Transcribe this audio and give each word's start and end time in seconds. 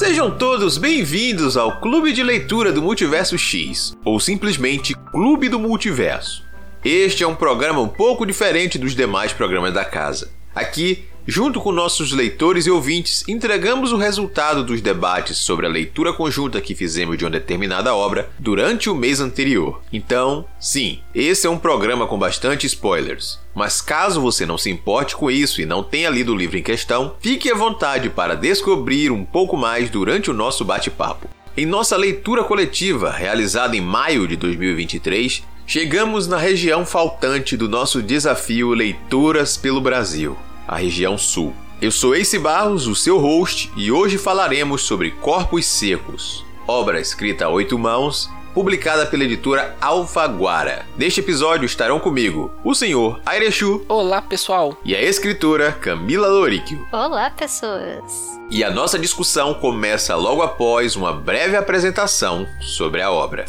Sejam 0.00 0.30
todos 0.30 0.78
bem-vindos 0.78 1.58
ao 1.58 1.78
Clube 1.78 2.14
de 2.14 2.22
Leitura 2.22 2.72
do 2.72 2.80
Multiverso 2.80 3.36
X, 3.36 3.94
ou 4.02 4.18
simplesmente 4.18 4.94
Clube 4.94 5.46
do 5.46 5.58
Multiverso. 5.58 6.42
Este 6.82 7.22
é 7.22 7.26
um 7.26 7.34
programa 7.34 7.82
um 7.82 7.86
pouco 7.86 8.24
diferente 8.24 8.78
dos 8.78 8.94
demais 8.94 9.34
programas 9.34 9.74
da 9.74 9.84
casa. 9.84 10.30
Aqui 10.54 11.04
Junto 11.26 11.60
com 11.60 11.70
nossos 11.70 12.12
leitores 12.12 12.66
e 12.66 12.70
ouvintes, 12.70 13.24
entregamos 13.28 13.92
o 13.92 13.98
resultado 13.98 14.64
dos 14.64 14.80
debates 14.80 15.36
sobre 15.36 15.66
a 15.66 15.68
leitura 15.68 16.14
conjunta 16.14 16.60
que 16.60 16.74
fizemos 16.74 17.18
de 17.18 17.24
uma 17.24 17.30
determinada 17.30 17.94
obra 17.94 18.30
durante 18.38 18.88
o 18.88 18.94
mês 18.94 19.20
anterior. 19.20 19.82
Então, 19.92 20.46
sim, 20.58 21.00
esse 21.14 21.46
é 21.46 21.50
um 21.50 21.58
programa 21.58 22.06
com 22.06 22.18
bastante 22.18 22.66
spoilers. 22.66 23.38
Mas 23.54 23.82
caso 23.82 24.20
você 24.20 24.46
não 24.46 24.56
se 24.56 24.70
importe 24.70 25.14
com 25.14 25.30
isso 25.30 25.60
e 25.60 25.66
não 25.66 25.82
tenha 25.82 26.08
lido 26.08 26.32
o 26.32 26.36
livro 26.36 26.56
em 26.56 26.62
questão, 26.62 27.14
fique 27.20 27.50
à 27.50 27.54
vontade 27.54 28.08
para 28.08 28.34
descobrir 28.34 29.12
um 29.12 29.24
pouco 29.24 29.56
mais 29.56 29.90
durante 29.90 30.30
o 30.30 30.34
nosso 30.34 30.64
bate-papo. 30.64 31.28
Em 31.54 31.66
nossa 31.66 31.96
leitura 31.96 32.44
coletiva, 32.44 33.10
realizada 33.10 33.76
em 33.76 33.80
maio 33.80 34.26
de 34.26 34.36
2023, 34.36 35.42
chegamos 35.66 36.26
na 36.26 36.38
região 36.38 36.86
faltante 36.86 37.56
do 37.56 37.68
nosso 37.68 38.02
desafio 38.02 38.72
Leituras 38.72 39.58
pelo 39.58 39.80
Brasil 39.80 40.36
a 40.70 40.76
região 40.76 41.18
sul. 41.18 41.52
Eu 41.82 41.90
sou 41.90 42.14
Ace 42.14 42.38
Barros, 42.38 42.86
o 42.86 42.94
seu 42.94 43.18
host, 43.18 43.72
e 43.76 43.90
hoje 43.90 44.16
falaremos 44.16 44.82
sobre 44.82 45.10
Corpos 45.10 45.66
Secos, 45.66 46.44
obra 46.64 47.00
escrita 47.00 47.46
a 47.46 47.48
oito 47.48 47.76
mãos, 47.76 48.30
publicada 48.54 49.04
pela 49.04 49.24
editora 49.24 49.76
Alfaguara. 49.80 50.86
Neste 50.96 51.18
episódio 51.18 51.66
estarão 51.66 51.98
comigo 51.98 52.52
o 52.64 52.72
senhor 52.72 53.20
Airechu. 53.26 53.84
Olá, 53.88 54.22
pessoal. 54.22 54.76
E 54.84 54.94
a 54.94 55.02
escritora 55.02 55.72
Camila 55.72 56.28
Loríquio. 56.28 56.86
Olá, 56.92 57.30
pessoas. 57.30 58.38
E 58.48 58.62
a 58.62 58.70
nossa 58.70 58.98
discussão 58.98 59.54
começa 59.54 60.14
logo 60.14 60.42
após 60.42 60.94
uma 60.94 61.12
breve 61.12 61.56
apresentação 61.56 62.46
sobre 62.60 63.02
a 63.02 63.10
obra. 63.10 63.44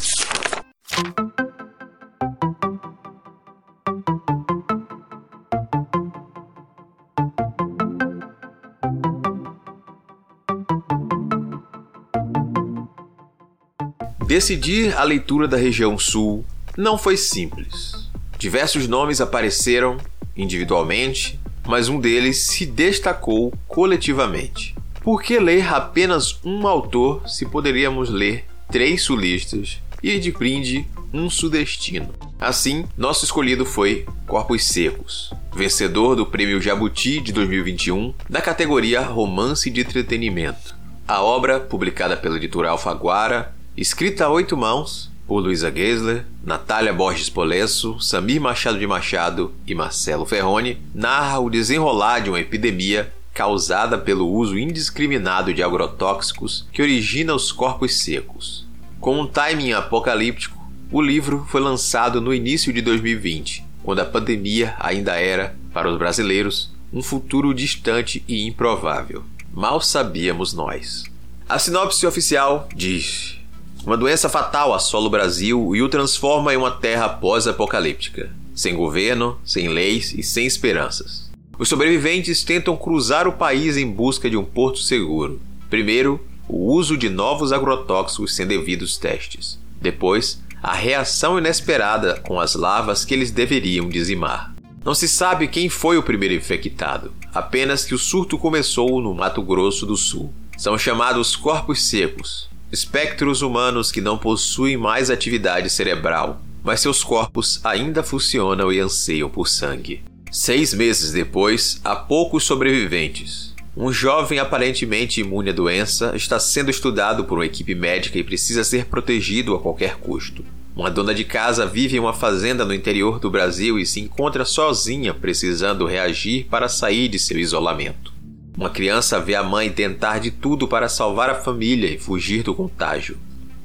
Decidir 14.32 14.96
a 14.96 15.04
leitura 15.04 15.46
da 15.46 15.58
região 15.58 15.98
sul 15.98 16.42
não 16.74 16.96
foi 16.96 17.18
simples. 17.18 18.08
Diversos 18.38 18.88
nomes 18.88 19.20
apareceram 19.20 19.98
individualmente, 20.34 21.38
mas 21.66 21.90
um 21.90 22.00
deles 22.00 22.38
se 22.38 22.64
destacou 22.64 23.52
coletivamente. 23.68 24.74
Por 25.02 25.22
que 25.22 25.38
ler 25.38 25.70
apenas 25.70 26.40
um 26.42 26.66
autor 26.66 27.28
se 27.28 27.44
poderíamos 27.44 28.08
ler 28.08 28.46
três 28.70 29.02
sulistas 29.02 29.82
e 30.02 30.18
de 30.18 30.32
brinde 30.32 30.86
um 31.12 31.28
sudestino? 31.28 32.08
Assim, 32.40 32.86
nosso 32.96 33.26
escolhido 33.26 33.66
foi 33.66 34.06
Corpos 34.26 34.64
Secos, 34.64 35.30
vencedor 35.54 36.16
do 36.16 36.24
Prêmio 36.24 36.58
Jabuti 36.58 37.20
de 37.20 37.34
2021 37.34 38.14
da 38.30 38.40
categoria 38.40 39.02
Romance 39.02 39.68
de 39.68 39.82
Entretenimento. 39.82 40.74
A 41.06 41.20
obra, 41.20 41.60
publicada 41.60 42.16
pela 42.16 42.38
editora 42.38 42.70
Alfaguara, 42.70 43.54
Escrita 43.74 44.26
a 44.26 44.28
oito 44.28 44.54
mãos 44.54 45.10
por 45.26 45.38
Luísa 45.38 45.70
Geisler, 45.70 46.26
Natália 46.44 46.92
Borges 46.92 47.30
Polesso, 47.30 47.98
Samir 47.98 48.38
Machado 48.38 48.78
de 48.78 48.86
Machado 48.86 49.54
e 49.66 49.74
Marcelo 49.74 50.26
Ferroni, 50.26 50.78
narra 50.94 51.38
o 51.38 51.48
desenrolar 51.48 52.20
de 52.20 52.28
uma 52.28 52.38
epidemia 52.38 53.10
causada 53.32 53.96
pelo 53.96 54.28
uso 54.28 54.58
indiscriminado 54.58 55.54
de 55.54 55.62
agrotóxicos 55.62 56.68
que 56.70 56.82
origina 56.82 57.34
os 57.34 57.50
corpos 57.50 58.00
secos. 58.00 58.66
Com 59.00 59.18
um 59.18 59.26
timing 59.26 59.72
apocalíptico, 59.72 60.70
o 60.90 61.00
livro 61.00 61.46
foi 61.48 61.62
lançado 61.62 62.20
no 62.20 62.34
início 62.34 62.74
de 62.74 62.82
2020, 62.82 63.64
quando 63.82 64.00
a 64.00 64.04
pandemia 64.04 64.74
ainda 64.78 65.14
era, 65.14 65.56
para 65.72 65.90
os 65.90 65.96
brasileiros, 65.96 66.70
um 66.92 67.02
futuro 67.02 67.54
distante 67.54 68.22
e 68.28 68.46
improvável. 68.46 69.24
Mal 69.50 69.80
sabíamos 69.80 70.52
nós. 70.52 71.04
A 71.48 71.58
sinopse 71.58 72.06
oficial 72.06 72.68
diz: 72.76 73.41
uma 73.84 73.96
doença 73.96 74.28
fatal 74.28 74.72
assola 74.72 75.06
o 75.06 75.10
Brasil 75.10 75.74
e 75.74 75.82
o 75.82 75.88
transforma 75.88 76.54
em 76.54 76.56
uma 76.56 76.70
terra 76.70 77.08
pós-apocalíptica, 77.08 78.30
sem 78.54 78.76
governo, 78.76 79.38
sem 79.44 79.68
leis 79.68 80.14
e 80.16 80.22
sem 80.22 80.46
esperanças. 80.46 81.30
Os 81.58 81.68
sobreviventes 81.68 82.44
tentam 82.44 82.76
cruzar 82.76 83.26
o 83.26 83.32
país 83.32 83.76
em 83.76 83.90
busca 83.90 84.30
de 84.30 84.36
um 84.36 84.44
porto 84.44 84.78
seguro. 84.78 85.40
Primeiro, 85.68 86.20
o 86.48 86.72
uso 86.72 86.96
de 86.96 87.08
novos 87.08 87.52
agrotóxicos 87.52 88.34
sem 88.34 88.46
devidos 88.46 88.96
testes. 88.96 89.58
Depois, 89.80 90.40
a 90.62 90.74
reação 90.74 91.38
inesperada 91.38 92.20
com 92.20 92.38
as 92.38 92.54
lavas 92.54 93.04
que 93.04 93.12
eles 93.12 93.32
deveriam 93.32 93.88
dizimar. 93.88 94.54
Não 94.84 94.94
se 94.94 95.08
sabe 95.08 95.48
quem 95.48 95.68
foi 95.68 95.98
o 95.98 96.02
primeiro 96.02 96.34
infectado, 96.34 97.12
apenas 97.34 97.84
que 97.84 97.94
o 97.94 97.98
surto 97.98 98.38
começou 98.38 99.00
no 99.00 99.14
Mato 99.14 99.42
Grosso 99.42 99.84
do 99.84 99.96
Sul. 99.96 100.32
São 100.56 100.78
chamados 100.78 101.34
corpos 101.34 101.82
secos, 101.82 102.48
espectros 102.72 103.42
humanos 103.42 103.92
que 103.92 104.00
não 104.00 104.16
possuem 104.16 104.78
mais 104.78 105.10
atividade 105.10 105.68
cerebral, 105.68 106.40
mas 106.64 106.80
seus 106.80 107.04
corpos 107.04 107.60
ainda 107.62 108.02
funcionam 108.02 108.72
e 108.72 108.80
anseiam 108.80 109.28
por 109.28 109.46
sangue. 109.46 110.02
Seis 110.30 110.72
meses 110.72 111.12
depois, 111.12 111.78
há 111.84 111.94
poucos 111.94 112.44
sobreviventes. 112.44 113.52
Um 113.76 113.92
jovem 113.92 114.38
aparentemente 114.38 115.20
imune 115.20 115.50
à 115.50 115.52
doença 115.52 116.12
está 116.16 116.40
sendo 116.40 116.70
estudado 116.70 117.24
por 117.24 117.38
uma 117.38 117.46
equipe 117.46 117.74
médica 117.74 118.18
e 118.18 118.24
precisa 118.24 118.64
ser 118.64 118.86
protegido 118.86 119.54
a 119.54 119.60
qualquer 119.60 119.96
custo. 119.96 120.42
Uma 120.74 120.90
dona 120.90 121.14
de 121.14 121.24
casa 121.24 121.66
vive 121.66 121.96
em 121.96 122.00
uma 122.00 122.14
fazenda 122.14 122.64
no 122.64 122.72
interior 122.72 123.18
do 123.18 123.30
Brasil 123.30 123.78
e 123.78 123.84
se 123.84 124.00
encontra 124.00 124.46
sozinha, 124.46 125.12
precisando 125.12 125.84
reagir 125.84 126.46
para 126.48 126.68
sair 126.68 127.08
de 127.08 127.18
seu 127.18 127.38
isolamento. 127.38 128.12
Uma 128.56 128.68
criança 128.68 129.18
vê 129.18 129.34
a 129.34 129.42
mãe 129.42 129.70
tentar 129.70 130.18
de 130.18 130.30
tudo 130.30 130.68
para 130.68 130.88
salvar 130.88 131.30
a 131.30 131.34
família 131.34 131.90
e 131.90 131.98
fugir 131.98 132.42
do 132.42 132.54
contágio. 132.54 133.18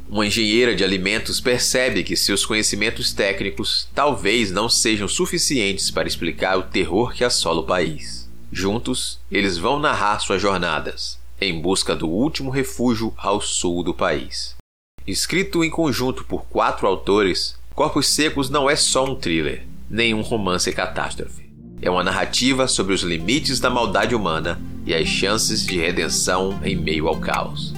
Uma 0.09 0.25
engenheira 0.25 0.73
de 0.73 0.83
alimentos 0.83 1.41
percebe 1.41 2.03
que 2.03 2.15
seus 2.15 2.45
conhecimentos 2.45 3.11
técnicos 3.11 3.89
talvez 3.93 4.51
não 4.51 4.69
sejam 4.69 5.07
suficientes 5.07 5.91
para 5.91 6.07
explicar 6.07 6.57
o 6.57 6.63
terror 6.63 7.13
que 7.13 7.25
assola 7.25 7.59
o 7.59 7.65
país. 7.65 8.29
Juntos, 8.49 9.19
eles 9.29 9.57
vão 9.57 9.77
narrar 9.77 10.19
suas 10.19 10.41
jornadas, 10.41 11.19
em 11.41 11.59
busca 11.59 11.93
do 11.93 12.07
último 12.07 12.49
refúgio 12.49 13.13
ao 13.17 13.41
sul 13.41 13.83
do 13.83 13.93
país. 13.93 14.55
Escrito 15.05 15.63
em 15.63 15.69
conjunto 15.69 16.23
por 16.23 16.45
quatro 16.45 16.87
autores, 16.87 17.57
Corpos 17.75 18.07
Secos 18.07 18.49
não 18.49 18.69
é 18.69 18.75
só 18.77 19.03
um 19.05 19.15
thriller, 19.15 19.67
nem 19.89 20.13
um 20.13 20.21
romance 20.21 20.71
catástrofe. 20.71 21.46
É 21.81 21.89
uma 21.89 22.03
narrativa 22.03 22.67
sobre 22.67 22.93
os 22.93 23.01
limites 23.01 23.59
da 23.59 23.69
maldade 23.69 24.15
humana 24.15 24.59
e 24.85 24.93
as 24.93 25.07
chances 25.07 25.65
de 25.65 25.77
redenção 25.77 26.59
em 26.63 26.75
meio 26.75 27.07
ao 27.07 27.17
caos. 27.17 27.73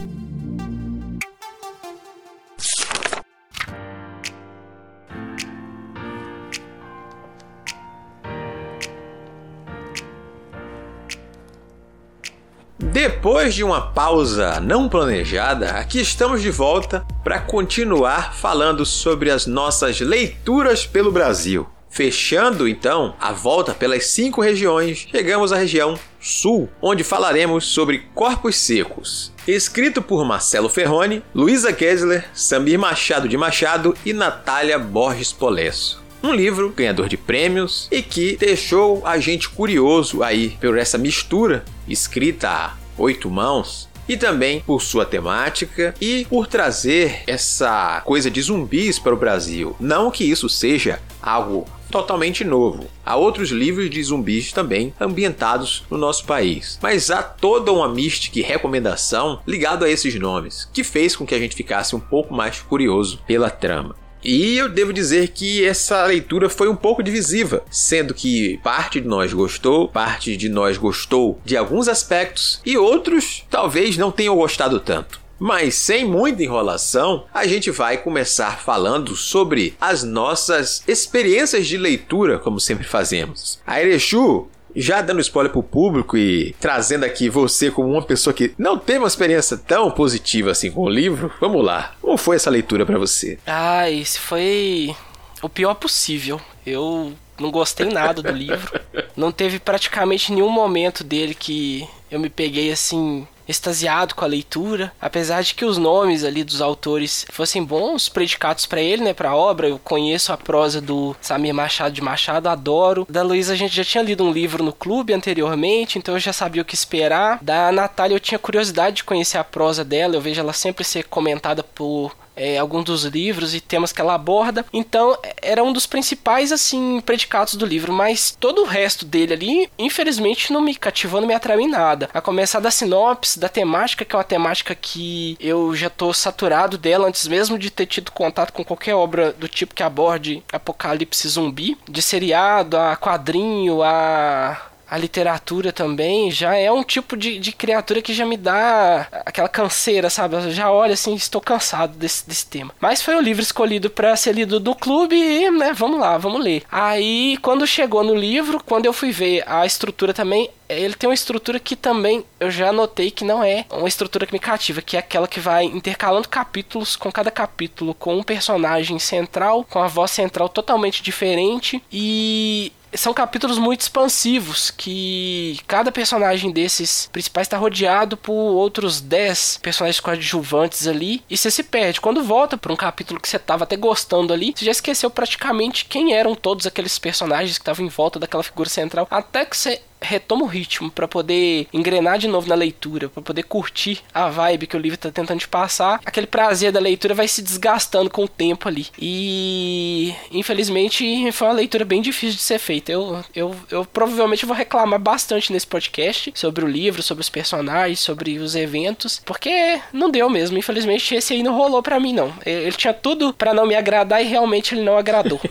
Depois 12.82 13.54
de 13.54 13.64
uma 13.64 13.82
pausa 13.82 14.60
não 14.62 14.88
planejada, 14.88 15.72
aqui 15.72 16.00
estamos 16.00 16.42
de 16.42 16.50
volta 16.50 17.06
para 17.24 17.40
continuar 17.40 18.34
falando 18.34 18.86
sobre 18.86 19.30
as 19.30 19.46
nossas 19.46 20.00
leituras 20.00 20.86
pelo 20.86 21.12
Brasil. 21.12 21.68
Fechando 21.90 22.68
então 22.68 23.16
a 23.20 23.32
volta 23.32 23.74
pelas 23.74 24.06
cinco 24.06 24.42
regiões, 24.42 25.08
chegamos 25.12 25.52
à 25.52 25.58
região 25.58 25.98
Sul, 26.22 26.70
onde 26.82 27.04
falaremos 27.04 27.66
sobre 27.66 28.04
corpos 28.14 28.56
secos. 28.56 29.34
Escrito 29.48 30.02
por 30.02 30.26
Marcelo 30.26 30.70
Ferroni, 30.70 31.24
Luísa 31.34 31.74
Kessler, 31.74 32.26
Samir 32.34 32.78
Machado 32.78 33.28
de 33.28 33.38
Machado 33.38 33.96
e 34.06 34.14
Natália 34.14 34.78
Borges 34.78 35.32
Polesso. 35.32 36.04
Um 36.22 36.34
livro 36.34 36.70
ganhador 36.70 37.08
de 37.08 37.16
prêmios 37.16 37.88
e 37.90 38.02
que 38.02 38.36
deixou 38.36 39.06
a 39.06 39.18
gente 39.18 39.50
curioso 39.50 40.22
aí 40.22 40.58
por 40.60 40.78
essa 40.78 40.98
mistura 40.98 41.64
escrita 41.88 42.50
a 42.50 42.74
oito 42.98 43.30
mãos 43.30 43.88
e 44.08 44.18
também 44.18 44.60
por 44.62 44.82
sua 44.82 45.06
temática 45.06 45.96
e 46.02 46.26
por 46.30 46.48
trazer 46.48 47.24
essa 47.26 48.02
coisa 48.04 48.30
de 48.30 48.42
zumbis 48.42 49.00
para 49.00 49.14
o 49.14 49.18
Brasil. 49.18 49.76
Não 49.80 50.12
que 50.12 50.24
isso 50.24 50.50
seja 50.50 51.00
algo 51.22 51.66
totalmente 51.90 52.44
novo. 52.44 52.88
Há 53.06 53.16
outros 53.16 53.50
livros 53.50 53.90
de 53.90 54.04
zumbis 54.04 54.52
também 54.52 54.94
ambientados 55.00 55.84
no 55.90 55.98
nosso 55.98 56.26
país, 56.26 56.80
mas 56.82 57.12
há 57.12 57.22
toda 57.22 57.72
uma 57.72 57.88
mística 57.88 58.40
e 58.40 58.42
recomendação 58.42 59.40
ligado 59.48 59.86
a 59.86 59.90
esses 59.90 60.16
nomes, 60.16 60.70
que 60.74 60.84
fez 60.84 61.16
com 61.16 61.26
que 61.26 61.36
a 61.36 61.40
gente 61.40 61.56
ficasse 61.56 61.96
um 61.96 62.00
pouco 62.00 62.34
mais 62.34 62.62
curioso 62.62 63.20
pela 63.28 63.50
trama. 63.50 63.96
E 64.24 64.58
eu 64.58 64.68
devo 64.68 64.92
dizer 64.92 65.30
que 65.30 65.64
essa 65.66 66.06
leitura 66.06 66.50
foi 66.50 66.68
um 66.68 66.76
pouco 66.76 67.02
divisiva, 67.02 67.64
sendo 67.70 68.14
que 68.14 68.60
parte 68.62 69.00
de 69.00 69.08
nós 69.08 69.32
gostou, 69.32 69.88
parte 69.88 70.36
de 70.36 70.50
nós 70.50 70.78
gostou 70.78 71.40
de 71.46 71.56
alguns 71.56 71.88
aspectos 71.88 72.62
e 72.66 72.78
outros 72.78 73.46
talvez 73.50 73.98
não 73.98 74.12
tenham 74.12 74.36
gostado 74.36 74.80
tanto. 74.80 75.19
Mas 75.40 75.76
sem 75.76 76.06
muita 76.06 76.44
enrolação, 76.44 77.26
a 77.34 77.48
gente 77.48 77.72
vai 77.72 77.98
começar 77.98 78.60
falando 78.60 79.16
sobre 79.16 79.76
as 79.80 80.04
nossas 80.04 80.84
experiências 80.88 81.66
de 81.66 81.78
leitura, 81.78 82.38
como 82.38 82.60
sempre 82.60 82.86
fazemos. 82.86 83.60
A 83.66 83.82
Erechu 83.82 84.48
já 84.76 85.02
dando 85.02 85.22
spoiler 85.22 85.52
pro 85.52 85.64
público 85.64 86.18
e 86.18 86.56
trazendo 86.60 87.04
aqui 87.04 87.30
você 87.30 87.72
como 87.72 87.90
uma 87.90 88.04
pessoa 88.04 88.34
que 88.34 88.54
não 88.58 88.78
teve 88.78 89.00
uma 89.00 89.08
experiência 89.08 89.58
tão 89.58 89.90
positiva 89.90 90.52
assim 90.52 90.72
com 90.72 90.82
o 90.82 90.90
livro, 90.90 91.32
vamos 91.40 91.64
lá. 91.64 91.96
Como 92.02 92.18
foi 92.18 92.36
essa 92.36 92.50
leitura 92.50 92.86
para 92.86 93.00
você? 93.00 93.40
Ah, 93.48 93.90
esse 93.90 94.20
foi 94.20 94.96
o 95.42 95.50
pior 95.50 95.74
possível. 95.76 96.40
Eu 96.66 97.14
não 97.40 97.52
gostei 97.52 97.88
nada 97.88 98.22
do 98.22 98.32
livro. 98.32 98.80
Não 99.16 99.34
teve 99.34 99.60
praticamente 99.60 100.32
nenhum 100.32 100.50
momento 100.50 101.04
dele 101.04 101.34
que 101.34 101.86
eu 102.10 102.20
me 102.22 102.30
peguei 102.30 102.72
assim 102.72 103.28
extasiado 103.50 104.14
com 104.14 104.24
a 104.24 104.28
leitura, 104.28 104.92
apesar 105.02 105.42
de 105.42 105.56
que 105.56 105.66
os 105.66 105.78
nomes 105.78 106.24
ali 106.24 106.44
dos 106.44 106.62
autores 106.62 107.26
fossem 107.32 107.64
bons 107.64 108.08
predicados 108.08 108.66
para 108.66 108.80
ele, 108.80 109.04
né, 109.04 109.14
para 109.14 109.32
a 109.32 109.36
obra. 109.36 109.68
Eu 109.68 109.80
conheço 109.80 110.32
a 110.32 110.38
prosa 110.38 110.80
do 110.80 111.16
Samir 111.20 111.54
Machado 111.54 111.94
de 111.94 112.02
Machado, 112.02 112.48
adoro. 112.48 113.08
Da 113.10 113.24
Luísa 113.24 113.54
a 113.54 113.56
gente 113.56 113.76
já 113.76 113.84
tinha 113.84 114.04
lido 114.04 114.24
um 114.24 114.32
livro 114.32 114.64
no 114.64 114.72
clube 114.72 115.14
anteriormente, 115.14 115.98
então 115.98 116.14
eu 116.14 116.20
já 116.20 116.32
sabia 116.32 116.62
o 116.62 116.66
que 116.66 116.76
esperar. 116.76 117.40
Da 117.42 117.72
Natália 117.72 118.16
eu 118.16 118.20
tinha 118.20 118.38
curiosidade 118.38 118.98
de 118.98 119.04
conhecer 119.04 119.38
a 119.38 119.44
prosa 119.44 119.84
dela, 119.84 120.16
eu 120.16 120.22
vejo 120.22 120.40
ela 120.40 120.54
sempre 120.54 120.84
ser 120.84 121.06
comentada 121.06 121.64
por 121.64 122.16
é, 122.40 122.58
alguns 122.58 122.86
dos 122.86 123.04
livros 123.04 123.54
e 123.54 123.60
temas 123.60 123.92
que 123.92 124.00
ela 124.00 124.16
aborda. 124.16 124.66
Então, 124.72 125.18
era 125.42 125.62
um 125.62 125.74
dos 125.74 125.86
principais, 125.86 126.52
assim, 126.54 127.02
predicados 127.06 127.56
do 127.56 127.66
livro. 127.66 127.92
Mas 127.92 128.36
todo 128.40 128.62
o 128.62 128.66
resto 128.66 129.06
dele 129.06 129.34
ali, 129.34 129.70
infelizmente, 129.78 130.54
não 130.54 130.62
me 130.62 130.74
cativou, 130.74 131.20
não 131.20 131.28
me 131.28 131.34
atraiu 131.34 131.60
em 131.60 131.68
nada. 131.68 132.10
A 132.14 132.22
começar 132.22 132.62
da 132.62 132.72
sinopse, 132.72 133.38
da 133.38 133.50
temática, 133.50 134.06
que 134.06 134.16
é 134.16 134.18
uma 134.18 134.24
temática 134.24 134.74
que 134.74 135.38
eu 135.40 135.76
já 135.76 135.90
tô 135.90 136.14
saturado 136.14 136.78
dela 136.78 137.08
antes 137.08 137.28
mesmo 137.28 137.60
de 137.60 137.70
ter 137.70 137.86
tido 137.86 138.12
contato 138.12 138.54
com 138.54 138.64
qualquer 138.64 138.96
obra 138.96 139.34
do 139.34 139.48
tipo 139.48 139.76
que 139.76 139.84
aborde 139.84 140.42
apocalipse 140.54 141.28
zumbi. 141.28 141.78
De 141.90 142.02
seriado, 142.02 142.78
a 142.78 142.96
quadrinho, 142.96 143.84
a 143.84 144.69
a 144.90 144.98
literatura 144.98 145.72
também 145.72 146.32
já 146.32 146.56
é 146.56 146.72
um 146.72 146.84
tipo 146.84 147.16
de, 147.16 147.40
de 147.40 147.52
criatura 147.52 148.02
que 148.02 148.14
já 148.14 148.26
me 148.26 148.38
dá 148.38 149.08
aquela 149.26 149.48
canseira, 149.50 150.10
sabe? 150.10 150.36
Eu 150.36 150.52
já 150.52 150.72
olho 150.72 150.94
assim, 150.94 151.14
estou 151.14 151.42
cansado 151.42 151.96
desse, 151.98 152.28
desse 152.28 152.46
tema. 152.46 152.74
Mas 152.80 153.02
foi 153.02 153.16
o 153.16 153.22
livro 153.22 153.42
escolhido 153.42 153.90
para 153.90 154.16
ser 154.16 154.34
lido 154.34 154.60
do 154.60 154.74
clube 154.74 155.16
e, 155.16 155.50
né, 155.52 155.74
vamos 155.74 156.00
lá, 156.00 156.18
vamos 156.18 156.44
ler. 156.44 156.64
Aí, 156.72 157.38
quando 157.42 157.68
chegou 157.68 158.04
no 158.04 158.16
livro, 158.16 158.62
quando 158.64 158.86
eu 158.86 158.94
fui 158.94 159.12
ver 159.12 159.44
a 159.48 159.66
estrutura 159.66 160.14
também, 160.14 160.50
ele 160.70 160.94
tem 160.94 161.10
uma 161.10 161.16
estrutura 161.16 161.60
que 161.60 161.76
também 161.76 162.24
eu 162.40 162.52
já 162.52 162.72
notei 162.72 163.10
que 163.10 163.26
não 163.26 163.44
é 163.44 163.66
uma 163.72 163.88
estrutura 163.88 164.26
que 164.26 164.34
me 164.34 164.40
cativa, 164.40 164.82
que 164.82 164.96
é 164.96 165.00
aquela 165.00 165.28
que 165.28 165.40
vai 165.40 165.66
intercalando 165.66 166.30
capítulos 166.30 166.96
com 166.96 167.12
cada 167.12 167.32
capítulo 167.32 167.96
com 167.96 168.16
um 168.16 168.24
personagem 168.24 169.00
central, 169.00 169.66
com 169.68 169.80
a 169.80 169.88
voz 169.88 170.12
central 170.12 170.48
totalmente 170.48 171.02
diferente 171.02 171.82
e 171.92 172.72
são 172.94 173.14
capítulos 173.14 173.58
muito 173.58 173.82
expansivos 173.82 174.72
que 174.72 175.60
cada 175.68 175.92
personagem 175.92 176.52
desses 176.52 177.08
principais 177.12 177.48
está 177.48 177.58
rodeado 177.58 178.18
por 178.18 178.34
outros 178.34 179.02
10 179.02 179.60
personagens 179.62 180.00
coadjuvantes 180.00 180.88
ali 180.88 181.24
e 181.30 181.38
você 181.38 181.52
se 181.52 181.64
perde. 181.64 182.02
Quando 182.02 182.24
volta 182.24 182.58
para 182.58 182.74
um 182.74 182.76
capítulo 182.76 183.20
que 183.20 183.30
você 183.30 183.38
estava 183.38 183.64
até 183.64 183.76
gostando 183.76 184.34
ali, 184.34 184.54
você 184.56 184.66
já 184.66 184.72
esqueceu 184.72 185.10
praticamente 185.10 185.86
quem 185.86 186.14
eram 186.14 186.36
todos 186.36 186.66
aqueles 186.66 186.98
personagens 186.98 187.58
que 187.58 187.62
estavam 187.62 187.86
em 187.86 187.90
volta 187.90 188.20
daquela 188.20 188.44
figura 188.44 188.70
central, 188.70 189.08
até 189.10 189.46
que 189.46 189.56
você 189.56 189.82
retoma 190.02 190.44
o 190.44 190.48
ritmo 190.48 190.90
para 190.90 191.08
poder 191.08 191.68
engrenar 191.74 192.18
de 192.18 192.28
novo 192.28 192.48
na 192.48 192.56
leitura, 192.56 193.10
para 193.10 193.22
poder 193.22 193.44
curtir 193.44 194.02
a 194.14 194.30
vibe 194.30 194.68
que 194.68 194.78
o 194.78 194.80
livro 194.80 194.98
tá 194.98 195.12
tentando 195.12 195.40
te 195.40 195.48
passar, 195.48 196.00
aquele 196.06 196.28
prazer 196.28 196.72
da 196.72 196.80
leitura 196.80 197.14
vai 197.14 197.28
se 197.28 197.42
desgastando 197.42 198.10
com 198.10 198.24
o 198.24 198.28
tempo 198.28 198.68
ali. 198.68 198.88
E 198.98 200.14
infelizmente 200.32 201.32
foi 201.32 201.48
uma 201.48 201.54
leitura 201.54 201.86
bem 201.86 202.02
difícil 202.02 202.38
de 202.38 202.44
ser 202.44 202.60
feita. 202.60 202.92
Eu, 202.92 203.24
eu, 203.36 203.56
eu 203.70 203.86
provavelmente 203.86 204.46
vou 204.46 204.56
reclamar 204.56 205.00
bastante 205.00 205.52
nesse 205.52 205.68
podcast 205.68 206.32
sobre 206.36 206.64
o 206.64 206.68
livro, 206.68 207.04
sobre 207.04 207.22
os 207.22 207.30
personagens, 207.30 208.00
sobre 208.00 208.38
os 208.40 208.56
eventos, 208.56 209.22
porque 209.26 209.82
não 209.92 210.10
deu 210.10 210.30
mesmo. 210.30 210.58
Infelizmente 210.58 211.16
esse 211.16 211.34
aí 211.34 211.44
não 211.44 211.56
rolou 211.56 211.84
para 211.84 212.00
mim 212.00 212.14
não. 212.14 212.34
Ele 212.46 212.72
tinha 212.72 212.94
tudo 212.94 213.34
para 213.34 213.54
não 213.54 213.66
me 213.66 213.76
agradar 213.76 214.24
e 214.24 214.28
realmente 214.28 214.74
ele 214.74 214.84
não 214.84 214.98
agradou. 214.98 215.40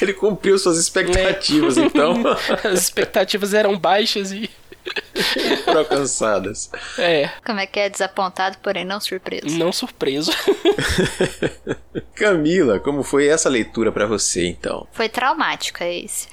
Ele 0.00 0.12
cumpriu 0.12 0.58
suas 0.58 0.78
expectativas, 0.78 1.76
né? 1.76 1.84
então. 1.86 2.14
As 2.70 2.82
expectativas 2.82 3.54
eram 3.54 3.78
baixas 3.78 4.32
e. 4.32 4.48
Foram 5.64 5.80
alcançadas. 5.80 6.70
É. 6.98 7.28
Como 7.44 7.60
é 7.60 7.66
que 7.66 7.78
é 7.78 7.88
desapontado, 7.88 8.58
porém 8.58 8.84
não 8.84 8.98
surpreso? 8.98 9.58
Não 9.58 9.72
surpreso. 9.72 10.32
Camila, 12.16 12.80
como 12.80 13.02
foi 13.02 13.26
essa 13.28 13.48
leitura 13.48 13.92
para 13.92 14.06
você 14.06 14.46
então? 14.46 14.86
Foi 14.92 15.08
traumática 15.08 15.86
esse. 15.86 16.28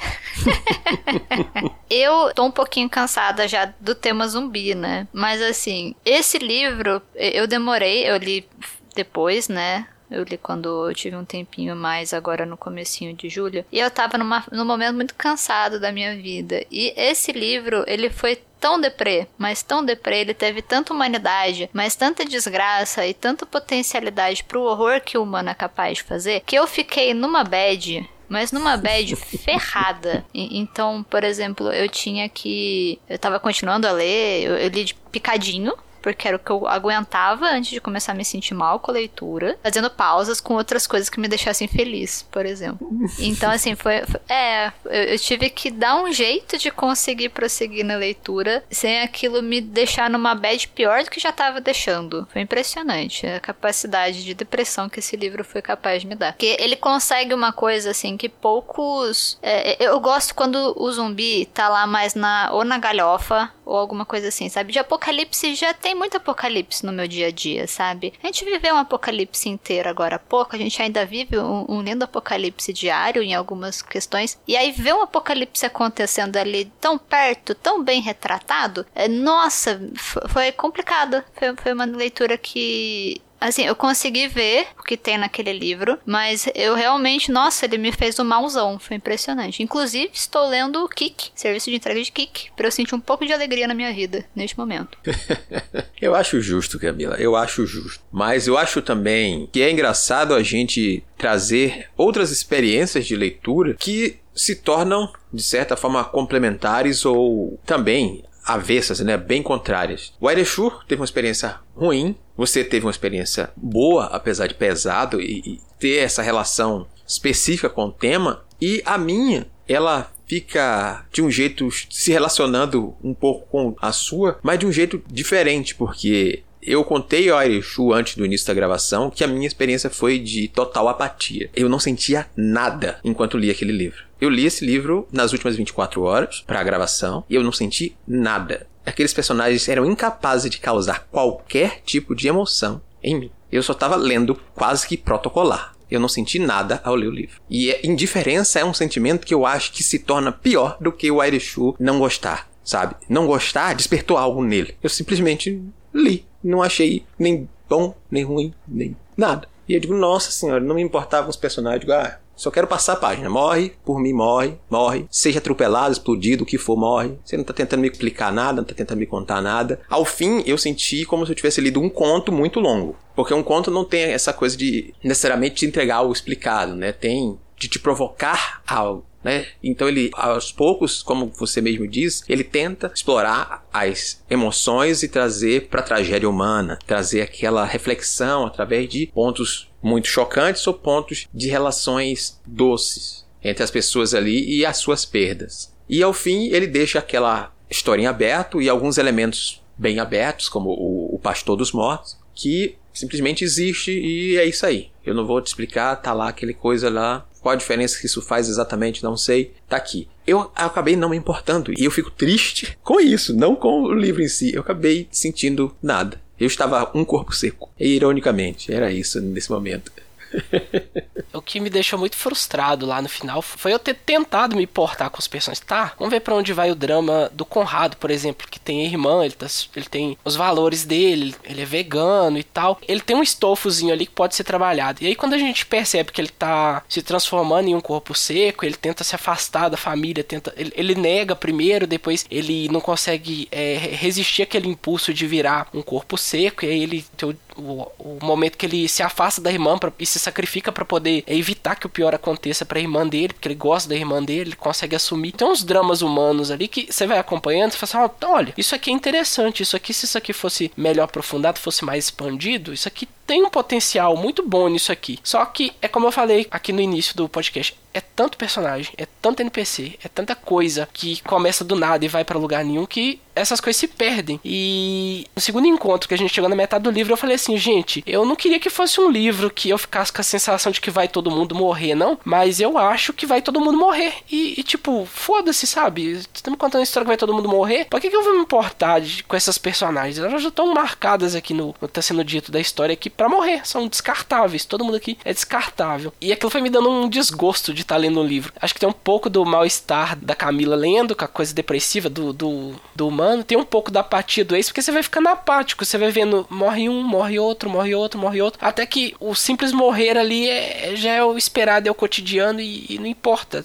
eu 1.89 2.33
tô 2.33 2.45
um 2.45 2.51
pouquinho 2.51 2.89
cansada 2.89 3.47
já 3.47 3.73
do 3.79 3.93
tema 3.93 4.27
zumbi, 4.27 4.73
né? 4.73 5.07
Mas 5.11 5.41
assim, 5.41 5.93
esse 6.05 6.37
livro 6.37 7.01
eu 7.15 7.47
demorei, 7.47 8.09
eu 8.09 8.17
li 8.17 8.47
depois, 8.95 9.47
né? 9.47 9.87
Eu 10.09 10.23
li 10.23 10.37
quando 10.37 10.89
eu 10.89 10.93
tive 10.93 11.15
um 11.15 11.25
tempinho 11.25 11.75
mais 11.75 12.13
agora 12.13 12.45
no 12.45 12.57
comecinho 12.57 13.13
de 13.13 13.29
julho. 13.29 13.65
E 13.71 13.79
eu 13.79 13.91
tava 13.91 14.17
numa, 14.17 14.43
num 14.51 14.65
momento 14.65 14.95
muito 14.95 15.15
cansado 15.15 15.79
da 15.79 15.91
minha 15.91 16.15
vida. 16.15 16.65
E 16.71 16.93
esse 16.95 17.31
livro, 17.31 17.83
ele 17.87 18.09
foi 18.09 18.39
tão 18.59 18.79
deprê, 18.79 19.27
mas 19.37 19.61
tão 19.61 19.85
deprê, 19.85 20.21
ele 20.21 20.33
teve 20.33 20.61
tanta 20.61 20.93
humanidade, 20.93 21.69
mas 21.71 21.95
tanta 21.95 22.25
desgraça 22.25 23.05
e 23.05 23.13
tanta 23.13 23.45
potencialidade 23.45 24.43
pro 24.43 24.63
horror 24.63 25.01
que 25.01 25.17
o 25.17 25.23
humano 25.23 25.49
é 25.49 25.53
capaz 25.53 25.99
de 25.99 26.03
fazer, 26.03 26.41
que 26.45 26.55
eu 26.55 26.65
fiquei 26.65 27.13
numa 27.13 27.43
bad 27.43 28.07
mas 28.29 28.51
numa 28.51 28.75
bad 28.75 29.15
ferrada. 29.15 30.25
Então, 30.33 31.03
por 31.09 31.23
exemplo, 31.23 31.71
eu 31.71 31.87
tinha 31.87 32.27
que. 32.27 32.99
Eu 33.07 33.17
tava 33.17 33.39
continuando 33.39 33.87
a 33.87 33.91
ler, 33.91 34.43
eu, 34.43 34.57
eu 34.57 34.69
li 34.69 34.83
de 34.83 34.93
picadinho, 34.93 35.73
porque 36.01 36.27
era 36.27 36.37
o 36.37 36.39
que 36.39 36.49
eu 36.49 36.67
aguentava 36.67 37.45
antes 37.47 37.71
de 37.71 37.81
começar 37.81 38.11
a 38.11 38.15
me 38.15 38.25
sentir 38.25 38.53
mal 38.53 38.79
com 38.79 38.91
a 38.91 38.93
leitura, 38.93 39.57
fazendo 39.63 39.89
pausas 39.89 40.39
com 40.39 40.55
outras 40.55 40.87
coisas 40.87 41.09
que 41.09 41.19
me 41.19 41.27
deixassem 41.27 41.67
feliz, 41.67 42.23
por 42.31 42.45
exemplo. 42.45 42.87
Então, 43.19 43.49
assim, 43.49 43.75
foi. 43.75 44.05
foi 44.05 44.19
é, 44.29 44.71
eu, 44.85 45.03
eu, 45.03 45.19
tive 45.19 45.49
que 45.49 45.71
dar 45.71 45.95
um 46.01 46.11
jeito 46.11 46.57
de 46.57 46.69
conseguir 46.69 47.29
prosseguir 47.29 47.83
na 47.83 47.95
leitura 47.95 48.63
sem 48.69 49.01
aquilo 49.01 49.41
me 49.41 49.59
deixar 49.59 50.09
numa 50.09 50.35
bad 50.35 50.67
pior 50.69 51.03
do 51.03 51.09
que 51.09 51.19
já 51.19 51.31
tava 51.31 51.59
deixando. 51.59 52.27
Foi 52.31 52.41
impressionante 52.41 53.25
a 53.25 53.39
capacidade 53.39 54.23
de 54.23 54.33
depressão 54.33 54.89
que 54.89 54.99
esse 54.99 55.15
livro 55.15 55.43
foi 55.43 55.61
capaz 55.61 56.01
de 56.01 56.07
me 56.07 56.15
dar. 56.15 56.33
Porque 56.33 56.57
ele 56.59 56.75
consegue 56.75 57.33
uma 57.33 57.51
coisa, 57.51 57.91
assim, 57.91 58.17
que 58.17 58.29
poucos. 58.29 59.37
É, 59.41 59.83
eu 59.83 59.99
gosto 59.99 60.35
quando 60.35 60.73
o 60.77 60.91
zumbi 60.91 61.45
tá 61.47 61.69
lá 61.69 61.87
mais 61.87 62.13
na. 62.13 62.49
ou 62.51 62.63
na 62.63 62.77
galhofa, 62.77 63.51
ou 63.67 63.77
alguma 63.77 64.05
coisa 64.05 64.29
assim, 64.29 64.47
sabe? 64.47 64.71
De 64.71 64.79
apocalipse 64.79 65.53
já 65.53 65.73
tem 65.73 65.93
muito 65.93 66.15
apocalipse 66.17 66.85
no 66.85 66.93
meu 66.93 67.07
dia 67.07 67.27
a 67.27 67.31
dia, 67.31 67.67
sabe? 67.67 68.13
A 68.23 68.27
gente 68.27 68.45
viveu 68.45 68.75
um 68.75 68.77
apocalipse 68.77 69.49
inteiro 69.49 69.89
agora 69.89 70.15
há 70.15 70.19
pouco, 70.19 70.55
a 70.55 70.59
gente 70.59 70.81
ainda 70.81 71.05
vive 71.05 71.37
um, 71.37 71.65
um 71.67 71.81
lindo 71.81 72.05
apocalipse 72.05 72.71
diário 72.71 73.21
em 73.21 73.35
algumas 73.35 73.81
questões. 73.81 74.39
E 74.47 74.55
aí 74.55 74.71
ver 74.71 74.93
um 74.93 75.01
apocalipse 75.01 75.65
acontecendo 75.65 76.37
ali 76.37 76.71
tão 76.79 76.97
perto, 76.97 77.53
tão 77.53 77.83
bem 77.83 78.01
retratado, 78.01 78.85
é, 78.95 79.07
nossa, 79.07 79.81
foi 80.29 80.51
complicado. 80.51 81.23
Foi, 81.33 81.55
foi 81.55 81.73
uma 81.73 81.85
leitura 81.85 82.37
que 82.37 83.21
Assim, 83.39 83.63
eu 83.65 83.75
consegui 83.75 84.27
ver 84.27 84.67
o 84.79 84.83
que 84.83 84.97
tem 84.97 85.17
naquele 85.17 85.53
livro, 85.53 85.99
mas 86.05 86.49
eu 86.55 86.73
realmente, 86.75 87.31
nossa, 87.31 87.65
ele 87.65 87.77
me 87.77 87.91
fez 87.91 88.19
um 88.19 88.23
malzão, 88.23 88.79
foi 88.79 88.97
impressionante. 88.97 89.61
Inclusive, 89.61 90.09
estou 90.13 90.47
lendo 90.47 90.83
o 90.83 90.89
Kik, 90.89 91.31
serviço 91.35 91.69
de 91.69 91.75
entrega 91.75 92.01
de 92.01 92.11
Kik, 92.11 92.51
para 92.55 92.67
eu 92.67 92.71
sentir 92.71 92.95
um 92.95 92.99
pouco 92.99 93.25
de 93.25 93.33
alegria 93.33 93.67
na 93.67 93.73
minha 93.73 93.93
vida 93.93 94.25
neste 94.35 94.57
momento. 94.57 94.97
eu 96.01 96.15
acho 96.15 96.41
justo, 96.41 96.79
Camila, 96.79 97.15
eu 97.15 97.35
acho 97.35 97.65
justo. 97.65 98.03
Mas 98.11 98.47
eu 98.47 98.57
acho 98.57 98.81
também 98.81 99.47
que 99.51 99.61
é 99.61 99.71
engraçado 99.71 100.33
a 100.33 100.41
gente 100.41 101.03
trazer 101.17 101.89
outras 101.95 102.31
experiências 102.31 103.05
de 103.05 103.15
leitura 103.15 103.75
que 103.75 104.17
se 104.35 104.55
tornam 104.55 105.11
de 105.33 105.41
certa 105.43 105.75
forma 105.75 106.03
complementares 106.03 107.05
ou 107.05 107.59
também 107.65 108.23
avessas, 108.45 109.01
né, 109.01 109.17
bem 109.17 109.43
contrárias. 109.43 110.13
O 110.21 110.27
Aireshur 110.27 110.85
teve 110.87 111.01
uma 111.01 111.05
experiência 111.05 111.59
ruim, 111.75 112.15
você 112.37 112.63
teve 112.63 112.85
uma 112.85 112.91
experiência 112.91 113.49
boa, 113.57 114.05
apesar 114.05 114.47
de 114.47 114.53
pesado, 114.53 115.19
e, 115.19 115.39
e 115.45 115.61
ter 115.79 115.97
essa 115.97 116.21
relação 116.21 116.87
específica 117.05 117.69
com 117.69 117.85
o 117.85 117.91
tema, 117.91 118.45
e 118.61 118.81
a 118.85 118.97
minha, 118.97 119.47
ela 119.67 120.11
fica 120.27 121.05
de 121.11 121.21
um 121.21 121.31
jeito 121.31 121.69
se 121.89 122.11
relacionando 122.11 122.95
um 123.03 123.13
pouco 123.13 123.47
com 123.47 123.75
a 123.81 123.91
sua, 123.91 124.39
mas 124.43 124.59
de 124.59 124.65
um 124.65 124.71
jeito 124.71 125.01
diferente, 125.09 125.73
porque 125.73 126.43
Eu 126.61 126.83
contei 126.83 127.29
ao 127.29 127.37
Airechu 127.37 127.93
antes 127.93 128.15
do 128.15 128.25
início 128.25 128.45
da 128.45 128.53
gravação 128.53 129.09
que 129.09 129.23
a 129.23 129.27
minha 129.27 129.47
experiência 129.47 129.89
foi 129.89 130.19
de 130.19 130.49
total 130.49 130.89
apatia. 130.89 131.49
Eu 131.55 131.69
não 131.69 131.79
sentia 131.79 132.27
nada 132.35 132.99
enquanto 133.05 133.37
lia 133.37 133.53
aquele 133.53 133.71
livro. 133.71 134.03
Eu 134.19 134.29
li 134.29 134.45
esse 134.45 134.65
livro 134.65 135.07
nas 135.09 135.31
últimas 135.31 135.55
24 135.55 136.01
horas 136.01 136.43
para 136.45 136.59
a 136.59 136.63
gravação 136.63 137.23
e 137.29 137.35
eu 137.35 137.43
não 137.43 137.53
senti 137.53 137.95
nada. 138.05 138.67
Aqueles 138.87 139.13
personagens 139.13 139.67
eram 139.67 139.85
incapazes 139.85 140.49
de 140.49 140.59
causar 140.59 141.07
qualquer 141.11 141.81
tipo 141.85 142.15
de 142.15 142.27
emoção 142.27 142.81
em 143.03 143.19
mim. 143.19 143.31
Eu 143.51 143.61
só 143.61 143.73
estava 143.73 143.95
lendo 143.95 144.39
quase 144.55 144.87
que 144.87 144.95
protocolar. 144.95 145.75
Eu 145.91 145.99
não 145.99 146.07
senti 146.07 146.39
nada 146.39 146.81
ao 146.83 146.95
ler 146.95 147.07
o 147.07 147.11
livro. 147.11 147.41
E 147.49 147.71
é, 147.71 147.85
indiferença 147.85 148.59
é 148.59 148.65
um 148.65 148.73
sentimento 148.73 149.25
que 149.25 149.33
eu 149.33 149.45
acho 149.45 149.71
que 149.71 149.83
se 149.83 149.99
torna 149.99 150.31
pior 150.31 150.77
do 150.79 150.91
que 150.91 151.11
o 151.11 151.21
Airechu 151.21 151.75
não 151.79 151.99
gostar, 151.99 152.49
sabe? 152.63 152.95
Não 153.09 153.27
gostar 153.27 153.75
despertou 153.75 154.17
algo 154.17 154.43
nele. 154.43 154.75
Eu 154.81 154.89
simplesmente 154.89 155.61
li. 155.93 156.25
Não 156.43 156.63
achei 156.63 157.05
nem 157.19 157.49
bom, 157.69 157.95
nem 158.09 158.23
ruim, 158.23 158.53
nem 158.67 158.95
nada. 159.15 159.47
E 159.67 159.73
eu 159.73 159.79
digo, 159.79 159.93
nossa 159.93 160.31
senhora, 160.31 160.63
não 160.63 160.75
me 160.75 160.81
importava 160.81 161.25
com 161.25 161.29
os 161.29 161.35
personagens. 161.35 161.83
Eu 161.83 161.87
digo, 161.87 161.93
ah, 161.93 162.19
só 162.37 162.51
quero 162.51 162.67
passar 162.67 162.93
a 162.93 162.97
página. 162.97 163.29
Morre, 163.29 163.73
por 163.83 163.99
mim 163.99 164.13
morre, 164.13 164.53
morre. 164.69 165.07
Seja 165.09 165.39
atropelado, 165.39 165.91
explodido, 165.91 166.43
o 166.43 166.45
que 166.45 166.57
for, 166.57 166.77
morre. 166.77 167.17
Você 167.25 167.35
não 167.35 167.43
tá 167.43 167.51
tentando 167.51 167.81
me 167.81 167.89
explicar 167.89 168.31
nada, 168.31 168.61
não 168.61 168.63
tá 168.63 168.75
tentando 168.75 168.99
me 168.99 169.07
contar 169.07 169.41
nada. 169.41 169.81
Ao 169.89 170.05
fim, 170.05 170.43
eu 170.45 170.57
senti 170.57 171.03
como 171.03 171.25
se 171.25 171.31
eu 171.31 171.35
tivesse 171.35 171.59
lido 171.59 171.81
um 171.81 171.89
conto 171.89 172.31
muito 172.31 172.59
longo. 172.59 172.95
Porque 173.15 173.33
um 173.33 173.41
conto 173.41 173.71
não 173.71 173.83
tem 173.83 174.03
essa 174.03 174.31
coisa 174.31 174.55
de 174.55 174.93
necessariamente 175.03 175.55
te 175.55 175.65
entregar 175.65 175.97
algo 175.97 176.13
explicado, 176.13 176.75
né? 176.75 176.91
Tem 176.91 177.37
de 177.57 177.67
te 177.67 177.79
provocar 177.79 178.61
algo. 178.67 179.03
Né? 179.23 179.47
Então 179.61 179.89
ele, 179.89 180.09
aos 180.13 180.53
poucos, 180.53 181.01
como 181.03 181.27
você 181.27 181.59
mesmo 181.59 181.85
diz, 181.85 182.23
ele 182.29 182.43
tenta 182.43 182.91
explorar 182.95 183.67
as 183.73 184.23
emoções 184.29 185.03
e 185.03 185.09
trazer 185.09 185.67
para 185.67 185.81
a 185.81 185.83
tragédia 185.83 186.29
humana, 186.29 186.79
trazer 186.85 187.21
aquela 187.21 187.65
reflexão 187.65 188.45
através 188.45 188.87
de 188.87 189.07
pontos 189.07 189.66
muito 189.81 190.07
chocantes 190.07 190.65
ou 190.67 190.73
pontos 190.73 191.27
de 191.33 191.47
relações 191.47 192.39
doces 192.45 193.25
entre 193.43 193.63
as 193.63 193.71
pessoas 193.71 194.13
ali 194.13 194.57
e 194.57 194.65
as 194.65 194.77
suas 194.77 195.05
perdas. 195.05 195.73
E 195.87 196.03
ao 196.03 196.13
fim 196.13 196.47
ele 196.47 196.67
deixa 196.67 196.99
aquela 196.99 197.53
história 197.69 198.01
em 198.01 198.07
aberto 198.07 198.61
e 198.61 198.69
alguns 198.69 198.97
elementos 198.97 199.61
bem 199.77 199.99
abertos, 199.99 200.49
como 200.49 200.69
o, 200.69 201.15
o 201.15 201.19
pastor 201.19 201.55
dos 201.55 201.71
mortos, 201.71 202.17
que 202.33 202.75
simplesmente 202.93 203.43
existe 203.43 203.91
e 203.91 204.37
é 204.37 204.45
isso 204.45 204.65
aí. 204.65 204.89
Eu 205.05 205.13
não 205.13 205.25
vou 205.25 205.41
te 205.41 205.47
explicar, 205.47 205.95
tá 205.97 206.13
lá 206.13 206.29
aquele 206.29 206.53
coisa 206.53 206.89
lá. 206.89 207.25
Qual 207.41 207.53
a 207.53 207.57
diferença 207.57 207.99
que 207.99 208.07
isso 208.07 208.21
faz 208.21 208.49
exatamente, 208.49 209.03
não 209.03 209.15
sei. 209.15 209.53
Tá 209.69 209.77
aqui. 209.77 210.07
Eu 210.25 210.51
acabei 210.53 210.95
não 210.97 211.09
me 211.09 211.15
importando 211.15 211.71
e 211.77 211.85
eu 211.85 211.91
fico 211.91 212.11
triste 212.11 212.77
com 212.83 212.99
isso, 212.99 213.33
não 213.33 213.55
com 213.55 213.83
o 213.83 213.93
livro 213.93 214.21
em 214.21 214.27
si. 214.27 214.53
Eu 214.53 214.61
acabei 214.61 215.07
sentindo 215.11 215.73
nada. 215.81 216.21
Eu 216.39 216.47
estava 216.47 216.91
um 216.93 217.03
corpo 217.03 217.33
seco. 217.33 217.69
E, 217.79 217.95
ironicamente, 217.95 218.73
era 218.73 218.91
isso 218.91 219.19
nesse 219.21 219.51
momento. 219.51 219.91
o 221.33 221.41
que 221.41 221.59
me 221.59 221.69
deixou 221.69 221.97
muito 221.97 222.15
frustrado 222.15 222.85
lá 222.85 223.01
no 223.01 223.09
final 223.09 223.41
foi 223.41 223.73
eu 223.73 223.79
ter 223.79 223.93
tentado 223.93 224.55
me 224.55 224.63
importar 224.63 225.09
com 225.09 225.19
os 225.19 225.27
personagens. 225.27 225.65
Tá, 225.65 225.93
vamos 225.97 226.11
ver 226.11 226.21
para 226.21 226.35
onde 226.35 226.53
vai 226.53 226.71
o 226.71 226.75
drama 226.75 227.29
do 227.33 227.45
Conrado, 227.45 227.97
por 227.97 228.11
exemplo, 228.11 228.47
que 228.49 228.59
tem 228.59 228.85
irmã, 228.85 229.23
ele, 229.23 229.33
tá, 229.33 229.47
ele 229.75 229.85
tem 229.85 230.17
os 230.23 230.35
valores 230.35 230.83
dele, 230.85 231.35
ele 231.43 231.61
é 231.61 231.65
vegano 231.65 232.37
e 232.37 232.43
tal. 232.43 232.79
Ele 232.87 233.01
tem 233.01 233.15
um 233.15 233.23
estofozinho 233.23 233.93
ali 233.93 234.05
que 234.05 234.11
pode 234.11 234.35
ser 234.35 234.43
trabalhado. 234.43 235.03
E 235.03 235.07
aí 235.07 235.15
quando 235.15 235.33
a 235.33 235.37
gente 235.37 235.65
percebe 235.65 236.11
que 236.11 236.21
ele 236.21 236.29
tá 236.29 236.83
se 236.87 237.01
transformando 237.01 237.67
em 237.67 237.75
um 237.75 237.81
corpo 237.81 238.13
seco, 238.13 238.65
ele 238.65 238.75
tenta 238.75 239.03
se 239.03 239.15
afastar 239.15 239.69
da 239.69 239.77
família, 239.77 240.23
tenta, 240.23 240.53
ele, 240.57 240.71
ele 240.75 240.95
nega 240.95 241.35
primeiro, 241.35 241.87
depois 241.87 242.25
ele 242.29 242.67
não 242.69 242.81
consegue 242.81 243.47
é, 243.51 243.75
resistir 243.93 244.43
àquele 244.43 244.67
impulso 244.67 245.13
de 245.13 245.25
virar 245.27 245.67
um 245.73 245.81
corpo 245.81 246.17
seco, 246.17 246.65
e 246.65 246.69
aí 246.69 246.83
ele 246.83 247.05
tem 247.15 247.29
o 247.29 247.37
o, 247.57 247.91
o 247.99 248.19
momento 248.21 248.57
que 248.57 248.65
ele 248.65 248.87
se 248.87 249.03
afasta 249.03 249.41
da 249.41 249.51
irmã 249.51 249.77
pra, 249.77 249.91
e 249.99 250.05
se 250.05 250.19
sacrifica 250.19 250.71
para 250.71 250.85
poder 250.85 251.23
evitar 251.27 251.75
que 251.75 251.85
o 251.85 251.89
pior 251.89 252.13
aconteça 252.13 252.65
pra 252.65 252.79
irmã 252.79 253.07
dele, 253.07 253.33
porque 253.33 253.47
ele 253.47 253.55
gosta 253.55 253.89
da 253.89 253.95
irmã 253.95 254.23
dele, 254.23 254.49
ele 254.49 254.55
consegue 254.55 254.95
assumir. 254.95 255.31
Tem 255.31 255.47
uns 255.47 255.63
dramas 255.63 256.01
humanos 256.01 256.51
ali 256.51 256.67
que 256.67 256.91
você 256.91 257.05
vai 257.05 257.17
acompanhando 257.17 257.73
e 257.73 257.77
fala 257.77 258.05
assim: 258.05 258.13
oh, 258.25 258.31
olha, 258.31 258.53
isso 258.57 258.75
aqui 258.75 258.89
é 258.89 258.93
interessante, 258.93 259.63
isso 259.63 259.75
aqui, 259.75 259.93
se 259.93 260.05
isso 260.05 260.17
aqui 260.17 260.33
fosse 260.33 260.71
melhor 260.77 261.05
aprofundado, 261.05 261.59
fosse 261.59 261.83
mais 261.83 262.05
expandido, 262.05 262.73
isso 262.73 262.87
aqui 262.87 263.07
tem 263.25 263.43
um 263.43 263.49
potencial 263.49 264.15
muito 264.15 264.47
bom 264.47 264.69
nisso 264.69 264.91
aqui. 264.91 265.19
Só 265.21 265.43
que 265.45 265.73
é 265.81 265.87
como 265.87 266.07
eu 266.07 266.11
falei 266.11 266.47
aqui 266.49 266.71
no 266.71 266.79
início 266.79 267.15
do 267.15 267.27
podcast, 267.27 267.75
é 267.97 268.01
tanto 268.01 268.37
personagem, 268.37 268.93
é 268.95 269.07
tanto 269.21 269.41
NPC, 269.41 269.97
é 270.03 270.07
tanta 270.07 270.35
coisa 270.35 270.87
que 270.93 271.21
começa 271.23 271.63
do 271.63 271.75
nada 271.75 272.05
e 272.05 272.07
vai 272.07 272.23
para 272.23 272.37
lugar 272.37 272.63
nenhum 272.63 272.85
que 272.85 273.19
essas 273.37 273.61
coisas 273.61 273.79
se 273.79 273.87
perdem. 273.87 274.39
E 274.43 275.25
no 275.35 275.41
segundo 275.41 275.67
encontro 275.67 276.07
que 276.07 276.13
a 276.13 276.17
gente 276.17 276.33
chegou 276.33 276.49
na 276.49 276.55
metade 276.55 276.83
do 276.83 276.91
livro, 276.91 277.13
eu 277.13 277.17
falei 277.17 277.35
assim, 277.35 277.57
gente, 277.57 278.03
eu 278.05 278.25
não 278.25 278.35
queria 278.35 278.59
que 278.59 278.69
fosse 278.69 278.99
um 278.99 279.09
livro 279.09 279.49
que 279.49 279.69
eu 279.69 279.77
ficasse 279.77 280.11
com 280.11 280.21
a 280.21 280.23
sensação 280.23 280.71
de 280.71 280.81
que 280.81 280.91
vai 280.91 281.07
todo 281.07 281.31
mundo 281.31 281.55
morrer, 281.55 281.95
não, 281.95 282.19
mas 282.23 282.59
eu 282.59 282.77
acho 282.77 283.13
que 283.13 283.25
vai 283.25 283.41
todo 283.41 283.61
mundo 283.61 283.77
morrer. 283.77 284.13
E, 284.31 284.59
e 284.59 284.63
tipo, 284.63 285.05
foda-se, 285.05 285.67
sabe? 285.67 286.15
Você 286.15 286.49
me 286.49 286.57
contando 286.57 286.81
a 286.81 286.83
história 286.83 287.05
que 287.05 287.09
vai 287.09 287.17
todo 287.17 287.33
mundo 287.33 287.49
morrer, 287.49 287.85
por 287.85 288.01
que, 288.01 288.09
que 288.09 288.15
eu 288.15 288.23
vou 288.23 288.35
me 288.35 288.41
importar 288.41 288.99
de, 288.99 289.23
com 289.23 289.35
essas 289.35 289.57
personagens? 289.57 290.17
Elas 290.17 290.41
já 290.41 290.49
estão 290.49 290.73
marcadas 290.73 291.35
aqui 291.35 291.53
no, 291.53 291.75
no 291.79 291.87
tá 291.87 292.01
sendo 292.01 292.23
dito 292.23 292.51
da 292.51 292.59
história 292.59 292.95
que 292.95 293.09
para 293.09 293.29
morrer, 293.29 293.67
são 293.67 293.87
descartáveis. 293.87 294.65
Todo 294.65 294.83
mundo 294.83 294.97
aqui 294.97 295.17
é 295.23 295.33
descartável. 295.33 296.13
E 296.19 296.31
aquilo 296.31 296.49
foi 296.49 296.61
me 296.61 296.69
dando 296.69 296.89
um 296.89 297.07
desgosto 297.07 297.73
de 297.73 297.85
tá 297.87 297.97
lendo 297.97 298.19
o 298.19 298.25
livro. 298.25 298.53
Acho 298.61 298.73
que 298.73 298.79
tem 298.79 298.89
um 298.89 298.93
pouco 298.93 299.29
do 299.29 299.43
mal-estar 299.45 300.17
da 300.17 300.35
Camila 300.35 300.75
lendo, 300.75 301.15
com 301.15 301.25
a 301.25 301.27
coisa 301.27 301.53
depressiva 301.53 302.09
do, 302.09 302.33
do, 302.33 302.75
do 302.93 303.07
humano. 303.07 303.43
Tem 303.43 303.57
um 303.57 303.63
pouco 303.63 303.89
da 303.89 304.01
apatia 304.01 304.43
do 304.43 304.55
ex, 304.55 304.67
porque 304.67 304.81
você 304.81 304.91
vai 304.91 305.01
ficando 305.01 305.29
apático. 305.29 305.85
Você 305.85 305.97
vai 305.97 306.11
vendo, 306.11 306.45
morre 306.49 306.89
um, 306.89 307.01
morre 307.01 307.39
outro, 307.39 307.69
morre 307.69 307.95
outro, 307.95 308.19
morre 308.19 308.41
outro. 308.41 308.59
Até 308.61 308.85
que 308.85 309.15
o 309.19 309.33
simples 309.33 309.71
morrer 309.71 310.17
ali 310.17 310.49
é, 310.49 310.95
já 310.95 311.13
é 311.13 311.23
o 311.23 311.37
esperado, 311.37 311.87
é 311.87 311.91
o 311.91 311.95
cotidiano 311.95 312.59
e, 312.59 312.85
e 312.89 312.99
não 312.99 313.07
importa. 313.07 313.63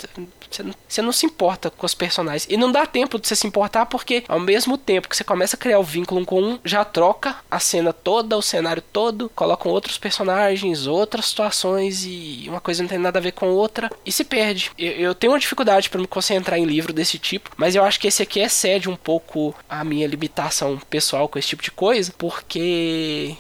Você 0.57 1.01
não, 1.01 1.07
não 1.07 1.13
se 1.13 1.27
importa 1.27 1.71
com 1.71 1.87
os 1.87 1.95
personagens. 1.95 2.47
E 2.49 2.57
não 2.57 2.71
dá 2.71 2.87
tempo 2.87 3.19
de 3.19 3.27
você 3.27 3.37
se 3.37 3.47
importar 3.47 3.87
porque, 3.87 4.25
ao 4.29 4.41
mesmo 4.41 4.77
tempo 4.77 5.09
que 5.09 5.17
você 5.17 5.25
começa 5.25 5.57
a 5.57 5.59
criar 5.59 5.79
o 5.79 5.85
vínculo 5.85 6.25
com 6.25 6.43
um, 6.43 6.59
já 6.65 6.85
troca 6.85 7.37
a 7.51 7.59
cena 7.59 7.93
toda, 7.93 8.37
o 8.37 8.43
cenário 8.43 8.83
todo, 8.93 9.31
colocam 9.35 9.73
outros 9.73 9.99
personagens, 9.99 10.87
outras 10.87 11.27
situações 11.27 12.05
e 12.05 12.47
uma 12.49 12.61
coisa 12.61 12.83
não 12.83 12.89
tem 12.89 12.99
nada 12.99 13.19
a 13.19 13.23
ver 13.23 13.33
com 13.33 13.49
outra 13.49 13.91
e 14.05 14.13
se 14.13 14.25
perde. 14.25 14.71
Eu, 14.79 14.93
eu 14.93 15.15
tenho 15.15 15.33
uma 15.33 15.39
dificuldade 15.39 15.89
para 15.89 16.01
me 16.01 16.07
concentrar 16.07 16.59
em 16.59 16.65
livro 16.65 16.93
desse 16.93 17.19
tipo, 17.19 17.51
mas 17.57 17.75
eu 17.75 17.85
acho 17.85 17.99
que 17.99 18.07
esse 18.07 18.23
aqui 18.23 18.41
excede 18.41 18.89
um 18.89 18.97
pouco 18.97 19.55
a 19.69 19.85
minha 19.85 20.07
limitação 20.07 20.81
pessoal 20.91 21.29
com 21.29 21.39
esse 21.39 21.49
tipo 21.49 21.63
de 21.63 21.71
coisa, 21.71 22.13
porque 22.17 23.37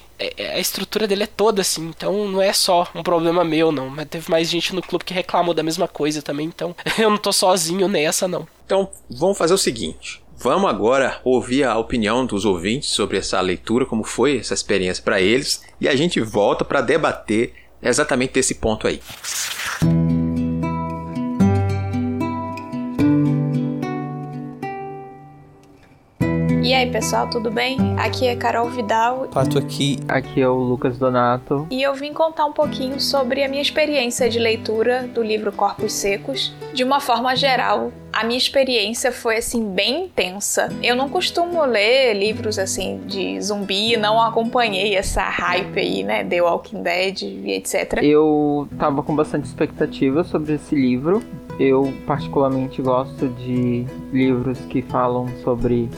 a 0.55 0.59
estrutura 0.59 1.07
dele 1.07 1.25
é 1.25 1.27
toda 1.27 1.63
assim, 1.63 1.89
então 1.89 2.29
não 2.29 2.41
é 2.41 2.53
só 2.53 2.89
um 2.95 3.03
problema 3.03 3.45
meu, 3.45 3.73
não. 3.73 3.89
Mas 3.89 4.09
teve 4.09 4.31
mais 4.31 4.49
gente 4.49 4.75
no 4.75 4.83
clube 4.83 5.05
que 5.05 5.15
reclamou 5.15 5.55
da 5.55 5.63
mesma 5.63 5.89
coisa 5.89 6.23
também, 6.23 6.47
então 6.47 6.75
eu 6.99 7.11
não 7.11 7.19
tô 7.19 7.33
sozinho 7.33 7.89
nessa, 7.89 8.29
não. 8.29 8.47
Então 8.65 8.89
vamos 9.11 9.39
fazer 9.39 9.55
o 9.55 9.59
seguinte. 9.59 10.23
Vamos 10.37 10.69
agora 10.69 11.21
ouvir 11.23 11.63
a 11.63 11.79
opinião 11.79 12.27
dos 12.27 12.45
ouvintes 12.45 12.91
sobre 12.91 13.17
essa 13.17 13.41
leitura, 13.41 13.87
como 13.87 14.03
foi 14.03 14.39
essa 14.39 14.55
experiência 14.55 15.03
para 15.03 15.21
eles, 15.21 15.63
e 15.81 15.89
a 15.89 15.95
gente 15.95 16.21
volta 16.21 16.65
para 16.65 16.81
debater 16.81 17.55
exatamente 17.81 18.39
esse 18.41 18.57
ponto 18.57 18.89
aí. 18.89 19.01
E 26.65 26.73
aí, 26.73 26.89
pessoal, 26.89 27.29
tudo 27.29 27.51
bem? 27.51 27.77
Aqui 27.99 28.25
é 28.25 28.37
Carol 28.37 28.71
Vidal. 28.71 29.27
Pato 29.35 29.59
aqui. 29.59 29.99
Aqui 30.07 30.41
é 30.41 30.49
o 30.49 30.55
Lucas 30.55 30.97
Donato. 30.97 31.67
E 31.69 31.83
eu 31.83 31.93
vim 31.93 32.13
contar 32.13 32.45
um 32.45 32.53
pouquinho 32.53 33.01
sobre 33.01 33.43
a 33.43 33.49
minha 33.49 33.61
experiência 33.61 34.31
de 34.31 34.39
leitura 34.39 35.09
do 35.13 35.25
livro 35.25 35.51
Corpos 35.51 35.93
Secos. 35.93 36.55
De 36.73 36.85
uma 36.85 37.01
forma 37.01 37.35
geral, 37.35 37.91
a 38.13 38.25
minha 38.25 38.39
experiência 38.39 39.11
foi 39.11 39.39
assim 39.39 39.71
bem 39.71 40.05
intensa. 40.05 40.69
Eu 40.81 40.95
não 40.95 41.09
costumo 41.09 41.65
ler 41.65 42.15
livros 42.15 42.61
assim 42.61 43.01
de 43.07 43.41
zumbi, 43.41 43.97
não 43.97 44.23
acompanhei 44.23 44.95
essa 44.95 45.23
hype 45.23 45.81
aí, 45.81 46.05
né, 46.05 46.23
The 46.23 46.43
Walking 46.43 46.83
Dead 46.83 47.23
e 47.23 47.53
etc. 47.53 47.99
Eu 48.03 48.69
tava 48.79 49.03
com 49.03 49.17
bastante 49.17 49.47
expectativa 49.47 50.23
sobre 50.23 50.55
esse 50.55 50.77
livro. 50.77 51.23
Eu 51.59 51.93
particularmente 52.07 52.81
gosto 52.81 53.29
de 53.29 53.87
livros 54.13 54.59
que 54.69 54.83
falam 54.83 55.29
sobre 55.43 55.89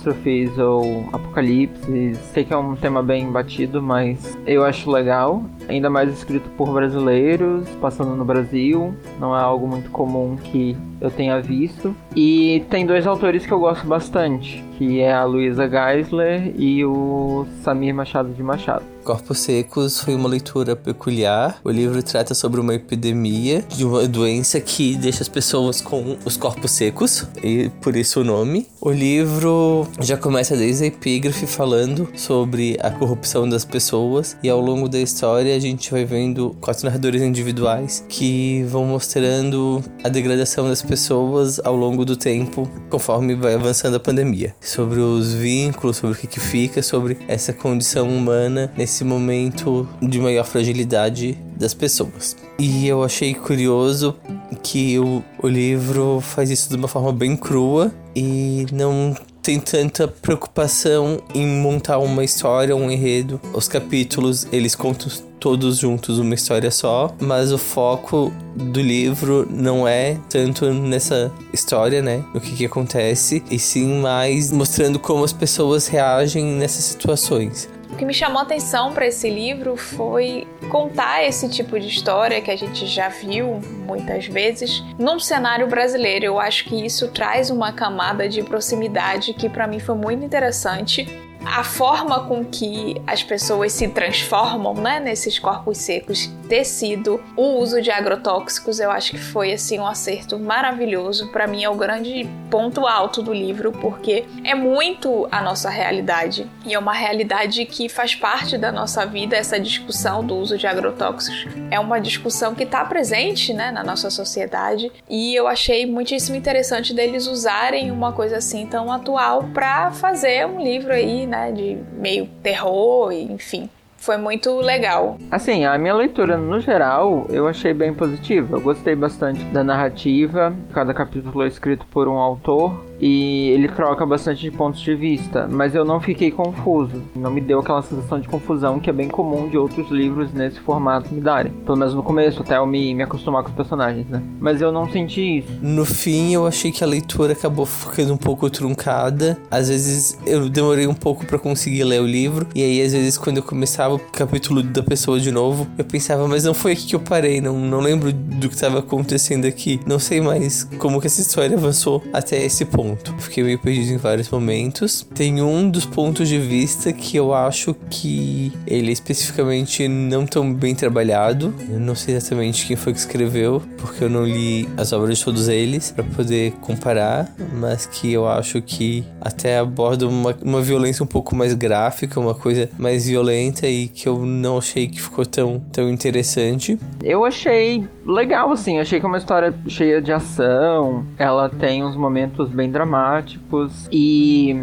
catástrofes 0.00 0.58
ou 0.58 1.08
apocalipse. 1.12 2.14
Sei 2.32 2.44
que 2.44 2.52
é 2.52 2.56
um 2.56 2.74
tema 2.74 3.02
bem 3.02 3.30
batido, 3.30 3.82
mas 3.82 4.38
eu 4.46 4.64
acho 4.64 4.90
legal. 4.90 5.42
Ainda 5.68 5.88
mais 5.90 6.10
escrito 6.12 6.48
por 6.50 6.72
brasileiros, 6.72 7.68
passando 7.80 8.16
no 8.16 8.24
Brasil. 8.24 8.94
Não 9.18 9.36
é 9.36 9.40
algo 9.40 9.68
muito 9.68 9.90
comum 9.90 10.36
que 10.36 10.76
eu 11.00 11.10
tenha 11.10 11.40
visto. 11.40 11.94
E 12.16 12.64
tem 12.70 12.86
dois 12.86 13.06
autores 13.06 13.46
que 13.46 13.52
eu 13.52 13.60
gosto 13.60 13.86
bastante, 13.86 14.64
que 14.78 15.00
é 15.00 15.12
a 15.12 15.24
Luísa 15.24 15.68
Geisler 15.68 16.52
e 16.56 16.84
o 16.84 17.46
Samir 17.62 17.94
Machado 17.94 18.30
de 18.30 18.42
Machado. 18.42 18.84
Corpos 19.10 19.40
Secos 19.40 19.98
foi 19.98 20.14
uma 20.14 20.28
leitura 20.28 20.76
peculiar. 20.76 21.60
O 21.64 21.70
livro 21.72 22.00
trata 22.00 22.32
sobre 22.32 22.60
uma 22.60 22.76
epidemia 22.76 23.64
de 23.68 23.84
uma 23.84 24.06
doença 24.06 24.60
que 24.60 24.94
deixa 24.94 25.24
as 25.24 25.28
pessoas 25.28 25.80
com 25.80 26.16
os 26.24 26.36
corpos 26.36 26.70
secos, 26.70 27.26
e 27.42 27.68
por 27.82 27.96
isso 27.96 28.20
o 28.20 28.24
nome. 28.24 28.68
O 28.80 28.92
livro 28.92 29.84
já 30.00 30.16
começa 30.16 30.56
desde 30.56 30.84
a 30.84 30.86
epígrafe 30.86 31.44
falando 31.44 32.08
sobre 32.14 32.78
a 32.80 32.88
corrupção 32.88 33.48
das 33.48 33.64
pessoas 33.64 34.36
e 34.44 34.48
ao 34.48 34.60
longo 34.60 34.88
da 34.88 35.00
história 35.00 35.56
a 35.56 35.58
gente 35.58 35.90
vai 35.90 36.04
vendo 36.04 36.56
quatro 36.60 36.84
narradores 36.84 37.20
individuais 37.20 38.04
que 38.08 38.62
vão 38.68 38.84
mostrando 38.84 39.82
a 40.04 40.08
degradação 40.08 40.68
das 40.68 40.82
pessoas 40.82 41.60
ao 41.64 41.74
longo 41.74 42.04
do 42.04 42.16
tempo 42.16 42.70
conforme 42.88 43.34
vai 43.34 43.54
avançando 43.54 43.96
a 43.96 44.00
pandemia. 44.00 44.54
Sobre 44.60 45.00
os 45.00 45.34
vínculos, 45.34 45.96
sobre 45.96 46.16
o 46.16 46.18
que, 46.18 46.28
que 46.28 46.40
fica, 46.40 46.80
sobre 46.80 47.18
essa 47.26 47.52
condição 47.52 48.08
humana 48.08 48.72
nesse 48.76 48.99
momento 49.04 49.88
de 50.00 50.18
maior 50.18 50.44
fragilidade 50.44 51.36
das 51.56 51.74
pessoas. 51.74 52.36
E 52.58 52.86
eu 52.86 53.02
achei 53.02 53.34
curioso 53.34 54.16
que 54.62 54.98
o, 54.98 55.22
o 55.42 55.48
livro 55.48 56.20
faz 56.20 56.50
isso 56.50 56.68
de 56.68 56.76
uma 56.76 56.88
forma 56.88 57.12
bem 57.12 57.36
crua 57.36 57.92
e 58.14 58.66
não 58.72 59.14
tem 59.42 59.58
tanta 59.58 60.06
preocupação 60.06 61.20
em 61.34 61.46
montar 61.46 61.98
uma 61.98 62.22
história, 62.22 62.76
um 62.76 62.90
enredo. 62.90 63.40
Os 63.54 63.68
capítulos, 63.68 64.46
eles 64.52 64.74
contam 64.74 65.10
todos 65.38 65.78
juntos 65.78 66.18
uma 66.18 66.34
história 66.34 66.70
só, 66.70 67.14
mas 67.18 67.50
o 67.50 67.56
foco 67.56 68.30
do 68.54 68.80
livro 68.80 69.48
não 69.50 69.88
é 69.88 70.18
tanto 70.28 70.70
nessa 70.72 71.32
história, 71.52 72.02
né, 72.02 72.22
o 72.34 72.40
que 72.40 72.54
que 72.54 72.66
acontece, 72.66 73.42
e 73.50 73.58
sim 73.58 74.00
mais 74.00 74.52
mostrando 74.52 74.98
como 74.98 75.24
as 75.24 75.32
pessoas 75.32 75.86
reagem 75.86 76.44
nessas 76.44 76.84
situações. 76.84 77.68
Que 78.00 78.06
me 78.06 78.14
chamou 78.14 78.38
a 78.38 78.44
atenção 78.44 78.94
para 78.94 79.06
esse 79.06 79.28
livro 79.28 79.76
foi 79.76 80.48
contar 80.70 81.22
esse 81.22 81.50
tipo 81.50 81.78
de 81.78 81.86
história 81.86 82.40
que 82.40 82.50
a 82.50 82.56
gente 82.56 82.86
já 82.86 83.10
viu 83.10 83.60
muitas 83.86 84.24
vezes 84.24 84.82
num 84.98 85.20
cenário 85.20 85.66
brasileiro. 85.66 86.24
Eu 86.24 86.40
acho 86.40 86.64
que 86.64 86.82
isso 86.82 87.08
traz 87.08 87.50
uma 87.50 87.74
camada 87.74 88.26
de 88.26 88.42
proximidade 88.42 89.34
que 89.34 89.50
para 89.50 89.66
mim 89.66 89.78
foi 89.78 89.96
muito 89.96 90.24
interessante 90.24 91.06
a 91.44 91.64
forma 91.64 92.26
com 92.26 92.44
que 92.44 93.00
as 93.06 93.22
pessoas 93.22 93.72
se 93.72 93.88
transformam, 93.88 94.74
né, 94.74 95.00
nesses 95.00 95.38
corpos 95.38 95.78
secos, 95.78 96.30
ter 96.48 96.64
sido 96.64 97.22
o 97.36 97.58
uso 97.58 97.80
de 97.80 97.90
agrotóxicos, 97.90 98.80
eu 98.80 98.90
acho 98.90 99.12
que 99.12 99.18
foi 99.18 99.52
assim 99.52 99.78
um 99.78 99.86
acerto 99.86 100.38
maravilhoso. 100.38 101.28
Para 101.28 101.46
mim 101.46 101.62
é 101.62 101.70
o 101.70 101.74
grande 101.74 102.28
ponto 102.50 102.86
alto 102.86 103.22
do 103.22 103.32
livro, 103.32 103.72
porque 103.72 104.24
é 104.44 104.54
muito 104.54 105.28
a 105.30 105.40
nossa 105.40 105.70
realidade 105.70 106.50
e 106.66 106.74
é 106.74 106.78
uma 106.78 106.92
realidade 106.92 107.64
que 107.66 107.88
faz 107.88 108.14
parte 108.14 108.58
da 108.58 108.72
nossa 108.72 109.06
vida. 109.06 109.36
Essa 109.36 109.60
discussão 109.60 110.24
do 110.24 110.36
uso 110.36 110.58
de 110.58 110.66
agrotóxicos 110.66 111.46
é 111.70 111.78
uma 111.78 112.00
discussão 112.00 112.54
que 112.54 112.64
está 112.64 112.84
presente, 112.84 113.52
né, 113.52 113.70
na 113.70 113.84
nossa 113.84 114.10
sociedade 114.10 114.90
e 115.08 115.34
eu 115.34 115.46
achei 115.46 115.86
muitíssimo 115.86 116.36
interessante 116.36 116.92
deles 116.92 117.26
usarem 117.26 117.90
uma 117.90 118.12
coisa 118.12 118.38
assim 118.38 118.66
tão 118.66 118.92
atual 118.92 119.44
para 119.54 119.92
fazer 119.92 120.46
um 120.46 120.60
livro 120.60 120.92
aí 120.92 121.26
né, 121.30 121.52
de 121.52 121.78
meio 121.94 122.26
terror, 122.42 123.12
enfim. 123.12 123.70
Foi 123.96 124.16
muito 124.16 124.56
legal. 124.60 125.18
Assim, 125.30 125.64
a 125.66 125.76
minha 125.76 125.94
leitura 125.94 126.36
no 126.36 126.58
geral 126.58 127.26
eu 127.28 127.46
achei 127.46 127.74
bem 127.74 127.92
positiva. 127.92 128.56
Eu 128.56 128.60
gostei 128.60 128.96
bastante 128.96 129.44
da 129.44 129.62
narrativa. 129.62 130.54
Cada 130.72 130.94
capítulo 130.94 131.42
é 131.42 131.46
escrito 131.46 131.86
por 131.90 132.08
um 132.08 132.16
autor 132.16 132.89
e 133.00 133.48
ele 133.50 133.68
troca 133.68 134.04
bastante 134.04 134.42
de 134.42 134.50
pontos 134.50 134.80
de 134.80 134.94
vista, 134.94 135.48
mas 135.50 135.74
eu 135.74 135.84
não 135.84 136.00
fiquei 136.00 136.30
confuso. 136.30 137.02
Não 137.16 137.30
me 137.30 137.40
deu 137.40 137.60
aquela 137.60 137.82
sensação 137.82 138.20
de 138.20 138.28
confusão 138.28 138.78
que 138.78 138.90
é 138.90 138.92
bem 138.92 139.08
comum 139.08 139.48
de 139.48 139.56
outros 139.56 139.90
livros 139.90 140.32
nesse 140.32 140.60
formato 140.60 141.12
me 141.12 141.20
darem. 141.20 141.52
Pelo 141.64 141.78
menos 141.78 141.94
no 141.94 142.02
começo, 142.02 142.42
até 142.42 142.58
eu 142.58 142.66
me, 142.66 142.94
me 142.94 143.02
acostumar 143.02 143.42
com 143.42 143.48
os 143.48 143.54
personagens, 143.54 144.06
né? 144.08 144.22
Mas 144.38 144.60
eu 144.60 144.70
não 144.70 144.90
senti 144.90 145.38
isso. 145.38 145.48
No 145.62 145.84
fim, 145.84 146.34
eu 146.34 146.46
achei 146.46 146.70
que 146.70 146.84
a 146.84 146.86
leitura 146.86 147.32
acabou 147.32 147.64
ficando 147.64 148.12
um 148.12 148.18
pouco 148.18 148.50
truncada. 148.50 149.38
Às 149.50 149.68
vezes 149.68 150.18
eu 150.26 150.48
demorei 150.48 150.86
um 150.86 150.94
pouco 150.94 151.24
para 151.24 151.38
conseguir 151.38 151.84
ler 151.84 152.00
o 152.00 152.06
livro, 152.06 152.46
e 152.54 152.62
aí 152.62 152.82
às 152.82 152.92
vezes 152.92 153.16
quando 153.16 153.38
eu 153.38 153.42
começava 153.42 153.94
o 153.94 153.98
capítulo 153.98 154.62
da 154.62 154.82
pessoa 154.82 155.18
de 155.18 155.30
novo, 155.30 155.66
eu 155.78 155.84
pensava, 155.84 156.28
mas 156.28 156.44
não 156.44 156.52
foi 156.52 156.72
aqui 156.72 156.86
que 156.86 156.96
eu 156.96 157.00
parei, 157.00 157.40
não, 157.40 157.58
não 157.58 157.80
lembro 157.80 158.12
do 158.12 158.48
que 158.48 158.54
estava 158.54 158.80
acontecendo 158.80 159.46
aqui. 159.46 159.80
Não 159.86 159.98
sei 159.98 160.20
mais 160.20 160.64
como 160.78 161.00
que 161.00 161.06
essa 161.06 161.20
história 161.20 161.56
avançou 161.56 162.02
até 162.12 162.44
esse 162.44 162.64
ponto 162.64 162.89
ponto. 162.90 163.14
Fiquei 163.18 163.44
meio 163.44 163.58
perdido 163.58 163.92
em 163.92 163.96
vários 163.96 164.28
momentos. 164.28 165.06
Tem 165.14 165.42
um 165.42 165.68
dos 165.68 165.86
pontos 165.86 166.28
de 166.28 166.38
vista 166.38 166.92
que 166.92 167.16
eu 167.16 167.32
acho 167.32 167.74
que 167.88 168.52
ele 168.66 168.88
é 168.88 168.92
especificamente 168.92 169.86
não 169.88 170.26
tão 170.26 170.52
bem 170.52 170.74
trabalhado. 170.74 171.54
Eu 171.68 171.78
não 171.78 171.94
sei 171.94 172.16
exatamente 172.16 172.66
quem 172.66 172.76
foi 172.76 172.92
que 172.92 172.98
escreveu, 172.98 173.62
porque 173.78 174.04
eu 174.04 174.10
não 174.10 174.24
li 174.24 174.68
as 174.76 174.92
obras 174.92 175.18
de 175.18 175.24
todos 175.24 175.48
eles 175.48 175.92
para 175.92 176.04
poder 176.04 176.52
comparar, 176.60 177.32
mas 177.54 177.86
que 177.86 178.12
eu 178.12 178.28
acho 178.28 178.60
que 178.62 179.04
até 179.20 179.58
aborda 179.58 180.06
uma, 180.06 180.36
uma 180.42 180.60
violência 180.60 181.02
um 181.02 181.06
pouco 181.06 181.34
mais 181.34 181.54
gráfica, 181.54 182.18
uma 182.18 182.34
coisa 182.34 182.68
mais 182.78 183.06
violenta 183.06 183.66
e 183.66 183.88
que 183.88 184.08
eu 184.08 184.24
não 184.24 184.58
achei 184.58 184.88
que 184.88 185.00
ficou 185.00 185.24
tão, 185.24 185.60
tão 185.72 185.88
interessante. 185.90 186.78
Eu 187.02 187.24
achei 187.24 187.86
legal, 188.04 188.50
assim, 188.52 188.78
achei 188.78 188.98
que 188.98 189.06
é 189.06 189.08
uma 189.08 189.18
história 189.18 189.54
cheia 189.66 190.00
de 190.00 190.12
ação, 190.12 191.04
ela 191.18 191.48
tem 191.48 191.84
uns 191.84 191.96
momentos 191.96 192.48
bem 192.48 192.70
dramáticos 192.70 193.88
e 193.92 194.54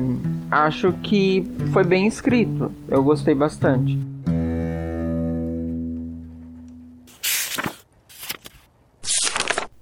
acho 0.51 0.93
que 1.03 1.49
foi 1.71 1.83
bem 1.83 2.07
escrito. 2.07 2.71
Eu 2.87 3.03
gostei 3.03 3.35
bastante. 3.35 3.97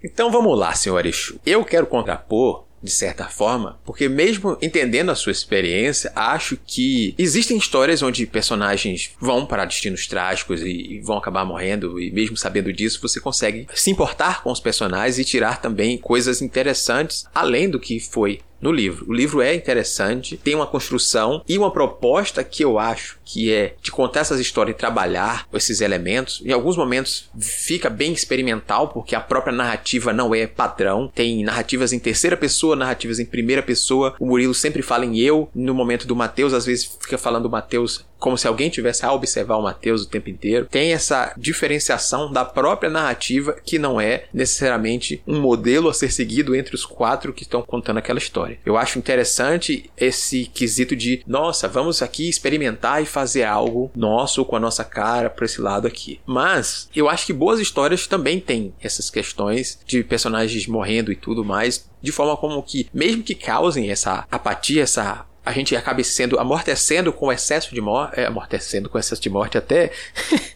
Então 0.04 0.32
vamos 0.32 0.58
lá, 0.58 0.74
senhor 0.74 1.06
Exu. 1.06 1.40
Eu 1.46 1.66
quero 1.66 1.88
contrapor 1.88 2.65
de 2.86 2.92
certa 2.92 3.26
forma, 3.26 3.80
porque 3.84 4.08
mesmo 4.08 4.58
entendendo 4.62 5.10
a 5.10 5.16
sua 5.16 5.32
experiência, 5.32 6.12
acho 6.16 6.58
que 6.66 7.16
existem 7.18 7.58
histórias 7.58 8.04
onde 8.04 8.26
personagens 8.28 9.12
vão 9.20 9.46
para 9.46 9.66
destinos 9.66 10.08
trágicos 10.08 10.62
e 10.62 11.02
vão 11.04 11.18
acabar 11.18 11.44
morrendo, 11.44 12.00
e 12.00 12.12
mesmo 12.12 12.38
sabendo 12.38 12.72
disso, 12.72 13.02
você 13.02 13.20
consegue 13.20 13.68
se 13.74 13.90
importar 13.90 14.44
com 14.44 14.52
os 14.52 14.60
personagens 14.60 15.18
e 15.18 15.26
tirar 15.26 15.60
também 15.60 15.98
coisas 15.98 16.42
interessantes 16.42 17.26
além 17.34 17.70
do 17.70 17.80
que 17.80 18.00
foi 18.00 18.40
no 18.66 18.72
livro. 18.72 19.06
O 19.08 19.14
livro 19.14 19.42
é 19.42 19.54
interessante, 19.54 20.38
tem 20.38 20.56
uma 20.56 20.66
construção 20.66 21.44
e 21.48 21.56
uma 21.56 21.70
proposta 21.70 22.44
que 22.44 22.66
eu 22.66 22.80
acho 22.80 23.20
que 23.24 23.54
é 23.54 23.76
de 23.82 23.92
contar 23.92 24.22
essas 24.22 24.40
histórias 24.40 24.76
e 24.76 24.80
trabalhar 24.80 25.48
esses 25.54 25.82
elementos. 25.82 26.42
Em 26.44 26.52
alguns 26.52 26.76
momentos 26.76 27.30
fica 27.40 27.90
bem 27.90 28.12
experimental, 28.12 28.88
porque 28.88 29.16
a 29.16 29.22
própria 29.22 29.54
narrativa 29.54 30.12
não 30.12 30.34
é 30.34 30.48
padrão. 30.48 31.12
Tem 31.14 31.44
narrativas 31.44 31.94
em 31.94 32.00
terceira 32.00 32.36
pessoa, 32.36 32.76
narrativas 32.76 33.20
em 33.20 33.26
primeira 33.26 33.62
pessoa. 33.62 34.16
O 34.20 34.26
Murilo 34.26 34.54
sempre 34.54 34.82
fala 34.82 35.06
em 35.06 35.20
eu. 35.20 35.48
No 35.54 35.74
momento 35.74 36.08
do 36.08 36.16
Mateus, 36.16 36.54
às 36.54 36.66
vezes 36.66 36.98
fica 37.00 37.18
falando 37.20 37.50
Mateus 37.50 38.04
como 38.20 38.38
se 38.38 38.48
alguém 38.48 38.70
tivesse 38.70 39.06
a 39.06 39.14
observar 39.14 39.58
o 39.58 39.64
Mateus 39.64 40.04
o 40.04 40.10
tempo 40.10 40.30
inteiro. 40.30 40.68
Tem 40.70 40.94
essa 40.94 41.34
diferenciação 41.38 42.32
da 42.32 42.46
própria 42.46 42.90
narrativa 42.90 43.56
que 43.64 43.78
não 43.78 44.00
é 44.00 44.26
necessariamente 44.34 45.22
um 45.28 45.40
modelo 45.40 45.90
a 45.90 45.94
ser 45.94 46.12
seguido 46.12 46.56
entre 46.56 46.76
os 46.76 46.86
quatro 46.86 47.34
que 47.34 47.44
estão 47.44 47.62
contando 47.62 47.98
aquela 47.98 48.20
história. 48.20 48.60
Eu 48.66 48.78
acho 48.78 48.98
interessante 48.98 49.90
esse 49.98 50.46
quesito 50.46 50.96
de, 50.96 51.24
nossa, 51.28 51.68
vamos 51.68 52.02
aqui 52.02 52.30
experimentar 52.30 53.02
e 53.02 53.06
fazer 53.06 53.44
algo 53.44 53.92
nosso 53.96 54.46
com 54.46 54.56
a 54.56 54.60
nossa 54.60 54.84
cara 54.84 55.30
para 55.30 55.46
esse 55.46 55.62
lado 55.62 55.88
aqui. 55.88 56.20
Mas 56.26 56.90
eu 56.96 57.10
acho 57.10 57.26
que 57.26 57.34
boas 57.34 57.60
histórias 57.60 58.08
também 58.08 58.40
têm 58.40 58.74
essas 58.82 59.10
questões 59.10 59.80
de 59.86 60.04
personagens 60.04 60.68
morrendo 60.68 61.12
e 61.12 61.16
tudo 61.16 61.44
mais, 61.44 61.90
de 62.02 62.12
forma 62.12 62.38
como 62.38 62.62
que, 62.62 62.88
mesmo 62.94 63.24
que 63.24 63.36
causem 63.36 63.90
essa 63.90 64.26
apatia, 64.32 64.84
essa 64.84 65.26
a 65.46 65.52
gente 65.52 65.76
acabe 65.76 66.04
sendo 66.04 66.40
amortecendo 66.40 67.14
com 67.14 67.32
excesso 67.32 67.74
de 67.74 67.80
morte, 67.80 68.20
é, 68.20 68.26
amortecendo 68.26 68.90
com 68.90 68.98
excesso 68.98 69.22
de 69.22 69.30
morte 69.30 69.58
até 69.58 69.92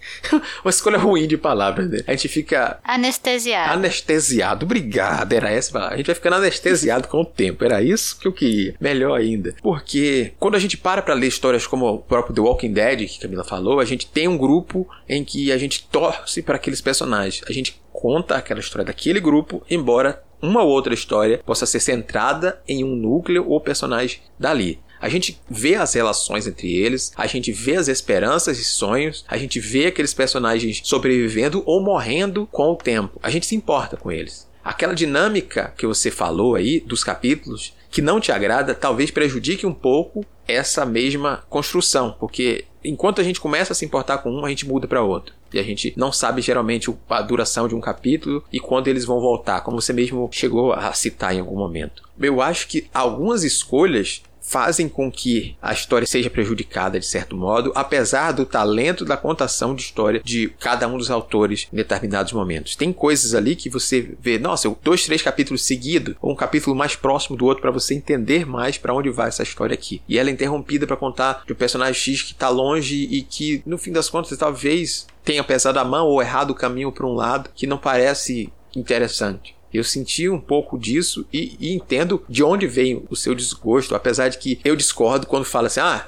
uma 0.64 0.70
escolha 0.70 0.98
ruim 0.98 1.28
de 1.28 1.38
palavras, 1.38 1.90
né? 1.90 2.00
A 2.08 2.12
gente 2.12 2.28
fica 2.28 2.80
anestesiado. 2.84 3.74
Anestesiado. 3.74 4.66
Obrigado, 4.66 5.34
era 5.34 5.52
essa 5.52 5.72
palavra. 5.72 5.94
A 5.94 5.98
gente 5.98 6.08
vai 6.08 6.16
ficando 6.16 6.38
anestesiado 6.38 7.08
com 7.08 7.22
o 7.22 7.26
tempo. 7.26 7.64
Era 7.64 7.82
isso 7.82 8.20
que 8.20 8.28
eu 8.28 8.34
queria. 8.34 8.76
Melhor 8.80 9.20
ainda. 9.20 9.56
Porque 9.62 10.34
quando 10.40 10.56
a 10.56 10.60
gente 10.60 10.78
para 10.78 11.02
para 11.02 11.14
ler 11.14 11.28
histórias 11.28 11.68
como 11.68 11.86
o 11.88 12.00
próprio 12.00 12.34
The 12.34 12.42
Walking 12.42 12.74
Dead, 12.74 13.08
que 13.08 13.20
Camila 13.20 13.44
falou, 13.44 13.80
a 13.80 13.86
gente 13.86 14.08
tem 14.08 14.28
um 14.28 14.38
grupo 14.38 14.88
em 15.08 15.24
que 15.24 15.52
a 15.52 15.58
gente 15.58 15.88
torce 15.90 16.42
para 16.42 16.56
aqueles 16.56 16.82
personagens. 16.82 17.44
A 17.48 17.54
gente 17.54 17.80
conta 17.92 18.36
aquela 18.36 18.60
história 18.60 18.86
daquele 18.86 19.20
grupo, 19.20 19.62
embora 19.70 20.24
uma 20.42 20.64
ou 20.64 20.70
outra 20.70 20.94
história 20.94 21.42
possa 21.46 21.66
ser 21.66 21.80
centrada 21.80 22.62
em 22.68 22.84
um 22.84 22.96
núcleo 22.96 23.46
ou 23.48 23.60
personagem 23.60 24.20
dali. 24.40 24.80
A 25.02 25.08
gente 25.08 25.40
vê 25.50 25.76
as 25.76 25.94
relações 25.94 26.46
entre 26.46 26.74
eles, 26.74 27.14
a 27.16 27.26
gente 27.26 27.52
vê 27.52 27.78
as 27.78 27.88
esperanças 27.88 28.60
e 28.60 28.66
sonhos, 28.66 29.24
a 29.28 29.38
gente 29.38 29.60
vê 29.60 29.88
aqueles 29.88 30.14
personagens 30.14 30.82
sobrevivendo 30.84 31.64
ou 31.66 31.82
morrendo 31.82 32.48
com 32.52 32.72
o 32.72 32.76
tempo. 32.76 33.18
A 33.24 33.30
gente 33.30 33.46
se 33.46 33.56
importa 33.56 33.96
com 33.96 34.12
eles. 34.12 34.50
Aquela 34.64 34.94
dinâmica 34.94 35.74
que 35.78 35.88
você 35.88 36.12
falou 36.12 36.56
aí 36.56 36.82
dos 36.82 37.04
capítulos 37.04 37.74
que 37.90 38.02
não 38.02 38.20
te 38.20 38.32
agrada 38.32 38.76
talvez 38.76 39.10
prejudique 39.10 39.66
um 39.66 39.74
pouco 39.74 40.26
essa 40.48 40.86
mesma 40.86 41.44
construção, 41.50 42.16
porque 42.20 42.66
enquanto 42.84 43.22
a 43.22 43.24
gente 43.24 43.40
começa 43.40 43.74
a 43.74 43.76
se 43.76 43.86
importar 43.86 44.20
com 44.20 44.32
um, 44.32 44.46
a 44.46 44.50
gente 44.50 44.68
muda 44.68 44.88
para 44.88 45.02
outro. 45.02 45.34
E 45.54 45.60
a 45.60 45.64
gente 45.64 45.94
não 45.98 46.12
sabe 46.12 46.42
geralmente 46.42 46.94
a 47.10 47.22
duração 47.22 47.68
de 47.68 47.76
um 47.76 47.82
capítulo 47.82 48.44
e 48.52 48.60
quando 48.60 48.88
eles 48.88 49.06
vão 49.06 49.20
voltar, 49.20 49.62
como 49.62 49.82
você 49.82 49.94
mesmo 49.94 50.30
chegou 50.32 50.74
a 50.74 50.94
citar 50.94 51.34
em 51.36 51.40
algum 51.40 51.58
momento. 51.58 52.04
Eu 52.20 52.42
acho 52.42 52.68
que 52.68 52.88
algumas 52.94 53.44
escolhas 53.44 54.22
fazem 54.50 54.90
com 54.90 55.12
que 55.12 55.56
a 55.62 55.72
história 55.72 56.08
seja 56.08 56.30
prejudicada 56.30 57.00
de 57.00 57.06
certo 57.06 57.38
modo, 57.38 57.72
apesar 57.76 58.32
do 58.32 58.48
talento 58.48 59.06
da 59.06 59.16
contação 59.16 59.76
de 59.76 59.84
história 59.84 60.22
de 60.26 60.50
cada 60.60 60.88
um 60.88 60.98
dos 60.98 61.12
autores 61.12 61.68
em 61.72 61.76
determinados 61.76 62.34
momentos. 62.34 62.76
Tem 62.76 62.92
coisas 62.92 63.36
ali 63.36 63.56
que 63.56 63.70
você 63.70 64.16
vê, 64.20 64.40
nossa, 64.40 64.76
dois, 64.84 65.06
três 65.06 65.22
capítulos 65.22 65.62
seguidos, 65.62 66.16
ou 66.20 66.32
um 66.32 66.36
capítulo 66.36 66.76
mais 66.76 66.96
próximo 66.96 67.38
do 67.38 67.46
outro 67.46 67.62
para 67.62 67.70
você 67.70 67.94
entender 67.94 68.44
mais 68.44 68.76
para 68.76 68.94
onde 68.94 69.12
vai 69.12 69.28
essa 69.28 69.44
história 69.44 69.76
aqui. 69.76 70.02
E 70.10 70.18
ela 70.18 70.30
é 70.30 70.34
interrompida 70.34 70.88
para 70.88 70.98
contar 70.98 71.44
de 71.46 71.54
um 71.54 71.56
personagem 71.56 71.94
X 71.94 72.24
que 72.24 72.32
está 72.32 72.50
longe 72.50 72.96
e 72.96 73.22
que, 73.22 73.62
no 73.68 73.78
fim 73.78 73.92
das 73.92 74.10
contas, 74.10 74.36
talvez 74.36 75.06
tenha 75.24 75.44
pesado 75.44 75.78
a 75.78 75.86
mão 75.86 76.08
ou 76.08 76.24
errado 76.24 76.52
o 76.52 76.56
caminho 76.56 76.92
para 76.92 77.06
um 77.06 77.14
lado 77.14 77.52
que 77.54 77.68
não 77.68 77.78
parece 77.78 78.52
interessante. 78.76 79.59
Eu 79.74 79.84
senti 79.84 80.30
um 80.30 80.40
pouco 80.40 80.78
disso 80.78 81.26
e, 81.32 81.58
e, 81.60 81.74
entendo 81.74 82.24
de 82.28 82.44
onde 82.44 82.68
vem 82.68 83.04
o 83.10 83.16
seu 83.16 83.36
desgosto, 83.36 83.96
apesar 83.96 84.30
de 84.30 84.38
que 84.38 84.60
eu 84.64 84.76
discordo 84.76 85.28
quando 85.28 85.46
fala 85.46 85.68
assim: 85.68 85.80
ah, 85.80 86.06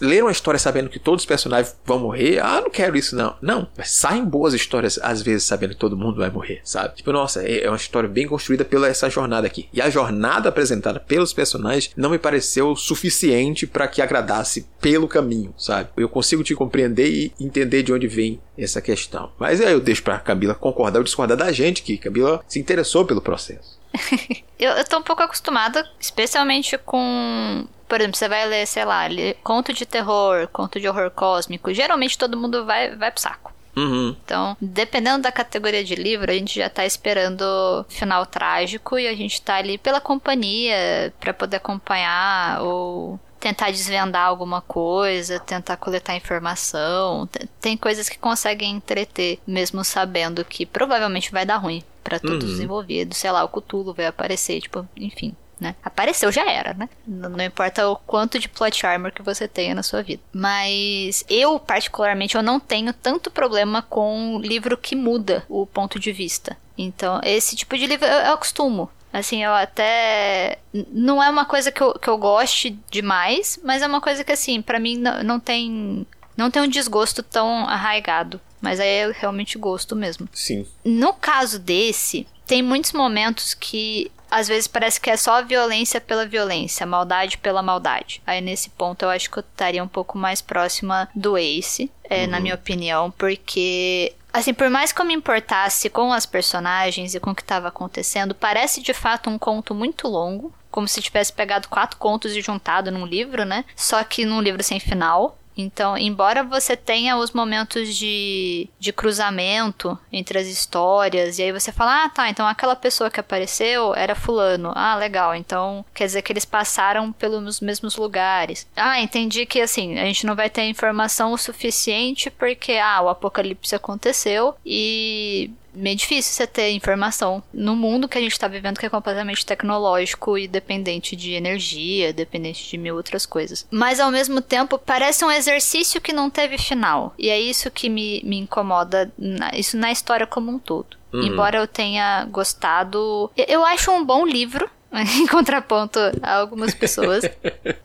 ler 0.00 0.22
uma 0.22 0.32
história 0.32 0.58
sabendo 0.58 0.88
que 0.88 0.98
todos 0.98 1.22
os 1.22 1.26
personagens 1.26 1.76
vão 1.84 1.98
morrer, 1.98 2.38
ah, 2.40 2.60
não 2.60 2.70
quero 2.70 2.96
isso 2.96 3.16
não. 3.16 3.36
Não, 3.40 3.68
saem 3.84 4.24
boas 4.24 4.54
histórias 4.54 4.98
às 5.02 5.22
vezes 5.22 5.44
sabendo 5.44 5.70
que 5.70 5.80
todo 5.80 5.96
mundo 5.96 6.18
vai 6.18 6.30
morrer, 6.30 6.60
sabe? 6.64 6.96
Tipo, 6.96 7.12
nossa, 7.12 7.42
é, 7.42 7.64
é 7.64 7.70
uma 7.70 7.76
história 7.76 8.08
bem 8.08 8.26
construída 8.26 8.64
pela 8.64 8.88
essa 8.88 9.10
jornada 9.10 9.46
aqui. 9.46 9.68
E 9.72 9.80
a 9.80 9.90
jornada 9.90 10.48
apresentada 10.48 11.00
pelos 11.00 11.32
personagens 11.32 11.90
não 11.96 12.10
me 12.10 12.18
pareceu 12.18 12.76
suficiente 12.76 13.66
para 13.66 13.88
que 13.88 14.02
agradasse 14.02 14.66
pelo 14.80 15.08
caminho, 15.08 15.54
sabe? 15.58 15.90
Eu 15.96 16.08
consigo 16.08 16.42
te 16.42 16.54
compreender 16.54 17.08
e 17.08 17.32
entender 17.40 17.82
de 17.82 17.92
onde 17.92 18.06
vem 18.06 18.40
essa 18.56 18.80
questão. 18.80 19.32
Mas 19.38 19.60
aí 19.60 19.72
eu 19.72 19.80
deixo 19.80 20.02
pra 20.02 20.18
Camila 20.18 20.54
concordar 20.54 20.98
ou 20.98 21.04
discordar 21.04 21.36
da 21.36 21.50
gente, 21.52 21.82
que 21.82 21.98
Camila 21.98 22.42
se 22.46 22.58
interessou 22.84 23.04
pelo 23.04 23.20
processo. 23.20 23.78
eu, 24.58 24.72
eu 24.72 24.84
tô 24.84 24.98
um 24.98 25.02
pouco 25.02 25.22
acostumada, 25.22 25.88
especialmente 25.98 26.76
com 26.78 27.66
por 27.88 28.00
exemplo, 28.00 28.16
você 28.16 28.28
vai 28.28 28.46
ler, 28.48 28.66
sei 28.66 28.84
lá, 28.84 29.04
conto 29.42 29.72
de 29.72 29.84
terror, 29.84 30.48
conto 30.48 30.80
de 30.80 30.88
horror 30.88 31.10
cósmico, 31.10 31.72
geralmente 31.72 32.18
todo 32.18 32.36
mundo 32.36 32.64
vai, 32.64 32.96
vai 32.96 33.10
pro 33.10 33.20
saco. 33.20 33.52
Uhum. 33.76 34.16
Então, 34.24 34.56
dependendo 34.60 35.22
da 35.22 35.30
categoria 35.30 35.84
de 35.84 35.94
livro, 35.94 36.30
a 36.30 36.34
gente 36.34 36.58
já 36.58 36.70
tá 36.70 36.86
esperando 36.86 37.84
final 37.88 38.24
trágico 38.24 38.98
e 38.98 39.06
a 39.06 39.14
gente 39.14 39.40
tá 39.42 39.56
ali 39.56 39.76
pela 39.76 40.00
companhia 40.00 41.12
para 41.20 41.34
poder 41.34 41.58
acompanhar 41.58 42.62
ou 42.62 43.20
tentar 43.38 43.70
desvendar 43.70 44.26
alguma 44.26 44.62
coisa, 44.62 45.38
tentar 45.38 45.76
coletar 45.76 46.16
informação. 46.16 47.28
Tem 47.60 47.76
coisas 47.76 48.08
que 48.08 48.18
conseguem 48.18 48.72
entreter, 48.72 49.38
mesmo 49.46 49.84
sabendo 49.84 50.44
que 50.44 50.64
provavelmente 50.64 51.30
vai 51.30 51.44
dar 51.44 51.58
ruim 51.58 51.84
para 52.04 52.20
todos 52.20 52.44
uhum. 52.44 52.54
os 52.54 52.60
envolvidos. 52.60 53.18
Sei 53.18 53.30
lá, 53.30 53.42
o 53.42 53.48
Cutulo 53.48 53.94
vai 53.94 54.06
aparecer, 54.06 54.60
tipo, 54.60 54.86
enfim. 54.96 55.34
Né? 55.58 55.74
Apareceu, 55.84 56.30
já 56.30 56.50
era, 56.50 56.74
né? 56.74 56.88
Não, 57.06 57.30
não 57.30 57.44
importa 57.44 57.88
o 57.88 57.96
quanto 57.96 58.38
de 58.38 58.48
plot 58.48 58.84
armor 58.84 59.12
que 59.12 59.22
você 59.22 59.48
tenha 59.48 59.74
na 59.74 59.82
sua 59.82 60.02
vida. 60.02 60.22
Mas 60.32 61.24
eu, 61.28 61.58
particularmente, 61.58 62.34
eu 62.34 62.42
não 62.42 62.60
tenho 62.60 62.92
tanto 62.92 63.30
problema 63.30 63.80
com 63.80 64.38
livro 64.42 64.76
que 64.76 64.94
muda 64.94 65.44
o 65.48 65.64
ponto 65.64 65.98
de 65.98 66.12
vista. 66.12 66.56
Então, 66.76 67.20
esse 67.24 67.56
tipo 67.56 67.78
de 67.78 67.86
livro 67.86 68.04
eu, 68.04 68.18
eu 68.18 68.32
acostumo. 68.34 68.90
Assim, 69.12 69.44
eu 69.44 69.54
até. 69.54 70.58
Não 70.90 71.22
é 71.22 71.30
uma 71.30 71.44
coisa 71.44 71.70
que 71.70 71.80
eu, 71.80 71.92
que 71.92 72.08
eu 72.08 72.18
goste 72.18 72.76
demais, 72.90 73.60
mas 73.62 73.80
é 73.80 73.86
uma 73.86 74.00
coisa 74.00 74.24
que, 74.24 74.32
assim, 74.32 74.60
para 74.60 74.80
mim 74.80 74.98
não, 74.98 75.22
não 75.22 75.40
tem. 75.40 76.04
Não 76.36 76.50
tem 76.50 76.60
um 76.62 76.68
desgosto 76.68 77.22
tão 77.22 77.68
arraigado. 77.68 78.40
Mas 78.64 78.80
aí 78.80 78.88
é 78.88 79.12
realmente 79.12 79.58
gosto 79.58 79.94
mesmo. 79.94 80.28
Sim. 80.32 80.66
No 80.84 81.12
caso 81.12 81.58
desse, 81.58 82.26
tem 82.46 82.62
muitos 82.62 82.92
momentos 82.92 83.54
que 83.54 84.10
às 84.30 84.48
vezes 84.48 84.66
parece 84.66 85.00
que 85.00 85.10
é 85.10 85.16
só 85.16 85.42
violência 85.44 86.00
pela 86.00 86.26
violência, 86.26 86.84
maldade 86.84 87.38
pela 87.38 87.62
maldade. 87.62 88.20
Aí 88.26 88.40
nesse 88.40 88.68
ponto 88.70 89.04
eu 89.04 89.10
acho 89.10 89.30
que 89.30 89.38
eu 89.38 89.44
estaria 89.48 89.84
um 89.84 89.88
pouco 89.88 90.18
mais 90.18 90.40
próxima 90.40 91.08
do 91.14 91.38
Ace, 91.38 91.88
é, 92.02 92.24
uhum. 92.24 92.30
na 92.30 92.40
minha 92.40 92.54
opinião, 92.54 93.12
porque 93.12 94.12
Assim, 94.34 94.52
por 94.52 94.68
mais 94.68 94.90
que 94.90 95.00
eu 95.00 95.06
me 95.06 95.14
importasse 95.14 95.88
com 95.88 96.12
as 96.12 96.26
personagens 96.26 97.14
e 97.14 97.20
com 97.20 97.30
o 97.30 97.34
que 97.36 97.42
estava 97.42 97.68
acontecendo, 97.68 98.34
parece 98.34 98.82
de 98.82 98.92
fato 98.92 99.30
um 99.30 99.38
conto 99.38 99.72
muito 99.72 100.08
longo, 100.08 100.52
como 100.72 100.88
se 100.88 101.00
tivesse 101.00 101.32
pegado 101.32 101.68
quatro 101.68 101.96
contos 101.98 102.34
e 102.34 102.40
juntado 102.40 102.90
num 102.90 103.06
livro, 103.06 103.44
né? 103.44 103.64
Só 103.76 104.02
que 104.02 104.24
num 104.24 104.40
livro 104.40 104.60
sem 104.60 104.80
final. 104.80 105.38
Então, 105.56 105.96
embora 105.96 106.42
você 106.42 106.76
tenha 106.76 107.16
os 107.16 107.32
momentos 107.32 107.94
de, 107.94 108.68
de 108.78 108.92
cruzamento 108.92 109.98
entre 110.12 110.38
as 110.38 110.46
histórias, 110.46 111.38
e 111.38 111.42
aí 111.42 111.52
você 111.52 111.70
fala, 111.72 112.04
ah, 112.04 112.08
tá, 112.08 112.28
então 112.28 112.46
aquela 112.46 112.76
pessoa 112.76 113.10
que 113.10 113.20
apareceu 113.20 113.94
era 113.94 114.14
fulano. 114.14 114.72
Ah, 114.74 114.96
legal, 114.96 115.34
então 115.34 115.84
quer 115.94 116.06
dizer 116.06 116.22
que 116.22 116.32
eles 116.32 116.44
passaram 116.44 117.12
pelos 117.12 117.60
mesmos 117.60 117.96
lugares. 117.96 118.66
Ah, 118.76 119.00
entendi 119.00 119.46
que, 119.46 119.60
assim, 119.60 119.98
a 119.98 120.04
gente 120.04 120.26
não 120.26 120.34
vai 120.34 120.50
ter 120.50 120.64
informação 120.64 121.32
o 121.32 121.38
suficiente 121.38 122.30
porque, 122.30 122.72
ah, 122.72 123.02
o 123.02 123.08
apocalipse 123.08 123.74
aconteceu 123.74 124.54
e 124.64 125.50
meio 125.74 125.96
difícil 125.96 126.32
você 126.32 126.46
ter 126.46 126.70
informação 126.70 127.42
no 127.52 127.74
mundo 127.74 128.08
que 128.08 128.18
a 128.18 128.20
gente 128.20 128.32
está 128.32 128.48
vivendo 128.48 128.78
que 128.78 128.86
é 128.86 128.90
completamente 128.90 129.44
tecnológico 129.44 130.38
e 130.38 130.46
dependente 130.46 131.16
de 131.16 131.32
energia, 131.32 132.12
dependente 132.12 132.68
de 132.68 132.78
mil 132.78 132.96
outras 132.96 133.26
coisas. 133.26 133.66
Mas 133.70 134.00
ao 134.00 134.10
mesmo 134.10 134.40
tempo 134.40 134.78
parece 134.78 135.24
um 135.24 135.30
exercício 135.30 136.00
que 136.00 136.12
não 136.12 136.30
teve 136.30 136.58
final. 136.58 137.14
E 137.18 137.28
é 137.28 137.40
isso 137.40 137.70
que 137.70 137.88
me, 137.88 138.22
me 138.24 138.38
incomoda, 138.38 139.12
na, 139.18 139.50
isso 139.54 139.76
na 139.76 139.90
história 139.90 140.26
como 140.26 140.50
um 140.50 140.58
todo. 140.58 140.96
Uhum. 141.14 141.22
Embora 141.22 141.58
eu 141.58 141.68
tenha 141.68 142.24
gostado. 142.24 143.30
Eu 143.36 143.64
acho 143.64 143.92
um 143.92 144.04
bom 144.04 144.26
livro. 144.26 144.68
em 145.16 145.26
contraponto 145.26 145.98
a 146.22 146.36
algumas 146.36 146.74
pessoas. 146.74 147.24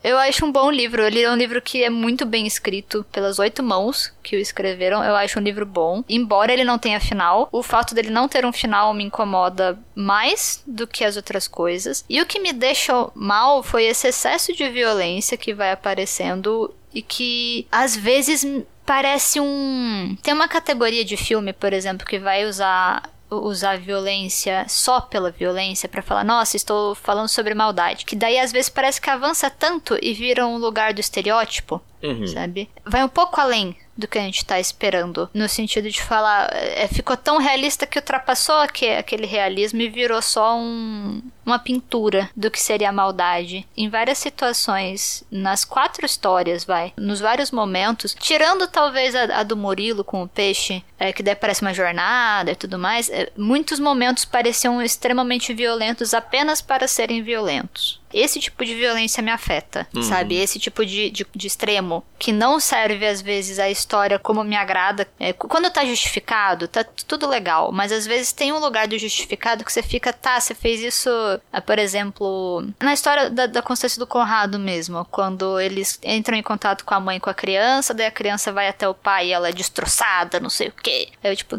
Eu 0.02 0.18
acho 0.18 0.44
um 0.44 0.52
bom 0.52 0.70
livro. 0.70 1.02
Ele 1.02 1.22
é 1.22 1.30
um 1.30 1.36
livro 1.36 1.60
que 1.60 1.82
é 1.82 1.90
muito 1.90 2.24
bem 2.24 2.46
escrito 2.46 3.04
pelas 3.12 3.38
oito 3.38 3.62
mãos 3.62 4.12
que 4.22 4.36
o 4.36 4.38
escreveram. 4.38 5.02
Eu 5.02 5.16
acho 5.16 5.38
um 5.38 5.42
livro 5.42 5.66
bom. 5.66 6.04
Embora 6.08 6.52
ele 6.52 6.64
não 6.64 6.78
tenha 6.78 7.00
final, 7.00 7.48
o 7.50 7.62
fato 7.62 7.94
dele 7.94 8.10
não 8.10 8.28
ter 8.28 8.44
um 8.46 8.52
final 8.52 8.94
me 8.94 9.04
incomoda 9.04 9.78
mais 9.94 10.62
do 10.66 10.86
que 10.86 11.04
as 11.04 11.16
outras 11.16 11.48
coisas. 11.48 12.04
E 12.08 12.20
o 12.20 12.26
que 12.26 12.40
me 12.40 12.52
deixa 12.52 12.92
mal 13.14 13.62
foi 13.62 13.84
esse 13.84 14.08
excesso 14.08 14.52
de 14.52 14.68
violência 14.68 15.36
que 15.36 15.52
vai 15.52 15.72
aparecendo 15.72 16.72
e 16.92 17.02
que 17.02 17.66
às 17.70 17.96
vezes 17.96 18.46
parece 18.84 19.40
um. 19.40 20.16
Tem 20.22 20.34
uma 20.34 20.48
categoria 20.48 21.04
de 21.04 21.16
filme, 21.16 21.52
por 21.52 21.72
exemplo, 21.72 22.06
que 22.06 22.18
vai 22.18 22.44
usar 22.44 23.02
usar 23.30 23.78
violência 23.78 24.64
só 24.68 25.00
pela 25.00 25.30
violência 25.30 25.88
para 25.88 26.02
falar, 26.02 26.24
nossa, 26.24 26.56
estou 26.56 26.94
falando 26.94 27.28
sobre 27.28 27.54
maldade. 27.54 28.04
Que 28.04 28.16
daí 28.16 28.38
às 28.38 28.52
vezes 28.52 28.68
parece 28.68 29.00
que 29.00 29.10
avança 29.10 29.48
tanto 29.48 29.96
e 30.02 30.12
vira 30.12 30.46
um 30.46 30.56
lugar 30.56 30.92
do 30.92 31.00
estereótipo, 31.00 31.80
uhum. 32.02 32.26
sabe? 32.26 32.68
Vai 32.84 33.04
um 33.04 33.08
pouco 33.08 33.40
além 33.40 33.76
do 33.96 34.08
que 34.08 34.18
a 34.18 34.22
gente 34.22 34.44
tá 34.44 34.58
esperando. 34.58 35.28
No 35.32 35.48
sentido 35.48 35.90
de 35.90 36.02
falar, 36.02 36.48
é, 36.52 36.88
ficou 36.88 37.16
tão 37.16 37.38
realista 37.38 37.86
que 37.86 37.98
ultrapassou 37.98 38.56
aquele 38.56 39.26
realismo 39.26 39.80
e 39.82 39.88
virou 39.88 40.22
só 40.22 40.56
um, 40.56 41.22
uma 41.50 41.58
pintura 41.58 42.30
do 42.36 42.50
que 42.50 42.60
seria 42.60 42.88
a 42.88 42.92
maldade. 42.92 43.66
Em 43.76 43.88
várias 43.88 44.18
situações, 44.18 45.24
nas 45.30 45.64
quatro 45.64 46.06
histórias, 46.06 46.64
vai, 46.64 46.92
nos 46.96 47.20
vários 47.20 47.50
momentos, 47.50 48.16
tirando 48.18 48.66
talvez 48.66 49.14
a, 49.14 49.40
a 49.40 49.42
do 49.42 49.56
Murilo 49.56 50.04
com 50.04 50.22
o 50.22 50.28
peixe, 50.28 50.82
é, 50.98 51.12
que 51.12 51.22
daí 51.22 51.34
parece 51.34 51.62
uma 51.62 51.74
jornada 51.74 52.52
e 52.52 52.56
tudo 52.56 52.78
mais, 52.78 53.08
é, 53.10 53.30
muitos 53.36 53.78
momentos 53.78 54.24
pareciam 54.24 54.82
extremamente 54.82 55.52
violentos 55.52 56.14
apenas 56.14 56.60
para 56.60 56.86
serem 56.86 57.22
violentos. 57.22 58.00
Esse 58.12 58.40
tipo 58.40 58.64
de 58.64 58.74
violência 58.74 59.22
me 59.22 59.30
afeta, 59.30 59.86
uhum. 59.94 60.02
sabe? 60.02 60.34
Esse 60.34 60.58
tipo 60.58 60.84
de, 60.84 61.10
de, 61.10 61.24
de, 61.32 61.46
extremo 61.46 62.04
que 62.18 62.32
não 62.32 62.58
serve 62.58 63.06
às 63.06 63.22
vezes 63.22 63.58
a 63.58 63.70
história 63.70 64.18
como 64.18 64.42
me 64.42 64.56
agrada. 64.56 65.06
É, 65.18 65.32
quando 65.32 65.70
tá 65.70 65.84
justificado, 65.84 66.66
tá 66.66 66.84
tudo 67.06 67.28
legal, 67.28 67.70
mas 67.72 67.92
às 67.92 68.06
vezes 68.06 68.32
tem 68.32 68.52
um 68.52 68.58
lugar 68.58 68.88
do 68.88 68.98
justificado 68.98 69.64
que 69.64 69.72
você 69.72 69.82
fica, 69.82 70.12
tá, 70.12 70.40
você 70.40 70.54
fez 70.54 70.80
isso, 70.80 71.10
ah, 71.52 71.60
por 71.60 71.78
exemplo, 71.78 72.64
na 72.80 72.92
história 72.92 73.28
da, 73.30 73.46
da 73.46 73.62
Constância 73.62 73.98
do 73.98 74.06
Conrado 74.06 74.58
mesmo, 74.58 75.04
quando 75.06 75.58
eles 75.60 75.98
entram 76.02 76.36
em 76.36 76.42
contato 76.42 76.84
com 76.84 76.94
a 76.94 77.00
mãe 77.00 77.18
com 77.18 77.30
a 77.30 77.34
criança, 77.34 77.92
daí 77.92 78.06
a 78.06 78.10
criança 78.10 78.52
vai 78.52 78.68
até 78.68 78.88
o 78.88 78.94
pai 78.94 79.28
e 79.28 79.32
ela 79.32 79.48
é 79.48 79.52
destroçada, 79.52 80.38
não 80.38 80.50
sei 80.50 80.68
o 80.68 80.72
quê. 80.72 81.08
Eu, 81.22 81.34
tipo, 81.34 81.58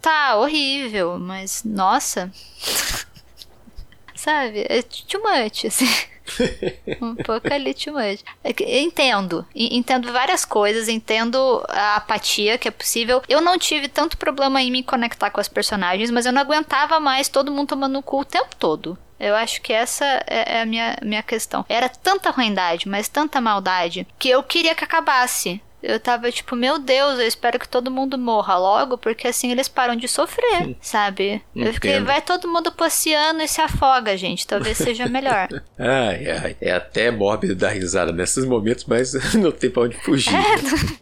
tá 0.00 0.36
horrível, 0.36 1.18
mas 1.18 1.62
nossa. 1.64 2.30
sabe? 4.14 4.66
É 4.68 4.82
too 4.82 5.22
much, 5.22 5.66
assim. 5.66 5.88
Um 7.00 7.14
pouco 7.14 7.48
much. 7.48 8.24
É 8.42 8.80
entendo. 8.80 9.46
Entendo 9.54 10.12
várias 10.12 10.44
coisas, 10.44 10.88
entendo 10.88 11.64
a 11.68 11.96
apatia 11.96 12.58
que 12.58 12.68
é 12.68 12.70
possível. 12.70 13.22
Eu 13.28 13.40
não 13.40 13.58
tive 13.58 13.88
tanto 13.88 14.16
problema 14.16 14.62
em 14.62 14.70
me 14.70 14.82
conectar 14.82 15.30
com 15.30 15.40
as 15.40 15.48
personagens, 15.48 16.10
mas 16.10 16.26
eu 16.26 16.32
não 16.32 16.42
aguentava 16.42 16.98
mais 17.00 17.28
todo 17.28 17.52
mundo 17.52 17.68
tomando 17.68 17.92
no 17.92 18.02
cu 18.02 18.20
o 18.20 18.24
tempo 18.24 18.54
todo. 18.58 18.98
Eu 19.18 19.34
acho 19.34 19.62
que 19.62 19.72
essa 19.72 20.04
é, 20.26 20.56
é 20.56 20.62
a 20.62 20.66
minha, 20.66 20.98
minha 21.02 21.22
questão. 21.22 21.64
Era 21.68 21.88
tanta 21.88 22.30
ruindade, 22.30 22.88
mas 22.88 23.08
tanta 23.08 23.40
maldade, 23.40 24.06
que 24.18 24.28
eu 24.28 24.42
queria 24.42 24.74
que 24.74 24.84
acabasse. 24.84 25.62
Eu 25.86 26.00
tava 26.00 26.32
tipo, 26.32 26.56
meu 26.56 26.78
Deus, 26.78 27.18
eu 27.18 27.26
espero 27.26 27.58
que 27.58 27.68
todo 27.68 27.90
mundo 27.90 28.16
morra 28.16 28.56
logo, 28.56 28.96
porque 28.96 29.28
assim 29.28 29.50
eles 29.52 29.68
param 29.68 29.94
de 29.94 30.08
sofrer, 30.08 30.74
sabe? 30.80 31.42
Eu 31.54 31.74
fiquei, 31.74 31.92
Entendo. 31.92 32.06
vai 32.06 32.22
todo 32.22 32.48
mundo 32.48 32.72
pro 32.72 32.86
oceano 32.86 33.42
e 33.42 33.46
se 33.48 33.60
afoga, 33.60 34.16
gente. 34.16 34.46
Talvez 34.46 34.76
seja 34.78 35.06
melhor. 35.06 35.48
Ai, 35.78 36.30
ai, 36.30 36.56
é 36.58 36.72
até 36.72 37.10
mórbido 37.10 37.54
dar 37.54 37.68
risada 37.68 38.12
nesses 38.12 38.46
momentos, 38.46 38.86
mas 38.86 39.12
não 39.34 39.52
tem 39.52 39.68
pra 39.68 39.82
onde 39.82 39.96
fugir. 39.98 40.32
né? 40.32 40.40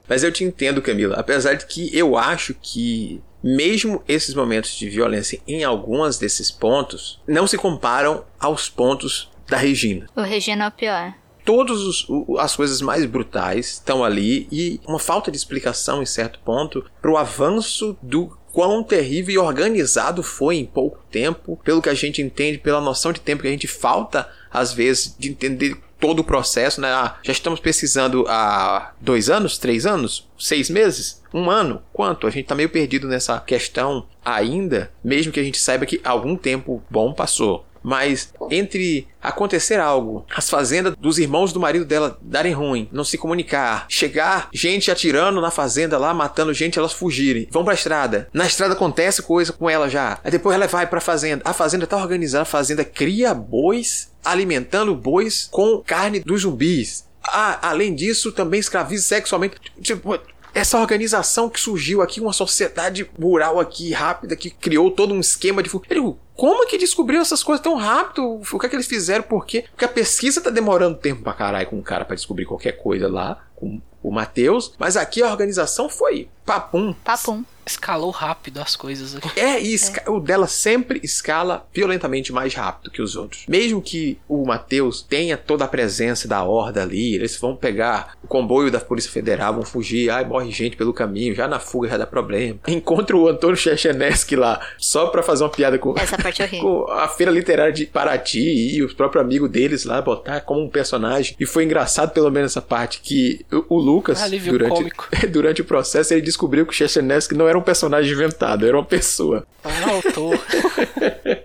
Mas 0.09 0.25
eu 0.25 0.33
te 0.33 0.43
entendo, 0.43 0.83
Camila. 0.83 1.15
Apesar 1.17 1.55
de 1.55 1.65
que 1.67 1.97
eu 1.97 2.17
acho 2.19 2.53
que 2.61 3.23
mesmo 3.43 4.03
esses 4.09 4.35
momentos 4.35 4.75
de 4.75 4.89
violência 4.89 5.41
em 5.47 5.63
alguns 5.65 6.19
desses 6.19 6.51
pontos 6.51 7.21
não 7.27 7.47
se 7.47 7.57
comparam 7.57 8.25
aos 8.39 8.69
pontos 8.69 9.31
da 9.49 9.57
Regina. 9.57 10.07
o 10.17 10.23
Regina 10.23 10.65
é 10.65 10.69
o 10.69 10.71
pior. 10.71 11.15
Todas 11.45 12.07
as 12.39 12.55
coisas 12.55 12.81
mais 12.81 13.05
brutais 13.05 13.73
estão 13.73 14.05
ali 14.05 14.47
e 14.51 14.81
uma 14.87 14.99
falta 14.99 15.31
de 15.31 15.37
explicação 15.37 16.03
em 16.03 16.07
certo 16.07 16.39
ponto 16.41 16.85
para 17.01 17.11
o 17.11 17.17
avanço 17.17 17.97
do 18.01 18.37
quão 18.53 18.83
terrível 18.83 19.35
e 19.35 19.39
organizado 19.39 20.23
foi 20.23 20.57
em 20.57 20.67
pouco 20.67 20.99
tempo, 21.11 21.59
pelo 21.65 21.81
que 21.81 21.89
a 21.89 21.95
gente 21.95 22.21
entende, 22.21 22.59
pela 22.59 22.81
noção 22.81 23.13
de 23.13 23.21
tempo 23.21 23.43
que 23.43 23.49
a 23.49 23.53
gente 23.53 23.67
falta 23.67 24.29
às 24.51 24.73
vezes 24.73 25.17
de 25.19 25.31
entender 25.31 25.77
todo 25.99 26.19
o 26.19 26.25
processo, 26.25 26.81
né? 26.81 26.89
Ah, 26.89 27.17
já 27.23 27.33
estamos 27.33 27.61
pesquisando 27.61 28.25
há 28.29 28.93
dois 29.01 29.31
anos, 29.31 29.57
três 29.57 29.87
anos, 29.87 30.29
seis 30.37 30.69
meses, 30.69 31.23
um 31.33 31.49
ano, 31.49 31.81
quanto? 31.93 32.27
A 32.27 32.31
gente 32.31 32.47
tá 32.47 32.57
meio 32.57 32.69
perdido 32.69 33.07
nessa 33.07 33.39
questão 33.39 34.07
ainda, 34.25 34.93
mesmo 35.03 35.33
que 35.33 35.39
a 35.39 35.45
gente 35.45 35.59
saiba 35.59 35.87
que 35.87 36.01
algum 36.03 36.37
tempo 36.37 36.83
bom 36.91 37.13
passou. 37.13 37.65
Mas 37.83 38.33
entre 38.51 39.09
acontecer 39.21 39.79
algo, 39.79 40.25
as 40.35 40.49
fazendas 40.49 40.95
dos 40.97 41.19
irmãos 41.19 41.53
do 41.53 41.61
marido 41.61 41.85
dela 41.85 42.19
darem 42.23 42.53
ruim, 42.53 42.89
não 42.93 43.05
se 43.05 43.19
comunicar, 43.19 43.87
chegar 43.89 44.49
gente 44.53 44.91
atirando 44.91 45.41
na 45.41 45.51
fazenda 45.51 45.99
lá, 45.99 46.13
matando 46.13 46.55
gente, 46.55 46.79
elas 46.79 46.93
fugirem, 46.93 47.49
vão 47.51 47.65
pra 47.65 47.75
estrada. 47.75 48.29
Na 48.33 48.47
estrada 48.47 48.75
acontece 48.75 49.23
coisa 49.23 49.53
com 49.53 49.69
ela 49.69 49.89
já. 49.89 50.19
Aí 50.23 50.31
depois 50.31 50.55
ela 50.55 50.67
vai 50.67 50.87
pra 50.87 51.01
fazenda. 51.01 51.43
A 51.45 51.53
fazenda 51.53 51.87
tá 51.87 51.97
organizada, 51.97 52.43
a 52.43 52.47
fazenda 52.47 52.85
cria 52.85 53.35
bois, 53.35 54.13
alimentando 54.25 54.95
bois 54.95 55.49
com 55.51 55.83
carne 55.85 56.21
dos 56.21 56.43
zumbis. 56.43 57.05
Ah, 57.25 57.69
além 57.69 57.95
disso, 57.95 58.33
também 58.33 58.59
escraviza 58.59 59.05
sexualmente. 59.05 59.57
Tipo, 59.81 60.19
essa 60.55 60.79
organização 60.79 61.49
que 61.49 61.61
surgiu 61.61 62.03
aqui, 62.03 62.21
uma 62.21 62.33
sociedade 62.33 63.09
rural 63.21 63.59
aqui 63.59 63.93
rápida 63.93 64.37
que 64.37 64.51
criou 64.51 64.91
todo 64.91 65.15
um 65.15 65.21
esquema 65.21 65.63
de. 65.63 65.71
digo, 65.89 66.19
como 66.35 66.67
que 66.67 66.79
descobriu 66.79 67.21
essas 67.21 67.43
coisas 67.43 67.63
tão 67.63 67.77
rápido? 67.77 68.41
O 68.53 68.59
que 68.59 68.67
é 68.67 68.69
que 68.69 68.77
eles 68.77 68.87
fizeram? 68.87 69.23
Por 69.23 69.47
quê? 69.47 69.65
Porque 69.71 69.85
a 69.85 69.89
pesquisa 69.89 70.41
tá 70.41 70.51
demorando 70.51 70.99
tempo 70.99 71.23
pra 71.23 71.33
caralho 71.33 71.69
com 71.69 71.79
o 71.79 71.83
cara 71.83 72.05
pra 72.05 72.17
descobrir 72.17 72.45
qualquer 72.45 72.73
coisa 72.73 73.09
lá, 73.09 73.45
com 73.55 73.81
o 74.03 74.11
Matheus. 74.11 74.75
Mas 74.79 74.97
aqui 74.97 75.23
a 75.23 75.31
organização 75.31 75.89
foi 75.89 76.29
papum. 76.45 76.93
Papum. 77.05 77.45
Escalou 77.65 78.11
rápido 78.11 78.59
as 78.61 78.75
coisas 78.75 79.15
aqui. 79.15 79.39
É, 79.39 79.63
e 79.63 79.73
esca- 79.73 80.11
o 80.11 80.19
dela 80.19 80.49
sempre 80.49 80.99
escala 81.05 81.65
violentamente 81.73 82.33
mais 82.33 82.53
rápido 82.55 82.91
que 82.91 83.01
os 83.01 83.15
outros. 83.15 83.45
Mesmo 83.47 83.81
que 83.81 84.19
o 84.29 84.45
Matheus 84.45 85.01
tenha 85.01 85.37
toda 85.37 85.65
a 85.65 85.69
presença 85.69 86.27
da 86.27 86.43
horda 86.43 86.83
ali, 86.83 87.15
eles 87.15 87.37
vão 87.37 87.55
pegar 87.55 88.17
o 88.21 88.27
comboio 88.27 88.69
da 88.69 88.81
Polícia 88.81 89.13
Federal, 89.13 89.55
vão 89.55 89.63
fugir, 89.63 90.11
ai, 90.11 90.25
morre 90.25 90.51
gente 90.51 90.77
pelo 90.77 90.93
caminho, 90.93 91.37
já 91.37 91.47
na 91.47 91.61
fuga 91.61 91.89
já 91.89 91.97
dá 91.97 92.05
problema. 92.05 92.59
Encontra 92.67 93.17
o 93.17 93.29
Antônio 93.29 93.57
Chechenesky 93.57 94.35
lá, 94.35 94.61
só 94.77 95.07
pra 95.07 95.23
fazer 95.23 95.45
uma 95.45 95.51
piada 95.51 95.79
com, 95.79 95.97
Essa 95.97 96.19
parte 96.19 96.43
com 96.59 96.91
a 96.91 97.07
feira 97.07 97.31
literária 97.31 97.73
de 97.73 97.87
Paraty 97.87 98.41
e 98.75 98.83
o 98.83 98.93
próprio 98.93 99.21
amigo 99.23 99.49
deles 99.49 99.85
lá, 99.85 100.03
botar 100.03 100.41
como 100.41 100.63
um 100.65 100.69
personagem. 100.69 101.37
E 101.39 101.47
foi 101.47 101.63
engraçado, 101.63 102.11
pelo 102.13 102.29
menos, 102.29 102.51
essa 102.51 102.61
parte 102.61 103.01
que 103.01 103.47
o, 103.69 103.79
Lucas, 103.79 104.21
Alívio 104.21 104.51
durante, 104.55 104.75
cômico. 104.75 105.09
durante 105.31 105.61
o 105.61 105.65
processo, 105.65 106.13
ele 106.13 106.23
descobriu 106.33 106.67
que 106.67 106.73
o 106.73 106.75
Chechenesky 106.75 107.35
não 107.35 107.47
era 107.49 107.59
um 107.59 107.63
personagem 107.63 108.13
inventado, 108.13 108.67
era 108.67 108.77
uma 108.77 108.85
pessoa. 108.85 109.47
Um 109.65 109.91
autor. 109.91 110.39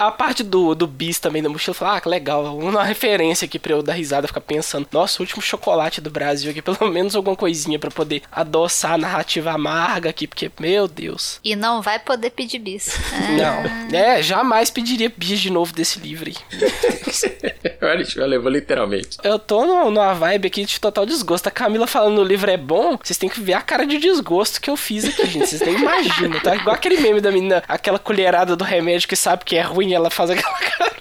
A 0.00 0.10
parte 0.10 0.42
do, 0.42 0.74
do 0.74 0.86
bis 0.86 1.18
também 1.20 1.42
da 1.42 1.48
mochila, 1.50 1.72
eu 1.72 1.78
falei, 1.78 1.96
ah, 1.96 2.00
que 2.00 2.08
legal, 2.08 2.56
uma 2.56 2.82
referência 2.82 3.44
aqui 3.44 3.58
pra 3.58 3.72
eu 3.72 3.82
dar 3.82 3.92
risada, 3.92 4.26
ficar 4.26 4.40
pensando, 4.40 4.88
nossa, 4.90 5.20
o 5.20 5.22
último 5.22 5.42
chocolate 5.42 6.00
do 6.00 6.08
Brasil 6.10 6.50
aqui, 6.50 6.62
pelo 6.62 6.90
menos 6.90 7.14
alguma 7.14 7.36
coisinha 7.36 7.78
pra 7.78 7.90
poder 7.90 8.22
adoçar 8.32 8.92
a 8.92 8.98
narrativa 8.98 9.50
amarga 9.52 10.08
aqui, 10.08 10.26
porque, 10.26 10.50
meu 10.58 10.88
Deus. 10.88 11.38
E 11.44 11.54
não 11.54 11.82
vai 11.82 11.98
poder 11.98 12.30
pedir 12.30 12.58
bis. 12.58 12.98
Não, 13.36 13.96
é, 13.98 14.22
jamais 14.22 14.70
pediria 14.70 15.12
bis 15.14 15.38
de 15.38 15.50
novo 15.50 15.72
desse 15.74 15.98
livro 16.00 16.30
aí. 16.30 16.36
Olha, 17.82 18.04
eu 18.16 18.26
levou 18.26 18.50
literalmente. 18.50 19.18
Eu 19.22 19.38
tô 19.38 19.64
no- 19.66 19.90
numa 19.90 20.14
vibe 20.14 20.46
aqui 20.46 20.64
de 20.64 20.80
total 20.80 21.04
desgosto. 21.06 21.46
A 21.46 21.50
Camila 21.50 21.86
falando 21.86 22.16
no 22.16 22.22
livro 22.24 22.50
é 22.50 22.56
bom, 22.56 22.98
vocês 23.02 23.18
têm 23.18 23.28
que 23.28 23.40
ver 23.40 23.54
a 23.54 23.60
cara 23.62 23.86
de 23.86 23.98
desgosto 23.98 24.60
que 24.60 24.70
eu 24.70 24.76
fiz 24.76 25.04
aqui, 25.04 25.26
gente. 25.26 25.46
Vocês 25.46 25.60
nem 25.60 25.74
imaginam, 25.76 26.40
tá? 26.40 26.54
Igual 26.56 26.74
aquele 26.74 26.98
meme 27.00 27.20
da 27.20 27.30
menina, 27.30 27.62
aquela 27.68 27.98
colherada 27.98 28.56
do 28.56 28.64
remédio 28.64 29.08
que 29.08 29.16
sabe 29.16 29.44
que 29.44 29.56
é 29.56 29.62
ruim 29.62 29.89
e 29.90 29.94
ela 29.94 30.10
faz 30.10 30.30
aquela 30.30 30.58
cara. 30.70 30.96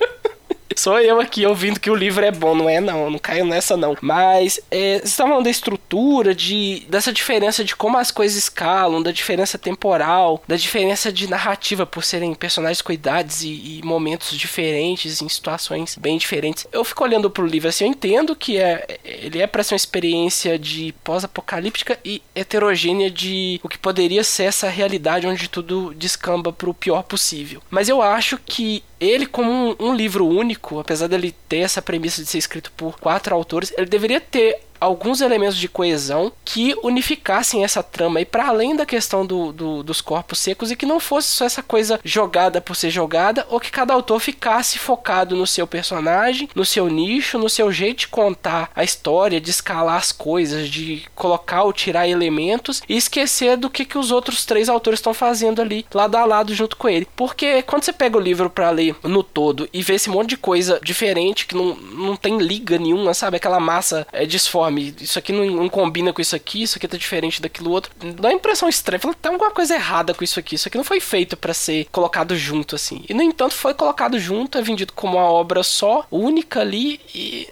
Sou 0.80 0.98
eu 0.98 1.20
aqui 1.20 1.46
ouvindo 1.46 1.78
que 1.78 1.92
o 1.92 1.96
livro 1.96 2.24
é 2.24 2.32
bom, 2.32 2.56
não 2.56 2.70
é 2.70 2.80
não, 2.80 3.10
não 3.10 3.20
caio 3.20 3.44
nessa 3.44 3.76
não. 3.76 3.98
Mas 4.00 4.62
é, 4.72 5.00
vocês 5.00 5.10
estavam 5.10 5.34
falando 5.34 5.44
da 5.44 5.52
estrutura, 5.52 6.34
de, 6.34 6.86
dessa 6.88 7.12
diferença 7.12 7.66
de 7.66 7.76
como 7.76 7.98
as 7.98 8.12
coisas 8.12 8.38
escalam, 8.38 9.04
da 9.04 9.12
diferença 9.12 9.58
temporal, 9.58 10.42
da 10.48 10.56
diferença 10.56 11.12
de 11.12 11.30
narrativa 11.30 11.86
por 11.86 12.02
serem 12.02 12.34
personagens 12.34 12.82
com 12.82 12.94
idades 12.94 13.42
e, 13.44 13.80
e 13.80 13.82
momentos 13.84 14.38
diferentes, 14.38 15.22
em 15.22 15.28
situações 15.28 15.98
bem 16.00 16.18
diferentes. 16.18 16.66
Eu 16.72 16.86
fico 16.86 17.04
olhando 17.04 17.30
pro 17.30 17.46
livro 17.46 17.68
assim, 17.68 17.84
eu 17.84 17.90
entendo 17.90 18.34
que 18.34 18.58
é, 18.58 19.00
ele 19.04 19.42
é 19.42 19.48
pra 19.48 19.64
ser 19.64 19.74
uma 19.74 19.78
experiência 19.78 20.58
de 20.58 20.96
pós-apocalíptica 21.04 22.00
e 22.06 22.22
heterogênea 22.34 23.12
de 23.12 23.60
o 23.62 23.68
que 23.68 23.78
poderia 23.78 24.24
ser 24.24 24.44
essa 24.44 24.70
realidade 24.70 25.28
onde 25.28 25.50
tudo 25.50 25.94
descamba 25.94 26.54
pro 26.54 26.74
pior 26.74 27.04
possível. 27.04 27.62
Mas 27.70 27.90
eu 27.90 28.02
acho 28.02 28.40
que 28.46 28.82
ele, 29.00 29.26
como 29.26 29.50
um, 29.50 29.76
um 29.80 29.96
livro 29.96 30.28
único, 30.28 30.69
apesar 30.78 31.08
dele 31.08 31.34
ter 31.48 31.60
essa 31.60 31.82
premissa 31.82 32.22
de 32.22 32.28
ser 32.28 32.38
escrito 32.38 32.70
por 32.74 33.00
quatro 33.00 33.34
autores, 33.34 33.74
ele 33.78 33.88
deveria 33.88 34.20
ter 34.20 34.62
alguns 34.80 35.22
elementos 35.22 35.58
de 35.58 35.68
coesão 35.68 36.32
que 36.46 36.76
unificassem 36.84 37.64
essa 37.64 37.82
trama 37.84 38.22
e 38.22 38.26
para 38.26 38.48
além 38.48 38.76
da 38.76 38.86
questão 38.86 39.26
do, 39.26 39.52
do- 39.52 39.84
dos 39.84 40.02
corpos 40.02 40.40
secos 40.40 40.72
e 40.72 40.76
que 40.76 40.86
não 40.86 41.00
fosse 41.00 41.28
só 41.30 41.46
essa 41.46 41.62
coisa 41.64 42.00
jogada 42.04 42.62
por 42.62 42.76
ser 42.76 42.90
jogada 42.90 43.46
ou 43.50 43.60
que 43.60 43.72
cada 43.72 43.94
autor 43.94 44.20
ficasse 44.20 44.78
focado 44.80 45.36
no 45.36 45.48
seu 45.48 45.66
personagem, 45.68 46.50
no 46.56 46.66
seu 46.66 46.88
nicho, 46.88 47.38
no 47.38 47.50
seu 47.50 47.72
jeito 47.72 48.00
de 48.00 48.08
contar 48.08 48.70
a 48.76 48.84
história, 48.84 49.42
de 49.42 49.50
escalar 49.50 49.96
as 49.98 50.12
coisas, 50.12 50.70
de 50.70 51.04
colocar 51.16 51.64
ou 51.64 51.74
tirar 51.74 52.08
elementos 52.08 52.82
e 52.88 52.96
esquecer 52.96 53.58
do 53.58 53.70
que, 53.70 53.86
que 53.86 53.98
os 53.98 54.12
outros 54.12 54.46
três 54.46 54.70
autores 54.70 55.00
estão 55.00 55.14
fazendo 55.14 55.62
ali 55.62 55.86
lado 55.94 56.16
a 56.16 56.26
lado 56.26 56.54
junto 56.54 56.78
com 56.78 56.88
ele. 56.88 57.08
Porque 57.16 57.62
quando 57.64 57.84
você 57.84 57.94
pega 57.94 58.18
o 58.18 58.22
livro 58.22 58.50
para 58.50 58.70
ler 58.70 58.96
no 59.04 59.24
todo 59.24 59.68
e 59.74 59.82
vê 59.82 59.96
esse 59.96 60.10
monte 60.10 60.30
de 60.30 60.38
coisa 60.38 60.80
diferente 60.84 61.46
que 61.46 61.56
não, 61.56 61.76
não 61.76 62.16
tem 62.16 62.38
liga 62.38 62.78
nenhuma, 62.78 63.14
sabe? 63.14 63.38
Aquela 63.38 63.60
massa 63.60 64.08
é 64.12 64.26
disforme. 64.26 64.69
Isso 64.78 65.18
aqui 65.20 65.32
não, 65.32 65.46
não 65.46 65.70
combina 65.70 66.14
com 66.14 66.22
isso 66.22 66.36
aqui, 66.36 66.64
isso 66.64 66.78
aqui 66.78 66.88
tá 66.88 66.98
diferente 66.98 67.42
daquilo 67.42 67.72
outro. 67.72 67.92
Dá 68.16 68.30
uma 68.30 68.34
impressão 68.34 68.70
estranha. 68.70 69.00
Fala, 69.00 69.14
tem 69.14 69.32
alguma 69.32 69.52
coisa 69.52 69.76
errada 69.76 70.14
com 70.14 70.24
isso 70.24 70.40
aqui. 70.40 70.56
Isso 70.56 70.68
aqui 70.68 70.78
não 70.78 70.84
foi 70.84 71.00
feito 71.00 71.36
para 71.38 71.54
ser 71.54 71.88
colocado 71.92 72.36
junto, 72.36 72.76
assim. 72.76 73.04
E 73.10 73.14
no 73.14 73.22
entanto 73.22 73.54
foi 73.54 73.74
colocado 73.74 74.20
junto, 74.20 74.58
é 74.58 74.62
vendido 74.62 74.94
como 74.94 75.18
uma 75.18 75.26
obra 75.26 75.64
só, 75.64 76.06
única 76.12 76.62
ali 76.62 77.00
e 77.14 77.48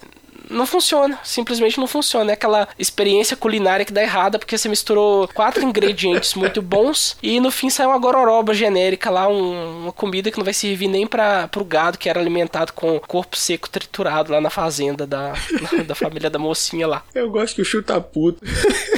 não 0.50 0.66
funciona, 0.66 1.20
simplesmente 1.24 1.80
não 1.80 1.88
funciona. 1.88 2.32
É 2.32 2.34
aquela 2.34 2.68
experiência 2.78 3.36
culinária 3.38 3.86
que 3.86 3.94
dá 3.94 4.02
errada 4.02 4.40
porque 4.40 4.58
você 4.58 4.68
misturou 4.70 5.28
quatro 5.30 5.64
ingredientes 5.64 6.34
muito 6.36 6.62
bons 6.62 7.18
e 7.22 7.40
no 7.40 7.52
fim 7.52 7.70
sai 7.70 7.86
uma 7.86 7.98
gororoba 7.98 8.54
genérica 8.54 9.10
lá, 9.10 9.28
um- 9.28 9.84
uma 9.84 9.92
comida 9.92 10.32
que 10.32 10.38
não 10.38 10.46
vai 10.46 10.54
servir 10.54 10.88
nem 10.88 11.06
para 11.08 11.48
pro 11.48 11.64
gado 11.64 11.98
que 11.98 12.10
era 12.10 12.20
alimentado 12.20 12.74
com 12.74 13.00
corpo 13.00 13.36
seco 13.38 13.70
triturado 13.70 14.32
lá 14.32 14.40
na 14.42 14.50
fazenda 14.50 15.06
da, 15.06 15.34
da 15.86 15.96
família 15.96 16.30
da 16.30 16.40
mocinha 16.40 16.88
lá. 16.88 17.04
Eu 17.14 17.30
gosto 17.30 17.56
que 17.56 17.62
o 17.62 17.66
chuta 17.66 18.00
puto. 18.00 18.44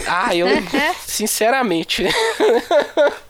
Ah, 0.07 0.35
eu, 0.35 0.47
sinceramente, 1.05 2.03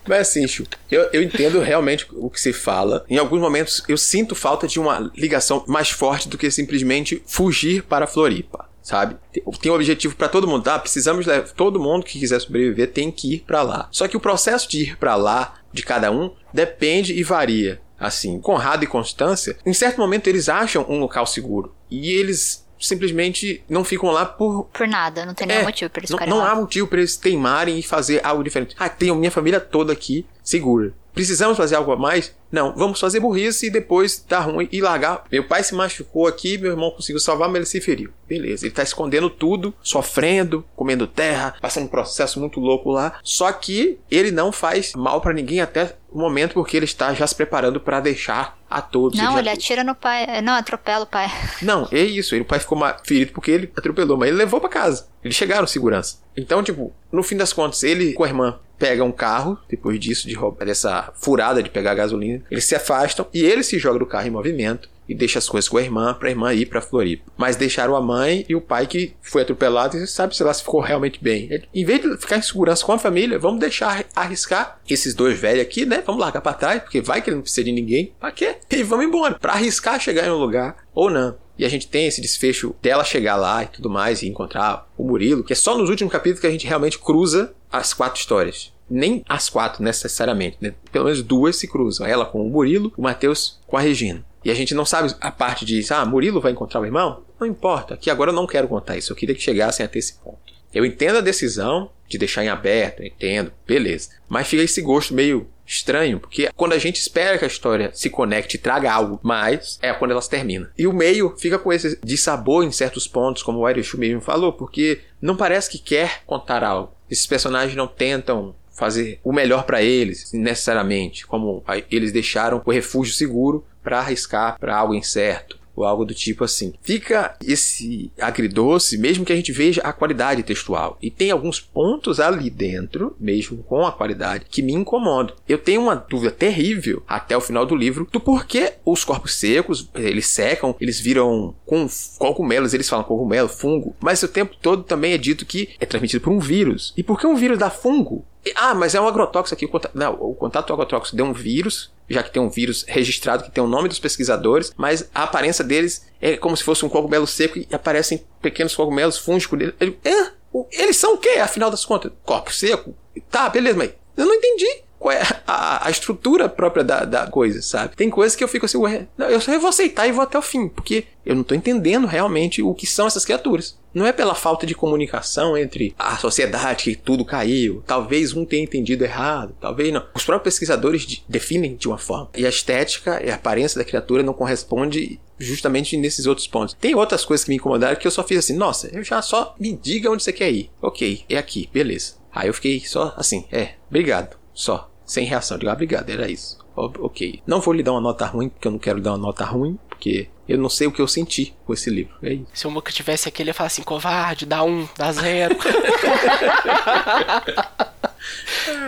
Mas 0.08 0.22
assim, 0.30 0.48
Chu, 0.48 0.66
eu, 0.92 1.10
eu 1.14 1.22
entendo 1.22 1.60
realmente 1.60 2.08
o 2.12 2.30
que 2.30 2.40
se 2.40 2.54
fala. 2.54 3.06
Em 3.10 3.18
alguns 3.18 3.40
momentos 3.42 3.84
eu 3.88 3.98
sinto 3.98 4.36
falta 4.36 4.68
de 4.68 4.80
uma 4.80 5.12
ligação 5.16 5.64
mais 5.68 5.90
forte 5.90 6.28
do 6.28 6.38
que 6.38 6.50
simplesmente 6.52 7.22
fugir 7.26 7.84
para 7.84 8.08
Floripa. 8.08 8.68
Sabe? 8.82 9.18
Tem- 9.32 9.72
um 9.72 9.76
objetivo 9.76 10.16
para 10.16 10.30
todo 10.30 10.48
mundo, 10.48 10.64
tá? 10.64 10.80
Precisamos. 10.80 11.26
Todo 11.56 11.80
mundo 11.80 12.04
que 12.06 12.18
quiser 12.18 12.40
sobreviver 12.40 12.92
tem 12.92 13.12
que 13.12 13.36
ir 13.36 13.40
para 13.42 13.62
lá. 13.62 13.88
Só 13.92 14.08
que 14.08 14.18
o 14.18 14.20
processo 14.20 14.68
de 14.68 14.82
ir 14.84 14.98
para 14.98 15.16
lá, 15.16 15.56
de 15.72 15.84
cada 15.84 16.12
um, 16.12 16.34
depende 16.52 17.14
e 17.14 17.22
varia. 17.22 17.80
Assim, 18.00 18.40
Conrado 18.40 18.84
e 18.84 18.88
Constância, 18.88 19.58
em 19.66 19.74
certo 19.74 20.00
momento 20.00 20.28
eles 20.28 20.48
acham 20.50 20.86
um 20.90 21.00
local 21.00 21.28
seguro. 21.28 21.76
E 21.92 22.12
eles 22.14 22.66
simplesmente 22.80 23.64
não 23.70 23.84
ficam 23.84 24.10
lá 24.12 24.26
por 24.26 24.66
Por 24.72 24.88
nada, 24.88 25.26
não 25.26 25.34
tem 25.34 25.48
nenhum 25.48 25.62
é, 25.62 25.64
motivo 25.64 25.90
pra 25.90 26.00
eles 26.00 26.10
não, 26.10 26.20
não 26.28 26.38
lá. 26.38 26.52
há 26.52 26.56
motivo 26.56 26.88
pra 26.88 27.00
eles 27.00 27.18
teimarem 27.18 27.78
e 27.80 27.84
fazer 27.84 28.22
algo 28.26 28.44
diferente. 28.44 28.76
Ah, 28.80 28.90
tenho 28.90 29.16
minha 29.16 29.32
família 29.32 29.60
toda 29.60 29.92
aqui 29.94 30.26
segura. 30.44 30.94
Precisamos 31.14 31.58
fazer 31.58 31.76
algo 31.76 31.92
a 31.92 31.98
mais? 31.98 32.34
Não, 32.52 32.74
vamos 32.76 33.00
fazer 33.00 33.20
burrice 33.20 33.68
e 33.68 33.70
depois 33.70 34.24
dar 34.28 34.42
ruim 34.42 34.68
e 34.72 34.82
largar. 34.82 35.24
Meu 35.32 35.44
pai 35.44 35.64
se 35.64 35.76
machucou 35.76 36.28
aqui, 36.28 36.58
meu 36.58 36.72
irmão 36.72 36.92
conseguiu 36.92 37.20
salvar, 37.20 37.48
mas 37.48 37.58
ele 37.58 37.66
se 37.66 37.82
feriu. 37.82 38.12
Beleza, 38.28 38.66
ele 38.66 38.74
tá 38.74 38.84
escondendo 38.84 39.30
tudo, 39.30 39.74
sofrendo, 39.82 40.66
comendo 40.76 41.08
terra, 41.08 41.56
passando 41.62 41.86
um 41.86 41.90
processo 41.90 42.40
muito 42.40 42.60
louco 42.60 42.92
lá. 42.92 43.20
Só 43.24 43.52
que 43.52 44.00
ele 44.10 44.32
não 44.32 44.52
faz 44.52 44.94
mal 44.94 45.22
para 45.22 45.34
ninguém 45.34 45.62
até 45.62 45.96
o 46.12 46.18
momento 46.18 46.54
porque 46.54 46.76
ele 46.76 46.86
está 46.86 47.14
já 47.14 47.26
se 47.26 47.36
preparando 47.36 47.80
para 47.80 48.00
deixar 48.00 48.58
a 48.70 48.82
todos. 48.82 49.18
Não, 49.18 49.34
já... 49.34 49.40
ele 49.40 49.50
atira 49.50 49.84
no 49.84 49.96
pai. 49.96 50.42
Não, 50.42 50.54
atropela 50.54 51.04
o 51.04 51.08
pai. 51.08 51.28
Não, 51.62 51.88
é 51.92 52.02
isso. 52.02 52.36
Ele, 52.36 52.42
o 52.42 52.46
pai 52.46 52.60
ficou 52.60 52.78
ferido 53.04 53.32
porque 53.32 53.52
ele 53.52 53.72
atropelou, 53.76 54.18
mas 54.18 54.30
ele 54.30 54.38
levou 54.38 54.60
para 54.60 54.70
casa. 54.70 55.08
Eles 55.24 55.36
chegaram 55.36 55.68
segurança. 55.68 56.20
Então, 56.38 56.64
tipo, 56.64 56.94
no 57.12 57.24
fim 57.24 57.36
das 57.36 57.52
contas, 57.52 57.84
ele 57.84 58.14
com 58.14 58.24
a 58.24 58.28
irmã 58.28 58.60
pega 58.78 59.04
um 59.04 59.12
carro, 59.12 59.60
depois 59.70 60.00
disso, 60.00 60.28
de 60.28 60.34
roubar, 60.34 60.66
dessa 60.66 61.12
furada 61.16 61.62
de 61.62 61.70
pegar 61.70 61.94
gasolina, 61.96 62.39
eles 62.50 62.66
se 62.66 62.76
afastam 62.76 63.28
e 63.34 63.44
ele 63.44 63.64
se 63.64 63.80
joga 63.80 64.00
do 64.00 64.06
carro 64.06 64.28
em 64.28 64.32
movimento 64.32 64.90
e 65.10 65.16
deixa 65.16 65.40
as 65.40 65.50
coisas 65.50 65.68
com 65.68 65.78
a 65.78 65.82
irmã 65.82 66.14
para 66.14 66.28
a 66.28 66.32
irmã 66.32 66.54
ir 66.54 66.68
para 66.68 66.82
Floripa. 66.82 67.32
Mas 67.36 67.56
deixaram 67.56 67.96
a 67.96 68.02
mãe 68.02 68.46
e 68.48 68.56
o 68.56 68.62
pai 68.62 68.86
que 68.86 69.16
foi 69.22 69.42
atropelado 69.42 69.98
e 69.98 70.06
sabe 70.06 70.36
se 70.36 70.44
lá 70.44 70.54
se 70.54 70.62
ficou 70.62 70.80
realmente 70.80 71.22
bem. 71.22 71.50
Em 71.74 71.84
vez 71.84 72.02
de 72.02 72.16
ficar 72.18 72.38
em 72.38 72.42
segurança 72.44 72.86
com 72.86 72.94
a 72.94 73.00
família, 73.00 73.40
vamos 73.40 73.60
deixar 73.60 74.06
arriscar 74.16 74.80
esses 74.88 75.16
dois 75.16 75.40
velhos 75.40 75.64
aqui, 75.64 75.84
né? 75.84 76.04
Vamos 76.06 76.22
largar 76.22 76.42
para 76.42 76.54
trás, 76.54 76.84
porque 76.84 77.02
vai 77.02 77.24
que 77.24 77.30
ele 77.30 77.38
não 77.38 77.42
precisa 77.42 77.64
de 77.64 77.72
ninguém. 77.72 78.14
Pra 78.20 78.32
quê? 78.32 78.58
E 78.70 78.84
vamos 78.84 79.06
embora. 79.06 79.40
Para 79.40 79.54
arriscar 79.54 80.00
chegar 80.00 80.28
em 80.28 80.32
um 80.32 80.38
lugar 80.38 80.78
ou 80.94 81.10
não. 81.10 81.36
E 81.58 81.66
a 81.66 81.70
gente 81.70 81.88
tem 81.88 82.06
esse 82.06 82.22
desfecho 82.22 82.76
dela 82.82 83.04
chegar 83.04 83.36
lá 83.36 83.64
e 83.64 83.68
tudo 83.68 83.90
mais 83.90 84.22
e 84.22 84.28
encontrar 84.30 84.88
o 84.96 85.04
Murilo, 85.04 85.44
que 85.44 85.52
é 85.52 85.56
só 85.56 85.78
nos 85.78 85.90
últimos 85.90 86.14
capítulos 86.14 86.40
que 86.40 86.48
a 86.48 86.52
gente 86.52 86.68
realmente 86.68 87.00
cruza 87.00 87.54
as 87.72 87.94
quatro 87.94 88.20
histórias 88.20 88.72
nem 88.90 89.24
as 89.28 89.50
quatro 89.50 89.84
necessariamente, 89.84 90.58
né? 90.62 90.74
Pelo 90.92 91.06
menos 91.06 91.22
duas 91.22 91.56
se 91.56 91.68
cruzam. 91.68 92.06
Ela 92.06 92.26
com 92.26 92.46
o 92.46 92.50
Murilo, 92.50 92.92
o 92.98 93.02
Matheus 93.02 93.60
com 93.68 93.78
a 93.78 93.82
Regina. 93.82 94.26
E 94.44 94.50
a 94.50 94.54
gente 94.54 94.74
não 94.74 94.86
sabe 94.86 95.14
a 95.20 95.32
parte 95.32 95.66
de, 95.66 95.86
ah, 95.92 96.06
Murilo 96.06 96.42
vai 96.42 96.52
encontrar 96.52 96.80
o 96.80 96.86
irmão? 96.86 97.24
Não 97.40 97.48
importa, 97.48 97.98
que 97.98 98.10
agora 98.10 98.32
eu 98.32 98.36
não 98.36 98.48
quero 98.48 98.68
contar 98.68 98.98
isso. 98.98 99.12
Eu 99.12 99.16
queria 99.16 99.36
que 99.36 99.42
chegassem 99.42 99.86
até 99.86 100.00
esse 100.00 100.14
ponto. 100.14 100.40
Eu 100.74 100.86
entendo 100.86 101.18
a 101.18 101.22
decisão 101.22 101.90
de 102.08 102.18
deixar 102.18 102.44
em 102.44 102.50
aberto, 102.50 103.04
entendo, 103.04 103.52
beleza. 103.68 104.10
Mas 104.28 104.48
fica 104.48 104.64
esse 104.64 104.82
gosto 104.82 105.14
meio 105.14 105.48
estranho, 105.66 106.20
porque 106.20 106.50
quando 106.56 106.74
a 106.74 106.80
gente 106.80 107.00
espera 107.00 107.38
que 107.38 107.46
a 107.46 107.48
história 107.48 107.92
se 107.94 108.10
conecte 108.10 108.56
e 108.56 108.60
traga 108.60 108.92
algo 108.92 109.20
mais, 109.22 109.78
é 109.82 109.94
quando 109.94 110.12
ela 110.12 110.22
termina. 110.22 110.72
E 110.78 110.88
o 110.88 110.94
meio 110.94 111.36
fica 111.38 111.60
com 111.60 111.72
esse 111.72 112.00
dissabor 112.04 112.64
em 112.64 112.72
certos 112.72 113.08
pontos, 113.08 113.44
como 113.44 113.60
o 113.60 113.70
Irish 113.70 113.94
mesmo 113.94 114.22
falou, 114.22 114.54
porque 114.54 115.02
não 115.22 115.38
parece 115.38 115.70
que 115.70 115.78
quer 115.78 116.24
contar 116.26 116.64
algo. 116.64 116.96
Esses 117.10 117.28
personagens 117.28 117.76
não 117.76 117.88
tentam 117.88 118.56
fazer 118.80 119.20
o 119.24 119.34
melhor 119.34 119.64
para 119.64 119.84
eles, 119.84 120.32
necessariamente, 120.34 121.28
como 121.28 121.64
eles 121.92 122.12
deixaram 122.12 122.62
o 122.66 122.72
refúgio 122.72 123.14
seguro 123.14 123.66
para 123.84 124.00
arriscar 124.00 124.58
para 124.60 124.76
algo 124.76 124.96
incerto 124.96 125.60
ou 125.80 125.86
algo 125.86 126.04
do 126.04 126.14
tipo 126.14 126.44
assim. 126.44 126.74
Fica 126.82 127.36
esse 127.46 128.12
agridoce, 128.20 128.98
mesmo 128.98 129.24
que 129.24 129.32
a 129.32 129.36
gente 129.36 129.52
veja 129.52 129.82
a 129.82 129.94
qualidade 129.94 130.44
textual. 130.44 130.98
E 131.02 131.10
tem 131.10 131.32
alguns 131.32 131.62
pontos 131.62 132.20
ali 132.20 132.50
dentro, 132.50 133.16
mesmo 133.20 133.64
com 133.64 133.86
a 133.86 133.92
qualidade, 133.92 134.46
que 134.50 134.62
me 134.62 134.74
incomodam. 134.74 135.36
Eu 135.48 135.58
tenho 135.58 135.82
uma 135.82 135.96
dúvida 135.96 136.32
terrível 136.32 137.02
até 137.08 137.38
o 137.38 137.42
final 137.42 137.66
do 137.66 137.76
livro 137.76 138.08
do 138.12 138.20
porquê 138.20 138.74
os 138.86 139.06
corpos 139.06 139.36
secos, 139.36 139.90
eles 139.96 140.28
secam, 140.28 140.76
eles 140.82 141.00
viram 141.00 141.56
com 141.66 141.88
cogumelos, 142.18 142.74
eles 142.74 142.90
falam 142.90 143.06
cogumelo, 143.06 143.48
fungo, 143.48 143.96
mas 144.02 144.22
o 144.22 144.28
tempo 144.28 144.56
todo 144.62 144.84
também 144.84 145.14
é 145.14 145.18
dito 145.18 145.46
que 145.46 145.70
é 145.80 145.86
transmitido 145.86 146.24
por 146.24 146.34
um 146.34 146.40
vírus. 146.40 146.94
E 146.98 147.04
por 147.04 147.18
que 147.18 147.26
um 147.26 147.36
vírus 147.36 147.58
dá 147.58 147.70
fungo? 147.70 148.26
Ah, 148.56 148.74
mas 148.74 148.96
é 148.96 149.02
um 149.02 149.08
agrotóxico 149.08 149.56
aqui. 149.56 149.66
O 149.66 149.70
contato, 149.70 149.98
não, 149.98 150.14
o 150.14 150.34
contato 150.34 150.74
agrotóxico 150.74 151.16
deu 151.16 151.26
um 151.26 151.34
vírus, 151.34 151.92
já 152.10 152.24
que 152.24 152.32
tem 152.32 152.42
um 152.42 152.50
vírus 152.50 152.86
registrado 152.88 153.44
que 153.44 153.52
tem 153.52 153.64
o 153.64 153.68
nome 153.68 153.90
dos 153.90 154.00
pesquisadores, 154.00 154.74
mas 154.78 155.10
a 155.14 155.24
aparência 155.24 155.64
deles 155.64 156.08
é 156.22 156.38
como 156.38 156.56
se 156.56 156.64
fosse 156.64 156.86
um 156.86 156.90
cogumelo 156.90 157.28
seco 157.28 157.60
e 157.60 157.68
aparecem 157.72 158.26
pequenos 158.42 158.76
cogumelos 158.76 159.18
fúngicos 159.18 159.60
dele. 159.60 159.76
Ele, 159.80 160.00
é, 160.04 160.32
eles 160.72 160.98
são 160.98 161.14
o 161.14 161.18
quê, 161.18 161.40
afinal 161.40 161.70
das 161.70 161.86
contas? 161.86 162.12
Corpo 162.24 162.54
seco? 162.54 162.96
Tá, 163.30 163.50
beleza, 163.50 163.78
mas 163.78 163.92
eu 164.18 164.26
não 164.26 164.34
entendi 164.34 164.84
qual 165.00 165.14
é 165.14 165.22
a, 165.48 165.88
a 165.88 165.90
estrutura 165.90 166.50
própria 166.50 166.84
da, 166.84 167.06
da, 167.06 167.26
coisa, 167.26 167.62
sabe? 167.62 167.96
Tem 167.96 168.10
coisas 168.10 168.36
que 168.36 168.44
eu 168.44 168.48
fico 168.48 168.66
assim, 168.66 168.78
ué, 168.78 169.08
eu 169.18 169.40
só 169.40 169.58
vou 169.58 169.70
aceitar 169.70 170.08
e 170.08 170.12
vou 170.12 170.22
até 170.22 170.38
o 170.38 170.42
fim, 170.42 170.68
porque 170.68 171.06
eu 171.26 171.36
não 171.36 171.44
tô 171.44 171.56
entendendo 171.56 172.06
realmente 172.06 172.62
o 172.62 172.74
que 172.74 172.86
são 172.86 173.08
essas 173.08 173.24
criaturas. 173.24 173.78
Não 173.94 174.06
é 174.06 174.12
pela 174.12 174.36
falta 174.36 174.68
de 174.68 174.76
comunicação 174.76 175.58
entre 175.58 175.96
a 175.98 176.18
sociedade 176.18 176.84
que 176.84 176.96
tudo 176.96 177.26
caiu, 177.26 177.82
talvez 177.88 178.34
um 178.34 178.46
tenha 178.46 178.64
entendido 178.64 179.04
errado, 179.04 179.56
talvez 179.60 179.92
não. 179.92 180.06
Os 180.14 180.26
próprios 180.26 180.54
pesquisadores 180.54 181.04
de, 181.04 181.24
definem 181.28 181.76
de 181.76 181.88
uma 181.88 181.98
forma. 181.98 182.30
E 182.36 182.46
a 182.46 182.50
estética 182.50 183.24
e 183.24 183.32
a 183.32 183.36
aparência 183.36 183.80
da 183.80 183.86
criatura 183.86 184.22
não 184.22 184.34
corresponde 184.34 185.20
justamente 185.40 185.96
nesses 185.98 186.26
outros 186.26 186.46
pontos. 186.46 186.76
Tem 186.80 186.94
outras 186.94 187.24
coisas 187.24 187.46
que 187.46 187.50
me 187.50 187.56
incomodaram 187.56 187.96
que 187.96 188.06
eu 188.06 188.12
só 188.12 188.24
fiz 188.24 188.40
assim, 188.40 188.56
nossa, 188.56 188.90
eu 188.94 189.04
já 189.04 189.22
só 189.22 189.56
me 189.60 189.74
diga 189.74 190.12
onde 190.12 190.22
você 190.22 190.34
quer 190.34 190.52
ir. 190.52 190.70
Ok, 190.82 191.24
é 191.30 191.38
aqui, 191.38 191.70
beleza. 191.74 192.20
Aí 192.32 192.48
eu 192.48 192.54
fiquei 192.54 192.82
só 192.82 193.14
assim, 193.18 193.46
é, 193.52 193.74
obrigado, 193.88 194.38
só 194.60 194.92
sem 195.06 195.26
reação. 195.26 195.56
Eu 195.56 195.60
digo, 195.60 195.72
ah, 195.72 195.74
obrigado, 195.74 196.10
era 196.10 196.30
isso. 196.30 196.60
Ok. 196.76 197.42
Não 197.48 197.62
vou 197.62 197.74
lhe 197.74 197.82
dar 197.82 197.94
uma 197.94 198.02
nota 198.02 198.26
ruim, 198.26 198.50
porque 198.50 198.68
eu 198.68 198.72
não 198.72 198.80
quero 198.80 199.02
dar 199.02 199.12
uma 199.12 199.18
nota 199.18 199.46
ruim, 199.46 199.80
porque 199.88 200.28
eu 200.48 200.58
não 200.58 200.70
sei 200.70 200.88
o 200.88 200.92
que 200.92 201.02
eu 201.02 201.08
senti 201.08 201.56
com 201.66 201.74
esse 201.74 201.90
livro. 201.90 202.14
É 202.22 202.34
isso. 202.34 202.46
Se 202.54 202.68
o 202.68 202.72
Muca 202.72 202.92
tivesse 202.92 203.28
aqui, 203.30 203.42
ele 203.42 203.50
ia 203.52 203.54
falar 203.54 203.68
assim: 203.68 203.82
covarde, 203.82 204.46
dá 204.46 204.64
um, 204.64 204.88
dá 204.98 205.12
zero. 205.14 205.58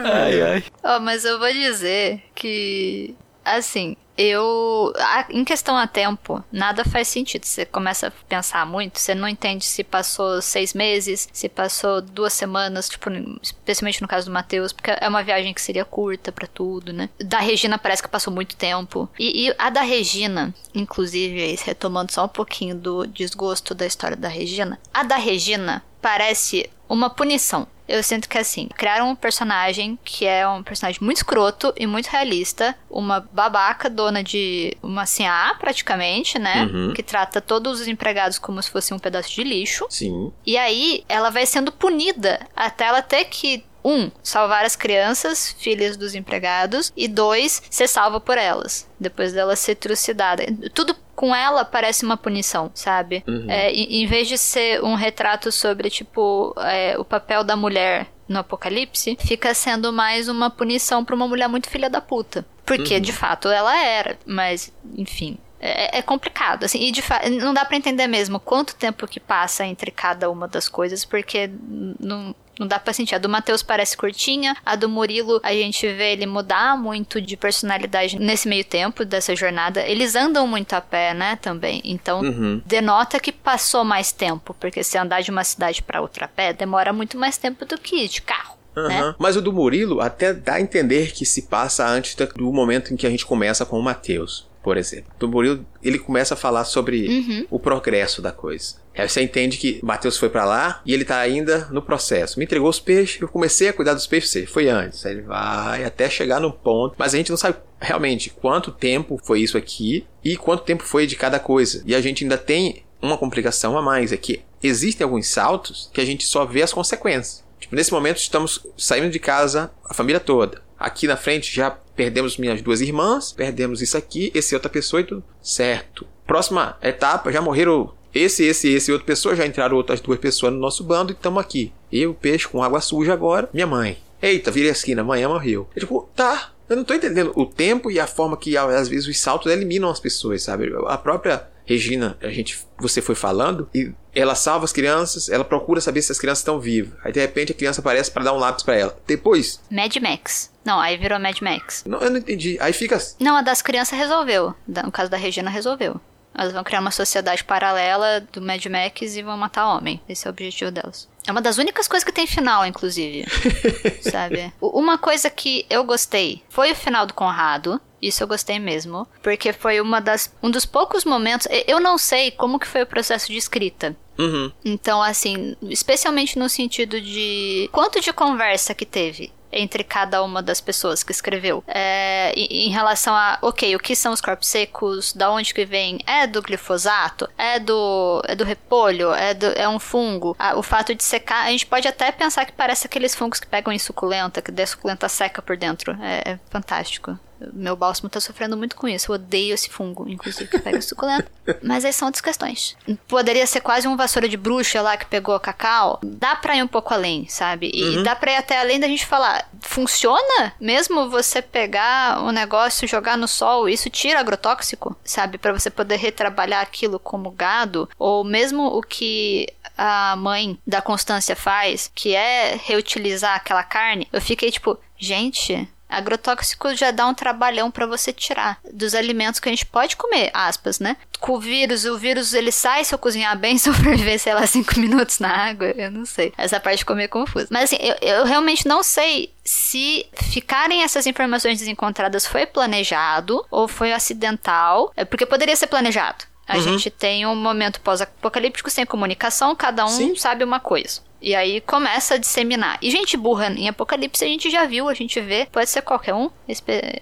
ai, 0.05 0.41
ai. 0.41 0.63
Oh, 0.83 0.99
mas 0.99 1.23
eu 1.25 1.39
vou 1.39 1.51
dizer 1.51 2.21
que, 2.35 3.15
assim, 3.43 3.95
eu. 4.17 4.93
Em 5.29 5.43
questão 5.43 5.77
a 5.77 5.87
tempo, 5.87 6.43
nada 6.51 6.83
faz 6.83 7.07
sentido. 7.07 7.45
Você 7.45 7.65
começa 7.65 8.07
a 8.07 8.11
pensar 8.11 8.65
muito, 8.65 8.99
você 8.99 9.15
não 9.15 9.27
entende 9.27 9.65
se 9.65 9.83
passou 9.83 10.41
seis 10.41 10.73
meses, 10.73 11.27
se 11.31 11.49
passou 11.49 12.01
duas 12.01 12.33
semanas, 12.33 12.89
tipo, 12.89 13.09
especialmente 13.41 14.01
no 14.01 14.07
caso 14.07 14.27
do 14.27 14.33
Matheus, 14.33 14.73
porque 14.73 14.91
é 14.91 15.07
uma 15.07 15.23
viagem 15.23 15.53
que 15.53 15.61
seria 15.61 15.85
curta 15.85 16.31
para 16.31 16.47
tudo, 16.47 16.93
né? 16.93 17.09
Da 17.19 17.39
Regina 17.39 17.77
parece 17.77 18.03
que 18.03 18.09
passou 18.09 18.33
muito 18.33 18.55
tempo. 18.55 19.09
E, 19.17 19.47
e, 19.47 19.55
a 19.57 19.69
da 19.69 19.81
Regina, 19.81 20.53
inclusive, 20.73 21.57
retomando 21.63 22.11
só 22.11 22.25
um 22.25 22.29
pouquinho 22.29 22.75
do 22.75 23.05
desgosto 23.07 23.73
da 23.73 23.85
história 23.85 24.17
da 24.17 24.27
Regina, 24.27 24.79
a 24.93 25.03
da 25.03 25.15
Regina 25.15 25.83
parece 26.01 26.69
uma 26.89 27.09
punição 27.09 27.67
eu 27.91 28.01
sinto 28.01 28.29
que 28.29 28.37
assim, 28.37 28.69
criaram 28.69 29.09
um 29.09 29.15
personagem 29.15 29.99
que 30.03 30.25
é 30.25 30.47
um 30.47 30.63
personagem 30.63 31.01
muito 31.03 31.17
escroto 31.17 31.73
e 31.75 31.85
muito 31.85 32.07
realista, 32.07 32.73
uma 32.89 33.19
babaca 33.19 33.89
dona 34.01 34.23
de 34.23 34.75
uma 34.81 35.05
CA 35.05 35.55
praticamente, 35.59 36.39
né? 36.39 36.63
Uhum. 36.65 36.93
Que 36.93 37.03
trata 37.03 37.39
todos 37.39 37.79
os 37.81 37.87
empregados 37.87 38.39
como 38.39 38.61
se 38.61 38.69
fosse 38.69 38.93
um 38.93 38.99
pedaço 38.99 39.31
de 39.31 39.43
lixo. 39.43 39.85
Sim. 39.89 40.31
E 40.45 40.57
aí 40.57 41.03
ela 41.07 41.29
vai 41.29 41.45
sendo 41.45 41.71
punida 41.71 42.39
até 42.55 42.85
ela 42.85 43.01
ter 43.01 43.25
que 43.25 43.63
um, 43.83 44.11
salvar 44.23 44.65
as 44.65 44.75
crianças, 44.75 45.55
filhas 45.59 45.97
dos 45.97 46.15
empregados, 46.15 46.91
e 46.95 47.07
dois, 47.07 47.61
ser 47.69 47.87
salva 47.87 48.19
por 48.19 48.37
elas, 48.37 48.89
depois 48.99 49.33
dela 49.33 49.55
ser 49.55 49.75
trucidada. 49.75 50.45
Tudo 50.73 50.95
com 51.15 51.35
ela 51.35 51.63
parece 51.63 52.03
uma 52.03 52.17
punição, 52.17 52.71
sabe? 52.73 53.23
Uhum. 53.27 53.45
É, 53.49 53.71
em, 53.71 54.03
em, 54.03 54.07
vez 54.07 54.27
de 54.27 54.37
ser 54.37 54.83
um 54.83 54.95
retrato 54.95 55.51
sobre, 55.51 55.89
tipo, 55.89 56.55
é, 56.57 56.97
o 56.97 57.05
papel 57.05 57.43
da 57.43 57.55
mulher 57.55 58.07
no 58.27 58.39
apocalipse, 58.39 59.17
fica 59.19 59.53
sendo 59.53 59.91
mais 59.91 60.29
uma 60.29 60.49
punição 60.49 61.03
pra 61.03 61.15
uma 61.15 61.27
mulher 61.27 61.47
muito 61.47 61.69
filha 61.69 61.89
da 61.89 62.01
puta. 62.01 62.45
Porque, 62.65 62.95
uhum. 62.95 63.01
de 63.01 63.11
fato, 63.11 63.49
ela 63.49 63.77
era, 63.77 64.17
mas, 64.25 64.73
enfim, 64.97 65.37
é, 65.59 65.99
é, 65.99 66.01
complicado, 66.01 66.63
assim, 66.63 66.79
e 66.79 66.91
de 66.91 67.03
não 67.39 67.53
dá 67.53 67.63
para 67.63 67.77
entender 67.77 68.07
mesmo 68.07 68.39
quanto 68.39 68.75
tempo 68.75 69.07
que 69.07 69.19
passa 69.19 69.63
entre 69.63 69.91
cada 69.91 70.29
uma 70.29 70.47
das 70.47 70.67
coisas, 70.67 71.05
porque 71.05 71.51
não, 71.99 72.33
não 72.61 72.67
dá 72.67 72.79
pra 72.79 72.93
sentir. 72.93 73.15
A 73.15 73.17
do 73.17 73.27
Matheus 73.27 73.63
parece 73.63 73.97
curtinha, 73.97 74.55
a 74.65 74.75
do 74.75 74.87
Murilo 74.87 75.39
a 75.43 75.51
gente 75.51 75.85
vê 75.87 76.13
ele 76.13 76.25
mudar 76.25 76.77
muito 76.77 77.19
de 77.19 77.35
personalidade 77.35 78.17
nesse 78.19 78.47
meio 78.47 78.63
tempo 78.63 79.03
dessa 79.03 79.35
jornada. 79.35 79.81
Eles 79.81 80.15
andam 80.15 80.47
muito 80.47 80.73
a 80.73 80.81
pé, 80.81 81.13
né, 81.13 81.35
também. 81.41 81.81
Então, 81.83 82.21
uhum. 82.21 82.61
denota 82.65 83.19
que 83.19 83.31
passou 83.31 83.83
mais 83.83 84.11
tempo, 84.11 84.55
porque 84.59 84.83
se 84.83 84.97
andar 84.97 85.21
de 85.21 85.31
uma 85.31 85.43
cidade 85.43 85.81
para 85.81 86.01
outra 86.01 86.25
a 86.25 86.27
pé, 86.27 86.53
demora 86.53 86.93
muito 86.93 87.17
mais 87.17 87.37
tempo 87.37 87.65
do 87.65 87.77
que 87.77 88.07
de 88.07 88.21
carro. 88.21 88.57
Uhum. 88.75 88.87
Né? 88.87 89.15
Mas 89.17 89.35
o 89.35 89.41
do 89.41 89.51
Murilo 89.51 89.99
até 89.99 90.33
dá 90.33 90.53
a 90.53 90.61
entender 90.61 91.11
que 91.11 91.25
se 91.25 91.43
passa 91.43 91.85
antes 91.85 92.15
do 92.15 92.53
momento 92.53 92.93
em 92.93 92.95
que 92.95 93.05
a 93.05 93.09
gente 93.09 93.25
começa 93.25 93.65
com 93.65 93.77
o 93.77 93.83
Matheus 93.83 94.50
por 94.63 94.77
exemplo. 94.77 95.11
Do 95.17 95.27
Murilo, 95.27 95.65
ele 95.81 95.99
começa 95.99 96.33
a 96.33 96.37
falar 96.37 96.65
sobre 96.65 97.07
uhum. 97.07 97.45
o 97.49 97.59
progresso 97.59 98.21
da 98.21 98.31
coisa. 98.31 98.75
Aí 98.95 99.07
você 99.07 99.21
entende 99.21 99.57
que 99.57 99.79
Mateus 99.81 100.17
foi 100.17 100.29
para 100.29 100.45
lá 100.45 100.81
e 100.85 100.93
ele 100.93 101.05
tá 101.05 101.17
ainda 101.17 101.67
no 101.71 101.81
processo. 101.81 102.37
Me 102.37 102.45
entregou 102.45 102.69
os 102.69 102.79
peixes, 102.79 103.21
eu 103.21 103.27
comecei 103.27 103.69
a 103.69 103.73
cuidar 103.73 103.93
dos 103.93 104.05
peixes, 104.05 104.49
foi 104.49 104.69
antes. 104.69 105.05
Aí 105.05 105.13
ele 105.13 105.21
vai 105.21 105.83
até 105.83 106.09
chegar 106.09 106.39
no 106.39 106.51
ponto, 106.51 106.95
mas 106.97 107.13
a 107.13 107.17
gente 107.17 107.29
não 107.29 107.37
sabe 107.37 107.57
realmente 107.79 108.29
quanto 108.29 108.71
tempo 108.71 109.19
foi 109.23 109.41
isso 109.41 109.57
aqui 109.57 110.05
e 110.23 110.35
quanto 110.37 110.63
tempo 110.63 110.83
foi 110.83 111.07
de 111.07 111.15
cada 111.15 111.39
coisa. 111.39 111.81
E 111.85 111.95
a 111.95 112.01
gente 112.01 112.23
ainda 112.23 112.37
tem 112.37 112.83
uma 113.01 113.17
complicação 113.17 113.77
a 113.77 113.81
mais, 113.81 114.11
é 114.11 114.17
que 114.17 114.41
existem 114.61 115.03
alguns 115.03 115.27
saltos 115.27 115.89
que 115.91 115.99
a 115.99 116.05
gente 116.05 116.25
só 116.25 116.45
vê 116.45 116.61
as 116.61 116.71
consequências. 116.73 117.43
Tipo, 117.59 117.75
nesse 117.75 117.91
momento 117.91 118.17
estamos 118.17 118.65
saindo 118.77 119.09
de 119.09 119.19
casa, 119.19 119.71
a 119.85 119.93
família 119.93 120.19
toda. 120.19 120.61
Aqui 120.81 121.07
na 121.07 121.17
frente 121.17 121.53
já 121.53 121.71
perdemos 121.95 122.37
minhas 122.37 122.61
duas 122.61 122.81
irmãs, 122.81 123.31
perdemos 123.31 123.81
isso 123.81 123.97
aqui, 123.97 124.31
esse 124.33 124.53
outra 124.53 124.69
pessoa 124.69 125.01
e 125.01 125.03
tudo. 125.03 125.23
Certo. 125.41 126.05
Próxima 126.25 126.77
etapa, 126.81 127.31
já 127.31 127.41
morreram 127.41 127.93
esse, 128.13 128.43
esse, 128.43 128.69
esse 128.69 128.91
outra 128.91 129.05
pessoa, 129.05 129.35
já 129.35 129.45
entraram 129.45 129.77
outras 129.77 130.01
duas 130.01 130.19
pessoas 130.19 130.53
no 130.53 130.59
nosso 130.59 130.83
bando 130.83 131.11
e 131.11 131.15
estamos 131.15 131.41
aqui. 131.41 131.71
Eu, 131.91 132.13
peixe 132.13 132.47
com 132.47 132.63
água 132.63 132.81
suja 132.81 133.13
agora, 133.13 133.49
minha 133.53 133.67
mãe. 133.67 133.97
Eita, 134.21 134.51
virei 134.51 134.69
a 134.69 134.73
esquina, 134.73 135.01
amanhã 135.01 135.27
morreu. 135.29 135.67
Eu, 135.75 135.79
tipo, 135.79 136.09
tá, 136.15 136.51
eu 136.69 136.75
não 136.75 136.83
tô 136.83 136.93
entendendo 136.93 137.31
o 137.35 137.45
tempo 137.45 137.89
e 137.89 137.99
a 137.99 138.07
forma 138.07 138.37
que 138.37 138.55
às 138.57 138.87
vezes 138.87 139.07
os 139.07 139.19
saltos 139.19 139.51
eliminam 139.51 139.89
as 139.89 139.99
pessoas, 139.99 140.43
sabe? 140.43 140.71
A 140.87 140.97
própria 140.97 141.47
Regina, 141.65 142.17
a 142.21 142.29
gente, 142.29 142.59
você 142.77 143.01
foi 143.01 143.15
falando, 143.15 143.69
e 143.73 143.93
ela 144.13 144.35
salva 144.35 144.65
as 144.65 144.73
crianças, 144.73 145.29
ela 145.29 145.43
procura 145.43 145.79
saber 145.79 146.01
se 146.01 146.11
as 146.11 146.19
crianças 146.19 146.39
estão 146.39 146.59
vivas. 146.59 146.93
Aí 147.03 147.13
de 147.13 147.19
repente 147.19 147.51
a 147.53 147.55
criança 147.55 147.79
aparece 147.79 148.11
para 148.11 148.25
dar 148.25 148.33
um 148.33 148.37
lápis 148.37 148.63
para 148.63 148.75
ela. 148.75 148.97
Depois. 149.07 149.61
Mad 149.71 149.95
Max. 149.97 150.50
Não, 150.63 150.79
aí 150.79 150.97
virou 150.97 151.19
Mad 151.19 151.39
Max. 151.41 151.83
Não, 151.85 151.99
eu 151.99 152.09
não 152.09 152.17
entendi. 152.17 152.57
Aí 152.59 152.73
fica. 152.73 152.97
Não, 153.19 153.35
a 153.35 153.41
das 153.41 153.61
crianças 153.61 153.97
resolveu. 153.97 154.53
No 154.67 154.91
caso 154.91 155.09
da 155.09 155.17
Regina, 155.17 155.49
resolveu. 155.49 155.99
Elas 156.33 156.53
vão 156.53 156.63
criar 156.63 156.79
uma 156.79 156.91
sociedade 156.91 157.43
paralela 157.43 158.21
do 158.31 158.41
Mad 158.41 158.65
Max 158.67 159.15
e 159.15 159.21
vão 159.21 159.37
matar 159.37 159.67
homem. 159.75 160.01
Esse 160.07 160.27
é 160.27 160.29
o 160.29 160.31
objetivo 160.31 160.71
delas. 160.71 161.09
É 161.27 161.31
uma 161.31 161.41
das 161.41 161.57
únicas 161.57 161.87
coisas 161.87 162.05
que 162.05 162.11
tem 162.11 162.25
final, 162.25 162.65
inclusive. 162.65 163.25
sabe? 164.01 164.51
Uma 164.61 164.97
coisa 164.97 165.29
que 165.29 165.65
eu 165.69 165.83
gostei 165.83 166.41
foi 166.49 166.71
o 166.71 166.75
final 166.75 167.05
do 167.05 167.13
Conrado. 167.13 167.79
Isso 168.01 168.23
eu 168.23 168.27
gostei 168.27 168.57
mesmo, 168.57 169.07
porque 169.21 169.53
foi 169.53 169.79
uma 169.79 169.99
das 169.99 170.33
um 170.41 170.49
dos 170.49 170.65
poucos 170.65 171.05
momentos. 171.05 171.47
Eu 171.67 171.79
não 171.79 171.97
sei 171.97 172.31
como 172.31 172.57
que 172.57 172.65
foi 172.65 172.81
o 172.81 172.87
processo 172.87 173.27
de 173.27 173.37
escrita. 173.37 173.95
Uhum. 174.17 174.51
Então, 174.65 175.01
assim, 175.01 175.55
especialmente 175.63 176.39
no 176.39 176.49
sentido 176.49 176.99
de 176.99 177.69
quanto 177.71 177.99
de 178.01 178.11
conversa 178.11 178.73
que 178.73 178.85
teve 178.85 179.31
entre 179.51 179.83
cada 179.83 180.23
uma 180.23 180.41
das 180.41 180.61
pessoas 180.61 181.03
que 181.03 181.11
escreveu. 181.11 181.63
É, 181.67 182.33
em 182.35 182.69
relação 182.69 183.13
a, 183.13 183.37
ok, 183.41 183.75
o 183.75 183.79
que 183.79 183.95
são 183.95 184.13
os 184.13 184.21
corpos 184.21 184.47
secos, 184.47 185.13
da 185.13 185.31
onde 185.31 185.53
que 185.53 185.65
vem, 185.65 185.99
é 186.05 186.25
do 186.27 186.41
glifosato, 186.41 187.29
é 187.37 187.59
do, 187.59 188.21
é 188.27 188.35
do 188.35 188.43
repolho, 188.43 189.13
é, 189.13 189.33
do, 189.33 189.47
é 189.47 189.67
um 189.67 189.79
fungo. 189.79 190.35
Ah, 190.37 190.57
o 190.57 190.63
fato 190.63 190.93
de 190.95 191.03
secar, 191.03 191.45
a 191.45 191.51
gente 191.51 191.65
pode 191.65 191.87
até 191.87 192.11
pensar 192.11 192.45
que 192.45 192.51
parece 192.51 192.87
aqueles 192.87 193.15
fungos 193.15 193.39
que 193.39 193.47
pegam 193.47 193.73
em 193.73 193.79
suculenta, 193.79 194.41
que 194.41 194.61
a 194.61 194.67
suculenta 194.67 195.09
seca 195.09 195.41
por 195.41 195.57
dentro. 195.57 195.97
É, 196.01 196.31
é 196.31 196.39
fantástico. 196.49 197.17
Meu 197.53 197.75
bálsamo 197.75 198.09
tá 198.09 198.19
sofrendo 198.19 198.55
muito 198.55 198.75
com 198.75 198.87
isso. 198.87 199.11
Eu 199.11 199.15
odeio 199.15 199.53
esse 199.53 199.69
fungo, 199.69 200.07
inclusive, 200.07 200.49
que 200.49 200.59
pega 200.59 200.81
suculento. 200.81 201.29
Mas 201.61 201.83
aí 201.83 201.91
são 201.91 202.07
outras 202.07 202.21
questões. 202.21 202.77
Poderia 203.07 203.45
ser 203.45 203.61
quase 203.61 203.87
um 203.87 203.97
vassoura 203.97 204.29
de 204.29 204.37
bruxa 204.37 204.81
lá 204.81 204.95
que 204.95 205.05
pegou 205.05 205.39
cacau. 205.39 205.99
Dá 206.03 206.35
pra 206.35 206.55
ir 206.55 206.63
um 206.63 206.67
pouco 206.67 206.93
além, 206.93 207.27
sabe? 207.27 207.71
E 207.73 207.97
uhum. 207.97 208.03
dá 208.03 208.15
pra 208.15 208.31
ir 208.31 208.35
até 208.37 208.59
além 208.59 208.79
da 208.79 208.87
gente 208.87 209.05
falar: 209.05 209.49
funciona 209.59 210.53
mesmo 210.59 211.09
você 211.09 211.41
pegar 211.41 212.23
um 212.23 212.31
negócio, 212.31 212.87
jogar 212.87 213.17
no 213.17 213.27
sol, 213.27 213.67
isso 213.67 213.89
tira 213.89 214.19
agrotóxico, 214.19 214.95
sabe? 215.03 215.37
para 215.41 215.51
você 215.51 215.69
poder 215.69 215.97
retrabalhar 215.97 216.61
aquilo 216.61 216.99
como 216.99 217.31
gado. 217.31 217.89
Ou 217.97 218.23
mesmo 218.23 218.65
o 218.67 218.81
que 218.81 219.47
a 219.77 220.15
mãe 220.15 220.59
da 220.65 220.81
Constância 220.81 221.35
faz, 221.35 221.91
que 221.93 222.15
é 222.15 222.59
reutilizar 222.63 223.35
aquela 223.35 223.63
carne. 223.63 224.07
Eu 224.13 224.21
fiquei 224.21 224.51
tipo, 224.51 224.77
gente, 224.97 225.67
Agrotóxico 225.91 226.73
já 226.75 226.91
dá 226.91 227.05
um 227.05 227.13
trabalhão 227.13 227.69
para 227.69 227.85
você 227.85 228.13
tirar 228.13 228.59
dos 228.71 228.95
alimentos 228.95 229.39
que 229.39 229.49
a 229.49 229.51
gente 229.51 229.65
pode 229.65 229.95
comer, 229.95 230.31
aspas, 230.33 230.79
né? 230.79 230.97
Com 231.19 231.33
o 231.33 231.39
vírus, 231.39 231.85
o 231.85 231.97
vírus 231.97 232.33
ele 232.33 232.51
sai 232.51 232.83
se 232.83 232.95
eu 232.95 232.99
cozinhar 232.99 233.37
bem, 233.37 233.57
sobreviver, 233.59 234.19
sei 234.19 234.33
lá, 234.33 234.47
cinco 234.47 234.79
minutos 234.79 235.19
na 235.19 235.29
água, 235.29 235.67
eu 235.67 235.91
não 235.91 236.05
sei. 236.05 236.33
Essa 236.37 236.59
parte 236.59 236.79
ficou 236.79 236.95
meio 236.95 237.09
confusa. 237.09 237.47
Mas 237.51 237.65
assim, 237.65 237.77
eu, 237.79 237.95
eu 238.01 238.25
realmente 238.25 238.67
não 238.67 238.81
sei 238.81 239.33
se 239.43 240.05
ficarem 240.13 240.83
essas 240.83 241.05
informações 241.05 241.59
desencontradas 241.59 242.25
foi 242.25 242.45
planejado 242.45 243.45
ou 243.51 243.67
foi 243.67 243.91
acidental, 243.91 244.91
é 244.95 245.03
porque 245.03 245.25
poderia 245.25 245.55
ser 245.55 245.67
planejado. 245.67 246.30
A 246.47 246.57
uhum. 246.57 246.61
gente 246.61 246.89
tem 246.89 247.25
um 247.25 247.35
momento 247.35 247.79
pós-apocalíptico 247.81 248.69
sem 248.69 248.85
comunicação, 248.85 249.55
cada 249.55 249.85
um 249.85 249.89
Sim. 249.89 250.15
sabe 250.15 250.43
uma 250.43 250.59
coisa. 250.59 251.01
E 251.21 251.35
aí 251.35 251.61
começa 251.61 252.15
a 252.15 252.17
disseminar. 252.17 252.79
E 252.81 252.89
gente 252.89 253.15
burra 253.15 253.47
em 253.51 253.69
Apocalipse 253.69 254.25
a 254.25 254.27
gente 254.27 254.49
já 254.49 254.65
viu, 254.65 254.89
a 254.89 254.93
gente 254.93 255.21
vê, 255.21 255.47
pode 255.51 255.69
ser 255.69 255.83
qualquer 255.83 256.15
um. 256.15 256.31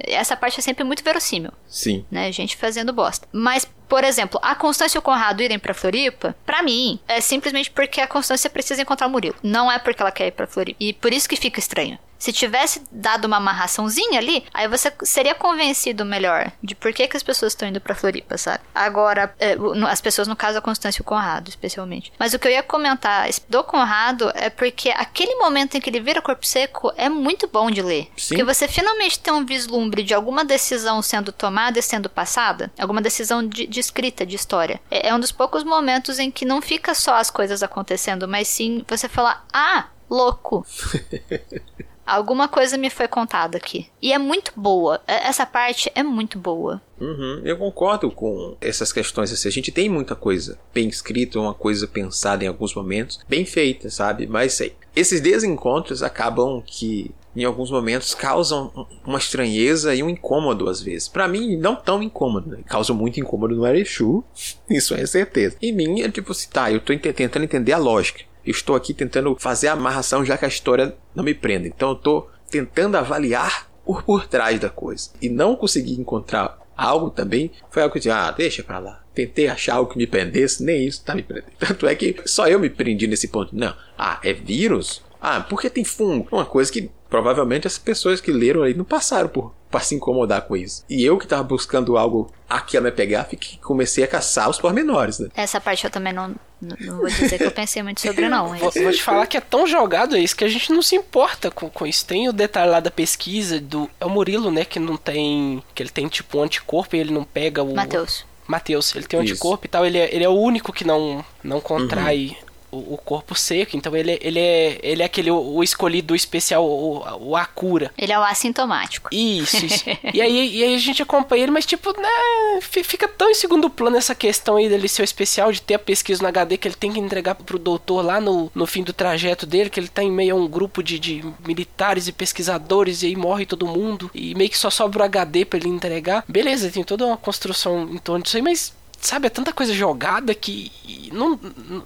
Essa 0.06 0.36
parte 0.36 0.60
é 0.60 0.62
sempre 0.62 0.84
muito 0.84 1.04
verossímil. 1.04 1.52
Sim. 1.68 2.06
Né? 2.12 2.30
Gente 2.32 2.58
fazendo 2.58 2.92
bosta. 2.92 3.28
Mas, 3.32 3.66
por 3.88 4.04
exemplo, 4.04 4.38
a 4.44 4.54
Constância 4.56 4.98
e 4.98 5.00
o 5.00 5.02
Conrado 5.02 5.42
irem 5.42 5.58
pra 5.58 5.74
Floripa, 5.74 6.36
pra 6.46 6.62
mim, 6.62 7.00
é 7.08 7.22
simplesmente 7.22 7.72
porque 7.72 8.02
a 8.02 8.08
Constância 8.08 8.50
precisa 8.50 8.82
encontrar 8.82 9.08
o 9.08 9.10
Murilo. 9.10 9.36
Não 9.42 9.72
é 9.72 9.80
porque 9.80 10.02
ela 10.02 10.12
quer 10.12 10.28
ir 10.28 10.32
pra 10.32 10.46
Floripa. 10.46 10.78
E 10.84 10.92
por 10.92 11.14
isso 11.14 11.30
que 11.30 11.38
fica 11.38 11.60
estranho. 11.60 11.98
Se 12.20 12.34
tivesse 12.34 12.84
dado 12.92 13.26
uma 13.26 13.38
amarraçãozinha 13.38 14.20
ali, 14.20 14.46
aí 14.54 14.68
você 14.68 14.92
seria 15.04 15.34
convencido 15.34 16.04
melhor 16.04 16.52
de 16.62 16.76
por 16.76 16.92
que, 16.92 17.08
que 17.08 17.16
as 17.16 17.24
pessoas 17.24 17.54
estão 17.54 17.68
indo 17.68 17.80
pra 17.80 17.96
Floripa, 17.96 18.38
sabe? 18.38 18.60
Agora, 18.76 19.34
é, 19.40 19.56
as 19.90 20.02
pessoas, 20.02 20.28
no 20.28 20.36
caso, 20.36 20.58
a 20.58 20.62
Constância 20.62 21.00
e 21.00 21.02
o 21.02 21.06
Conrado, 21.06 21.48
especialmente. 21.48 22.12
Mas 22.20 22.34
o 22.34 22.40
que 22.40 22.48
eu 22.48 22.52
ia 22.52 22.62
comentar 22.62 23.30
do 23.48 23.64
Conrado 23.64 24.32
é 24.36 24.50
porque 24.50 24.90
aquele 24.90 25.36
momento 25.36 25.76
em 25.76 25.82
que 25.82 25.90
ele 25.90 26.02
vira 26.02 26.22
corpo 26.22 26.46
seco 26.46 26.92
é 26.98 27.08
muito 27.08 27.48
bom 27.48 27.72
de 27.72 27.82
ler. 27.82 28.10
Sim. 28.18 28.30
Porque 28.30 28.44
você 28.44 28.68
finalmente 28.68 29.18
tem 29.20 29.34
um 29.34 29.46
vislumbre 29.46 30.04
de 30.04 30.14
alguma 30.14 30.44
decisão 30.44 31.02
sendo 31.02 31.32
tomada 31.32 31.80
e 31.80 31.82
sendo 31.82 32.10
passada, 32.10 32.70
alguma 32.78 33.02
decisão 33.02 33.48
de, 33.48 33.66
de 33.66 33.80
escrita, 33.80 34.26
de 34.26 34.36
história. 34.36 34.82
É, 34.92 35.08
é 35.08 35.16
um 35.16 35.20
dos 35.20 35.32
poucos 35.32 35.64
momentos 35.64 36.20
em 36.20 36.30
que 36.30 36.44
não 36.44 36.62
fica 36.62 36.94
só 36.94 37.16
as 37.16 37.30
coisas 37.30 37.64
acontecendo, 37.64 38.28
mas 38.28 38.50
sim 38.50 38.84
você 38.88 39.08
falar: 39.08 39.46
ah, 39.54 39.88
louco. 40.10 40.66
Alguma 42.10 42.48
coisa 42.48 42.76
me 42.76 42.90
foi 42.90 43.08
contada 43.08 43.56
aqui. 43.56 43.88
E 44.02 44.12
é 44.12 44.18
muito 44.18 44.52
boa. 44.56 45.00
É, 45.08 45.28
essa 45.28 45.46
parte 45.46 45.92
é 45.94 46.02
muito 46.02 46.40
boa. 46.40 46.82
Uhum, 47.00 47.42
eu 47.46 47.56
concordo 47.56 48.10
com 48.10 48.58
essas 48.60 48.92
questões. 48.92 49.32
Assim, 49.32 49.48
a 49.48 49.52
gente 49.52 49.72
tem 49.72 49.88
muita 49.88 50.16
coisa 50.16 50.58
bem 50.74 50.88
escrita, 50.88 51.40
uma 51.40 51.54
coisa 51.54 51.88
pensada 51.88 52.44
em 52.44 52.48
alguns 52.48 52.74
momentos, 52.74 53.20
bem 53.30 53.46
feita, 53.46 53.92
sabe? 53.92 54.26
Mas 54.26 54.54
sei. 54.54 54.76
Esses 54.96 55.22
desencontros 55.22 56.02
acabam 56.02 56.64
que 56.66 57.12
em 57.36 57.44
alguns 57.44 57.70
momentos 57.70 58.16
causam 58.16 58.88
uma 59.06 59.20
estranheza 59.20 59.94
e 59.94 60.02
um 60.02 60.10
incômodo 60.10 60.68
às 60.68 60.82
vezes. 60.82 61.08
Para 61.08 61.28
mim, 61.28 61.56
não 61.56 61.76
tão 61.76 62.02
incômodo, 62.02 62.50
né? 62.50 62.64
causa 62.66 62.92
muito 62.92 63.20
incômodo 63.20 63.56
no 63.56 63.68
Erechu, 63.68 64.24
isso 64.70 64.96
é 64.96 65.06
certeza. 65.06 65.58
Em 65.62 65.72
mim, 65.72 66.02
é 66.02 66.10
tipo 66.10 66.32
assim, 66.32 66.50
tá, 66.50 66.72
eu 66.72 66.80
tô 66.80 66.98
tentando 66.98 67.44
entender 67.44 67.72
a 67.72 67.78
lógica 67.78 68.29
estou 68.52 68.76
aqui 68.76 68.94
tentando 68.94 69.36
fazer 69.40 69.68
a 69.68 69.74
amarração 69.74 70.26
já 70.26 70.38
que 70.38 70.46
a 70.46 70.50
história 70.50 70.96
não 71.16 71.24
me 71.24 71.34
prende. 71.34 71.68
Então 71.68 71.90
eu 71.90 71.96
estou 71.96 72.30
tentando 72.50 72.98
avaliar 72.98 73.70
por 73.86 74.04
por 74.04 74.28
trás 74.28 74.60
da 74.60 74.70
coisa. 74.70 75.10
E 75.22 75.30
não 75.30 75.56
consegui 75.56 75.94
encontrar 75.94 76.60
algo 76.78 77.10
também, 77.10 77.52
foi 77.70 77.84
algo 77.84 77.92
que 77.92 77.98
eu 77.98 78.02
disse, 78.02 78.12
ah, 78.12 78.32
deixa 78.32 78.64
pra 78.64 78.80
lá. 78.80 79.04
Tentei 79.14 79.48
achar 79.48 79.76
algo 79.76 79.92
que 79.92 79.98
me 79.98 80.08
prendesse, 80.08 80.64
nem 80.64 80.86
isso 80.86 81.04
tá 81.04 81.14
me 81.14 81.24
prendendo. 81.24 81.52
Tanto 81.60 81.88
é 81.88 81.94
que 81.94 82.16
só 82.26 82.48
eu 82.48 82.60
me 82.60 82.70
prendi 82.70 83.08
nesse 83.08 83.28
ponto. 83.28 83.56
Não, 83.56 83.76
ah, 83.98 84.20
é 84.24 84.32
vírus? 84.32 85.04
Ah, 85.22 85.42
por 85.42 85.60
que 85.60 85.70
tem 85.70 85.84
fungo? 85.84 86.28
Uma 86.32 86.46
coisa 86.46 86.72
que 86.72 86.90
provavelmente 87.10 87.68
as 87.68 87.78
pessoas 87.78 88.22
que 88.22 88.32
leram 88.32 88.64
aí 88.64 88.74
não 88.74 88.86
passaram 88.86 89.30
por 89.30 89.54
para 89.70 89.82
se 89.82 89.94
incomodar 89.94 90.42
com 90.42 90.58
isso. 90.58 90.84
E 90.90 91.04
eu 91.06 91.18
que 91.18 91.28
tava 91.28 91.44
buscando 91.44 91.96
algo 91.96 92.32
aqui 92.50 92.76
a 92.76 92.82
me 92.82 92.92
pegar, 92.92 93.26
fiquei, 93.26 93.60
comecei 93.60 94.04
a 94.04 94.08
caçar 94.08 94.50
os 94.50 94.60
pormenores, 94.60 95.20
né? 95.20 95.30
Essa 95.36 95.62
parte 95.62 95.86
eu 95.86 95.92
também 95.92 96.12
não, 96.12 96.36
não 96.60 96.98
vou 96.98 97.08
dizer 97.08 97.38
que 97.38 97.44
eu 97.44 97.52
pensei 97.52 97.84
muito 97.84 98.02
sobre, 98.02 98.28
não. 98.28 98.48
Vou, 98.56 98.72
vou, 98.72 98.92
te 98.92 99.04
falar 99.04 99.28
que 99.28 99.38
é 99.38 99.42
tão 99.42 99.68
jogado 99.68 100.18
isso 100.18 100.36
que 100.36 100.44
a 100.44 100.48
gente 100.48 100.72
não 100.72 100.82
se 100.82 100.96
importa 100.96 101.52
com, 101.52 101.70
com 101.70 101.86
isso. 101.86 102.04
Tem 102.06 102.28
o 102.28 102.34
detalhe 102.34 102.72
lá 102.72 102.80
da 102.80 102.90
pesquisa 102.90 103.60
do. 103.60 103.88
É 104.00 104.06
o 104.06 104.10
Murilo, 104.10 104.50
né? 104.50 104.66
Que 104.66 104.80
não 104.80 104.98
tem. 104.98 105.64
Que 105.76 105.84
ele 105.84 105.92
tem 105.92 106.08
tipo 106.08 106.40
um 106.40 106.44
anticorpo 106.44 106.96
e 106.96 107.00
ele 107.00 107.14
não 107.14 107.24
pega 107.24 107.62
o. 107.62 107.76
Matheus. 107.76 108.26
Matheus, 108.48 108.96
ele 108.96 109.06
tem 109.06 109.20
um 109.20 109.22
anticorpo 109.22 109.68
e 109.68 109.70
tal, 109.70 109.86
ele 109.86 110.00
é, 110.00 110.14
ele 110.14 110.24
é 110.24 110.30
o 110.30 110.34
único 110.34 110.74
que 110.74 110.84
não, 110.84 111.24
não 111.44 111.62
contrai 111.62 112.36
uhum 112.42 112.49
o, 112.72 112.98
corpo 112.98 113.36
seco, 113.36 113.76
então 113.76 113.96
ele, 113.96 114.20
ele, 114.22 114.40
é, 114.40 114.80
ele 114.84 115.02
é 115.02 115.06
aquele 115.06 115.32
o, 115.32 115.38
o 115.38 115.64
escolhido 115.64 116.16
especial, 116.16 116.64
o, 116.64 117.30
o 117.30 117.36
Akura. 117.36 117.92
Ele 117.98 118.12
é 118.12 118.20
o 118.20 118.24
assintomático. 118.24 119.10
Isso, 119.12 119.66
isso. 119.66 119.84
e, 120.14 120.22
aí, 120.22 120.58
e 120.58 120.64
aí 120.64 120.76
a 120.76 120.78
gente 120.78 121.02
acompanha 121.02 121.44
ele, 121.44 121.52
mas 121.52 121.66
tipo, 121.66 121.92
né, 122.00 122.60
fica 122.62 123.08
tão 123.08 123.30
em 123.30 123.36
segundo 123.36 123.70
plano 123.70 123.98
essa 123.98 124.14
questão 124.14 124.58
aí 124.58 124.70
dele 124.70 124.88
ser 124.88 125.02
o 125.02 125.04
especial, 125.04 125.52
de 125.52 125.62
ter 125.62 125.76
a 125.76 125.80
pesquisa 125.80 126.22
no 126.22 126.28
HD 126.28 126.58
que 126.58 126.68
ele 126.68 126.76
tem 126.76 126.92
que 126.92 127.00
entregar 127.00 127.36
pro 127.36 127.58
doutor 127.58 128.04
lá 128.04 128.22
no, 128.22 128.52
no 128.54 128.68
fim 128.68 128.84
do 128.84 128.94
trajeto 128.94 129.46
dele, 129.46 129.70
que 129.70 129.80
ele 129.80 129.88
tá 129.88 130.04
em 130.04 130.12
meio 130.12 130.36
a 130.36 130.40
um 130.40 130.48
grupo 130.48 130.84
de, 130.84 131.00
de 131.00 131.24
militares 131.46 132.08
e 132.08 132.12
pesquisadores 132.12 133.02
e 133.02 133.08
aí 133.08 133.16
morre 133.16 133.46
todo 133.46 133.68
mundo 133.68 134.10
e 134.14 134.36
meio 134.36 134.50
que 134.50 134.58
só 134.58 134.70
sobra 134.70 135.02
o 135.02 135.06
HD 135.06 135.46
para 135.46 135.60
ele 135.60 135.70
entregar. 135.70 136.24
Beleza, 136.28 136.70
tem 136.70 136.84
toda 136.84 137.06
uma 137.06 137.18
construção 137.18 137.90
em 137.92 137.98
torno 137.98 138.24
disso 138.24 138.38
aí, 138.38 138.44
mas 138.44 138.74
sabe, 139.02 139.28
é 139.28 139.30
tanta 139.30 139.54
coisa 139.54 139.74
jogada 139.74 140.34
que 140.34 140.72
não, 141.12 141.40